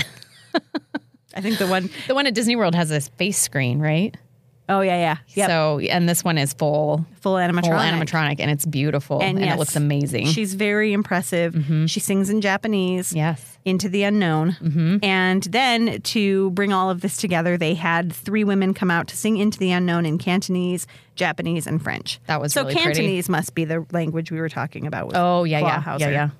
I 1.35 1.41
think 1.41 1.59
the 1.59 1.67
one 1.67 1.89
the 2.09 2.15
one 2.15 2.27
at 2.27 2.35
Disney 2.35 2.57
World 2.57 2.75
has 2.75 2.91
a 2.91 3.01
face 3.01 3.39
screen, 3.39 3.79
right? 3.79 4.15
Oh 4.71 4.81
yeah, 4.81 4.97
yeah. 4.97 5.17
Yep. 5.35 5.49
So, 5.49 5.79
and 5.81 6.09
this 6.09 6.25
one 6.25 6.39
is 6.39 6.55
full 6.55 7.05
full 7.21 7.35
animatronic. 7.35 7.63
full 7.65 7.73
animatronic, 7.73 8.37
and 8.39 8.51
it's 8.51 8.65
beautiful, 8.65 9.21
and, 9.21 9.39
yes, 9.39 9.55
it 9.55 9.59
looks 9.59 9.77
amazing. 9.77 10.27
She's 10.27 10.55
very 10.55 10.93
impressive. 10.93 11.53
Mm-hmm. 11.55 11.87
She 11.87 12.01
sings 12.01 12.31
in 12.31 12.41
Japanese. 12.41 13.13
yes. 13.13 13.59
Into 13.67 13.91
the 13.91 14.05
unknown. 14.05 14.53
Mm-hmm. 14.53 15.05
And 15.05 15.43
then 15.43 16.01
to 16.01 16.49
bring 16.53 16.73
all 16.73 16.89
of 16.89 17.03
this 17.03 17.19
together, 17.19 17.59
they 17.59 17.75
had 17.75 18.11
three 18.11 18.43
women 18.43 18.73
come 18.73 18.91
out 18.91 19.07
to 19.09 19.19
sing 19.19 19.37
Into 19.37 19.59
the 19.59 19.71
Unknown 19.71 20.07
in 20.07 20.17
Cantonese, 20.17 20.87
Japanese, 21.15 21.67
and 21.67 21.83
French. 21.83 22.21
That 22.27 22.41
was 22.41 22.55
so 22.55 22.63
really 22.63 22.77
pretty. 22.77 22.87
Cantonese 22.87 23.29
must 23.29 23.55
be 23.55 23.67
the 23.67 23.85
language 23.93 24.33
we 24.33 24.41
were 24.41 24.49
talking 24.49 24.87
about. 24.87 25.09
With 25.09 25.17
Oh 25.17 25.45
yeah, 25.45 25.61
yeah, 25.61 25.97
yeah, 25.99 26.09
yeah. 26.09 26.31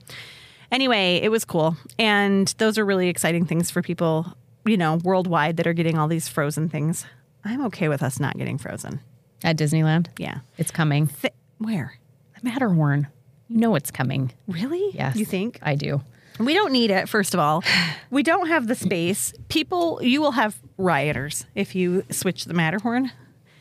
Anyway, 0.73 1.21
it 1.23 1.29
was 1.31 1.45
cool. 1.45 1.77
And 1.99 2.49
those 2.59 2.79
are 2.79 2.87
really 2.87 3.09
exciting 3.09 3.45
things 3.45 3.71
for 3.71 3.83
people, 3.83 4.33
you 4.65 4.79
know, 4.79 4.97
worldwide 5.05 5.59
that 5.59 5.67
are 5.67 5.75
getting 5.75 5.99
all 5.99 6.09
these 6.09 6.27
frozen 6.27 6.71
things. 6.71 7.05
I'm 7.45 7.65
okay 7.67 7.89
with 7.89 8.03
us 8.03 8.21
not 8.21 8.37
getting 8.37 8.59
frozen. 8.59 9.01
At 9.43 9.57
Disneyland, 9.57 10.09
Yeah. 10.19 10.41
it's 10.59 10.71
coming. 10.71 11.07
Th- 11.09 11.33
where? 11.59 11.95
The 12.35 12.49
Matterhorn, 12.49 13.09
you 13.49 13.57
know 13.59 13.75
it's 13.75 13.91
coming. 13.91 14.33
Really? 14.47 14.91
Yes, 14.93 15.17
You 15.17 15.25
think? 15.25 15.59
I 15.63 15.75
do. 15.75 16.03
We 16.39 16.55
don't 16.55 16.73
need 16.73 16.91
it, 16.91 17.09
first 17.09 17.35
of 17.35 17.41
all. 17.41 17.63
We 18.13 18.25
don't 18.25 18.49
have 18.49 18.67
the 18.67 18.75
space. 18.75 19.33
People, 19.49 20.01
you 20.03 20.21
will 20.21 20.33
have 20.33 20.59
rioters 20.79 21.47
if 21.55 21.77
you 21.77 22.03
switch 22.11 22.45
the 22.47 22.55
Matterhorn. 22.55 23.13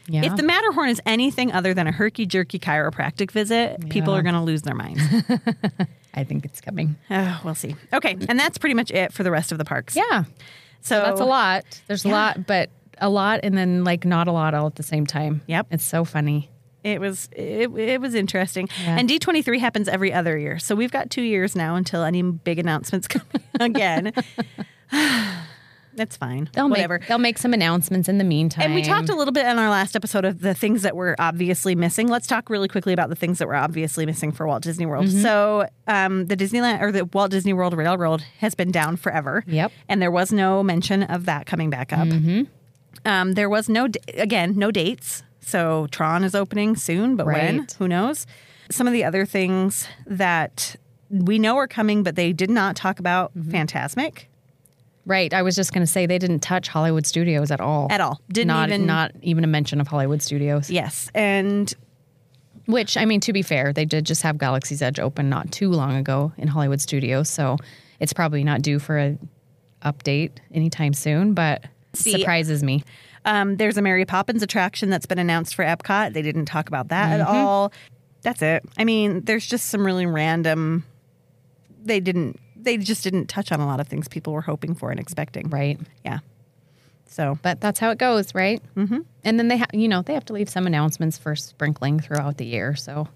Yeah. 0.08 0.26
If 0.26 0.38
the 0.38 0.42
Matterhorn 0.44 0.90
is 0.90 1.00
anything 1.06 1.52
other 1.52 1.76
than 1.76 1.86
a 1.86 1.92
herky 1.92 2.26
jerky 2.26 2.58
chiropractic 2.58 3.30
visit, 3.30 3.90
people 3.92 4.16
are 4.16 4.24
going 4.24 4.34
to 4.34 4.42
lose 4.42 4.64
their 4.64 4.74
minds. 4.74 5.04
I 6.16 6.24
think 6.24 6.46
it's 6.46 6.62
coming. 6.62 6.96
oh, 7.12 7.42
we'll 7.46 7.54
see. 7.54 7.76
Okay. 7.94 8.18
And 8.28 8.40
that's 8.40 8.58
pretty 8.58 8.74
much 8.74 8.90
it 8.90 9.14
for 9.14 9.22
the 9.24 9.30
rest 9.30 9.52
of 9.52 9.60
the 9.60 9.66
parks. 9.66 9.96
Yeah, 9.96 10.24
So 10.82 11.00
that's 11.00 11.22
a 11.22 11.26
lot. 11.26 11.64
There's 11.86 12.06
a 12.06 12.10
lot, 12.10 12.48
but 12.48 12.72
a 13.02 13.10
lot, 13.10 13.40
and 13.44 13.58
then 13.58 13.84
like 13.84 14.06
not 14.06 14.28
a 14.28 14.32
lot 14.32 14.54
all 14.54 14.68
at 14.68 14.76
the 14.76 14.84
same 14.84 15.06
time. 15.06 15.42
Yep. 15.48 15.68
it's 15.72 15.84
so 15.84 16.06
funny. 16.06 16.50
It 16.84 17.02
was 17.02 17.30
it, 17.34 17.70
it 17.72 18.00
was 18.02 18.16
interesting. 18.16 18.70
Yeah. 18.84 18.98
And 18.98 19.10
D23 19.10 19.60
happens 19.60 19.88
every 19.88 20.14
other 20.14 20.38
year. 20.38 20.60
So 20.60 20.76
we've 20.76 20.92
got 20.92 21.10
2 21.10 21.22
years 21.22 21.56
now 21.56 21.76
until 21.76 22.04
any 22.04 22.22
big 22.22 22.58
announcements 22.58 23.08
come 23.10 23.24
again. 23.60 24.14
That's 25.94 26.16
fine. 26.16 26.50
They'll 26.54 26.70
Whatever. 26.70 27.00
make 27.00 27.08
they'll 27.10 27.18
make 27.18 27.38
some 27.38 27.54
announcements 27.54 28.08
in 28.08 28.20
the 28.20 28.24
meantime. 28.24 28.64
And 28.66 28.76
we 28.76 28.84
talked 28.84 29.10
a 29.10 29.16
little 29.16 29.34
bit 29.34 29.46
in 29.46 29.60
our 29.60 29.70
last 29.70 29.98
episode 29.98 30.24
of 30.24 30.40
the 30.40 30.54
things 30.54 30.84
that 30.84 30.96
were 30.96 31.14
obviously 31.20 31.76
missing. 31.76 32.08
Let's 32.08 32.26
talk 32.26 32.50
really 32.50 32.70
quickly 32.70 32.94
about 32.94 33.10
the 33.10 33.16
things 33.16 33.40
that 33.40 33.48
were 33.50 33.56
obviously 33.56 34.06
missing 34.06 34.32
for 34.32 34.48
Walt 34.48 34.64
Disney 34.64 34.86
World. 34.86 35.08
Mm-hmm. 35.08 35.22
So, 35.22 35.68
um, 35.88 36.28
the 36.28 36.38
Disneyland 36.38 36.82
or 36.82 36.94
the 36.94 37.04
Walt 37.04 37.32
Disney 37.32 37.52
World 37.52 37.74
Railroad 37.74 38.22
has 38.38 38.56
been 38.56 38.72
down 38.72 38.96
forever. 38.96 39.44
Yep. 39.46 39.74
And 39.90 40.02
there 40.02 40.12
was 40.12 40.32
no 40.32 40.64
mention 40.64 41.04
of 41.04 41.26
that 41.26 41.46
coming 41.46 41.70
back 41.70 41.92
up. 41.92 42.08
Mm-hmm. 42.08 42.44
Um, 43.06 43.34
there 43.34 43.50
was 43.50 43.70
no, 43.70 43.88
again, 44.16 44.54
no 44.58 44.72
dates. 44.72 45.24
So, 45.42 45.88
Tron 45.92 46.24
is 46.24 46.36
opening 46.36 46.76
soon, 46.76 47.16
but 47.16 47.26
when? 47.26 47.68
Who 47.80 47.88
knows? 47.88 48.28
Some 48.70 48.86
of 48.88 48.94
the 48.94 49.04
other 49.04 49.26
things 49.26 49.88
that 50.06 50.76
we 51.10 51.40
know 51.40 51.58
are 51.58 51.68
coming, 51.68 52.04
but 52.04 52.16
they 52.16 52.34
did 52.34 52.50
not 52.52 52.76
talk 52.76 53.00
about 53.00 53.36
Mm-hmm. 53.36 53.52
Fantasmic 53.52 54.26
right. 55.06 55.34
I 55.34 55.42
was 55.42 55.56
just 55.56 55.74
going 55.74 55.82
to 55.82 55.92
say 55.92 56.06
they 56.06 56.20
didn't 56.20 56.42
touch 56.42 56.68
Hollywood 56.68 57.06
Studios 57.08 57.50
at 57.50 57.60
all. 57.60 57.88
at 57.90 58.00
all. 58.00 58.22
Didn't 58.32 58.48
not 58.50 58.70
even. 58.70 58.86
not 58.86 59.12
even 59.24 59.44
a 59.44 59.48
mention 59.48 59.82
of 59.82 59.88
Hollywood 59.88 60.22
Studios. 60.22 60.70
Yes. 60.70 61.10
And 61.16 61.74
Which 62.68 62.96
I 62.96 63.06
mean, 63.06 63.20
to 63.22 63.34
be 63.34 63.42
fair, 63.42 63.74
they 63.74 63.86
did 63.86 64.06
just 64.06 64.22
have 64.22 64.38
Galaxy's 64.38 64.84
Edge 64.84 65.00
open 65.00 65.28
not 65.28 65.52
too 65.52 65.70
long 65.72 65.96
ago 65.96 66.32
in 66.38 66.48
Hollywood 66.48 66.80
Studios, 66.80 67.28
so 67.28 67.58
it's 68.00 68.14
probably 68.14 68.44
not 68.44 68.62
due 68.62 68.78
for 68.78 69.00
a 69.00 69.18
update 69.84 70.32
anytime 70.54 70.94
soon. 70.94 71.34
But 71.34 71.66
See, 71.94 72.12
surprises 72.12 72.64
me. 72.64 72.84
Um, 73.26 73.58
there's 73.58 73.78
a 73.78 73.82
Mary 73.82 74.06
Poppins 74.06 74.42
attraction 74.44 74.90
that's 74.90 75.06
been 75.06 75.20
announced 75.20 75.56
for 75.56 75.64
Epcot. 75.66 76.14
They 76.14 76.22
didn't 76.22 76.46
talk 76.46 76.68
about 76.68 76.88
that 76.90 77.20
at 77.20 77.28
Mm-hmm. 77.28 77.36
all. 77.36 77.74
That's 78.22 78.42
it. 78.42 78.64
I 78.78 78.84
mean, 78.86 79.22
there's 79.26 79.46
just 79.46 79.68
some 79.68 79.86
really 79.86 80.06
random. 80.06 80.86
They 81.84 82.00
didn't. 82.00 82.40
They 82.56 82.78
just 82.78 83.04
didn't 83.04 83.28
touch 83.28 83.52
on 83.52 83.60
a 83.62 83.66
lot 83.66 83.80
of 83.80 83.88
things 83.88 84.08
people 84.10 84.34
were 84.34 84.42
hoping 84.42 84.76
for 84.76 84.92
and 84.92 85.00
expecting. 85.00 85.50
Right. 85.50 85.80
Yeah. 86.04 86.20
So 87.08 87.40
But 87.42 87.60
that's 87.62 87.80
how 87.80 87.90
it 87.92 87.98
goes, 87.98 88.36
right? 88.36 88.62
Mm-hmm. 88.76 89.00
And 89.24 89.40
then 89.40 89.48
they, 89.48 89.58
ha- 89.58 89.66
you 89.74 89.88
know, 89.88 90.02
they 90.02 90.14
have 90.14 90.26
to 90.26 90.34
leave 90.34 90.50
some 90.50 90.68
announcements 90.68 91.18
for 91.18 91.36
sprinkling 91.36 92.00
throughout 92.00 92.38
the 92.38 92.46
year. 92.46 92.76
So 92.76 93.08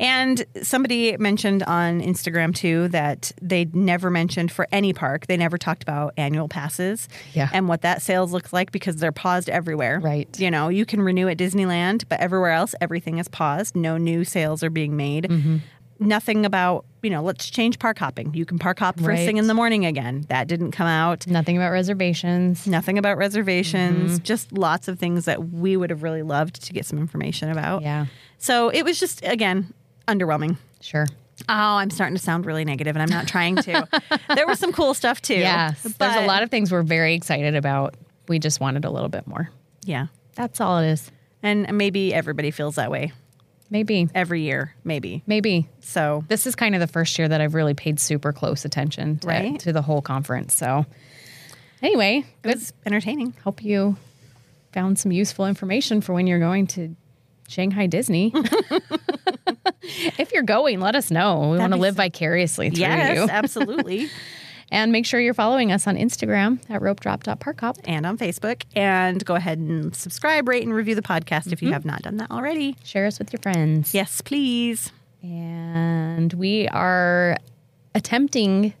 And 0.00 0.44
somebody 0.62 1.16
mentioned 1.18 1.62
on 1.62 2.00
Instagram 2.00 2.54
too 2.54 2.88
that 2.88 3.30
they 3.40 3.66
never 3.72 4.10
mentioned 4.10 4.50
for 4.50 4.66
any 4.72 4.92
park, 4.92 5.26
they 5.26 5.36
never 5.36 5.58
talked 5.58 5.82
about 5.82 6.14
annual 6.16 6.48
passes 6.48 7.08
Yeah. 7.34 7.50
and 7.52 7.68
what 7.68 7.82
that 7.82 8.00
sales 8.02 8.32
looks 8.32 8.52
like 8.52 8.72
because 8.72 8.96
they're 8.96 9.12
paused 9.12 9.50
everywhere. 9.50 10.00
Right. 10.00 10.26
You 10.40 10.50
know, 10.50 10.68
you 10.70 10.86
can 10.86 11.02
renew 11.02 11.28
at 11.28 11.36
Disneyland, 11.36 12.04
but 12.08 12.18
everywhere 12.18 12.50
else, 12.52 12.74
everything 12.80 13.18
is 13.18 13.28
paused. 13.28 13.76
No 13.76 13.98
new 13.98 14.24
sales 14.24 14.64
are 14.64 14.70
being 14.70 14.96
made. 14.96 15.24
Mm-hmm. 15.24 15.58
Nothing 16.02 16.46
about, 16.46 16.86
you 17.02 17.10
know, 17.10 17.22
let's 17.22 17.50
change 17.50 17.78
park 17.78 17.98
hopping. 17.98 18.32
You 18.32 18.46
can 18.46 18.58
park 18.58 18.78
hop 18.78 18.98
first 18.98 19.22
thing 19.24 19.36
in 19.36 19.48
the 19.48 19.52
morning 19.54 19.84
again. 19.84 20.24
That 20.30 20.48
didn't 20.48 20.70
come 20.70 20.86
out. 20.86 21.26
nothing 21.26 21.58
about 21.58 21.72
reservations. 21.72 22.66
Nothing 22.66 22.96
about 22.96 23.18
reservations, 23.18 24.12
Mm-hmm. 24.14 24.22
just 24.24 24.50
lots 24.50 24.88
of 24.88 24.98
things 24.98 25.26
that 25.26 25.50
we 25.50 25.76
would 25.76 25.90
have 25.90 26.02
really 26.02 26.22
loved 26.22 26.64
to 26.64 26.72
get 26.72 26.86
some 26.86 26.98
information 26.98 27.50
about. 27.50 27.82
Yeah, 27.82 28.06
So 28.38 28.70
it 28.70 28.82
was 28.82 28.98
just, 28.98 29.22
again, 29.26 29.74
underwhelming. 30.10 30.56
sure. 30.80 31.06
Oh, 31.48 31.54
I'm 31.78 31.88
starting 31.90 32.14
to 32.16 32.22
sound 32.22 32.44
really 32.44 32.66
negative, 32.66 32.94
and 32.96 33.02
I'm 33.02 33.08
not 33.08 33.26
trying 33.26 33.56
to. 33.56 33.88
there 34.34 34.46
was 34.46 34.58
some 34.58 34.72
cool 34.72 34.92
stuff 34.92 35.22
too. 35.22 35.34
Yes, 35.36 35.82
there's 35.82 36.16
a 36.16 36.26
lot 36.26 36.42
of 36.42 36.50
things 36.50 36.70
we're 36.70 36.82
very 36.82 37.14
excited 37.14 37.54
about. 37.56 37.94
We 38.28 38.38
just 38.38 38.60
wanted 38.60 38.84
a 38.84 38.90
little 38.90 39.08
bit 39.08 39.26
more. 39.26 39.48
yeah, 39.84 40.08
That's 40.34 40.60
all 40.60 40.78
it 40.80 40.88
is. 40.90 41.10
and 41.42 41.66
maybe 41.78 42.12
everybody 42.12 42.50
feels 42.50 42.74
that 42.74 42.90
way 42.90 43.12
Maybe, 43.70 44.08
every 44.14 44.42
year. 44.42 44.74
Maybe 44.84 45.22
maybe. 45.26 45.66
so. 45.80 46.24
This 46.28 46.46
is 46.46 46.54
kind 46.54 46.74
of 46.74 46.80
the 46.80 46.86
first 46.86 47.18
year 47.18 47.26
that 47.28 47.40
I've 47.40 47.54
really 47.54 47.72
paid 47.74 47.98
super 48.00 48.32
close 48.32 48.64
attention 48.66 49.18
to, 49.20 49.26
Right. 49.28 49.58
to 49.60 49.72
the 49.72 49.80
whole 49.82 50.02
conference. 50.02 50.54
So, 50.54 50.84
anyway, 51.80 52.18
It 52.18 52.42
good. 52.42 52.54
was 52.56 52.72
entertaining. 52.84 53.32
Hope 53.44 53.62
you 53.64 53.96
found 54.72 54.98
some 54.98 55.10
useful 55.10 55.46
information 55.46 56.00
for 56.02 56.12
when 56.12 56.26
you're 56.26 56.38
going 56.38 56.66
to 56.68 56.94
Shanghai 57.48 57.86
Disney. 57.86 58.32
if 60.18 60.32
you're 60.32 60.42
going, 60.42 60.80
let 60.80 60.94
us 60.94 61.10
know. 61.10 61.50
We 61.50 61.58
want 61.58 61.72
to 61.72 61.78
live 61.78 61.96
vicariously 61.96 62.70
through 62.70 62.80
Yes, 62.80 63.14
you. 63.14 63.20
Yes, 63.22 63.30
absolutely. 63.32 64.08
And 64.72 64.92
make 64.92 65.04
sure 65.04 65.18
you're 65.20 65.34
following 65.34 65.72
us 65.72 65.86
on 65.86 65.96
Instagram 65.96 66.60
at 66.70 66.80
ropedrop.parkhop. 66.80 67.78
and 67.84 68.06
on 68.06 68.16
Facebook, 68.16 68.62
and 68.76 69.24
go 69.24 69.34
ahead 69.34 69.58
and 69.58 69.94
subscribe, 69.96 70.48
rate, 70.48 70.62
and 70.62 70.72
review 70.72 70.94
the 70.94 71.02
podcast 71.02 71.52
if 71.52 71.60
you 71.60 71.68
mm-hmm. 71.68 71.72
have 71.72 71.84
not 71.84 72.02
done 72.02 72.18
that 72.18 72.30
already. 72.30 72.76
Share 72.84 73.06
us 73.06 73.18
with 73.18 73.32
your 73.32 73.40
friends. 73.40 73.92
Yes, 73.92 74.20
please. 74.20 74.92
And 75.22 76.32
we 76.34 76.68
are 76.68 77.36
attempting 77.94 78.74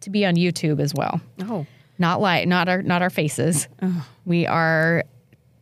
to 0.00 0.10
be 0.10 0.26
on 0.26 0.34
YouTube 0.34 0.80
as 0.80 0.92
well. 0.94 1.20
Oh, 1.42 1.66
Not 1.98 2.20
like 2.20 2.46
not 2.46 2.68
our 2.68 2.82
not 2.82 3.02
our 3.02 3.10
faces. 3.10 3.68
We 4.24 4.46
are 4.46 5.04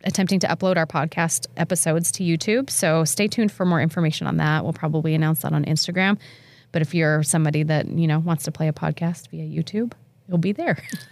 attempting 0.05 0.39
to 0.41 0.47
upload 0.47 0.77
our 0.77 0.85
podcast 0.85 1.47
episodes 1.57 2.11
to 2.13 2.23
YouTube. 2.23 2.69
So 2.69 3.03
stay 3.03 3.27
tuned 3.27 3.51
for 3.51 3.65
more 3.65 3.81
information 3.81 4.27
on 4.27 4.37
that. 4.37 4.63
We'll 4.63 4.73
probably 4.73 5.15
announce 5.15 5.41
that 5.41 5.53
on 5.53 5.65
Instagram. 5.65 6.17
But 6.71 6.81
if 6.81 6.93
you're 6.93 7.23
somebody 7.23 7.63
that, 7.63 7.87
you 7.87 8.07
know, 8.07 8.19
wants 8.19 8.43
to 8.45 8.51
play 8.51 8.67
a 8.67 8.73
podcast 8.73 9.29
via 9.29 9.43
YouTube, 9.43 9.93
you'll 10.27 10.37
be 10.37 10.51
there. 10.51 10.77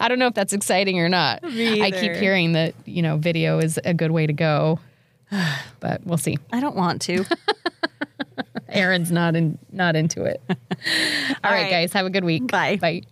I 0.00 0.08
don't 0.08 0.18
know 0.18 0.26
if 0.26 0.34
that's 0.34 0.52
exciting 0.52 0.98
or 0.98 1.08
not. 1.08 1.40
I 1.44 1.90
keep 1.90 2.12
hearing 2.14 2.52
that, 2.52 2.74
you 2.86 3.02
know, 3.02 3.16
video 3.16 3.58
is 3.58 3.78
a 3.84 3.94
good 3.94 4.10
way 4.10 4.26
to 4.26 4.32
go. 4.32 4.80
But 5.80 6.04
we'll 6.04 6.18
see. 6.18 6.38
I 6.52 6.58
don't 6.58 6.74
want 6.74 7.02
to. 7.02 7.24
Erin's 8.68 9.12
not 9.12 9.36
in 9.36 9.58
not 9.70 9.94
into 9.94 10.24
it. 10.24 10.42
All 10.50 10.56
right, 11.44 11.62
right. 11.62 11.70
guys, 11.70 11.92
have 11.92 12.06
a 12.06 12.10
good 12.10 12.24
week. 12.24 12.48
Bye. 12.48 12.76
Bye. 12.76 13.02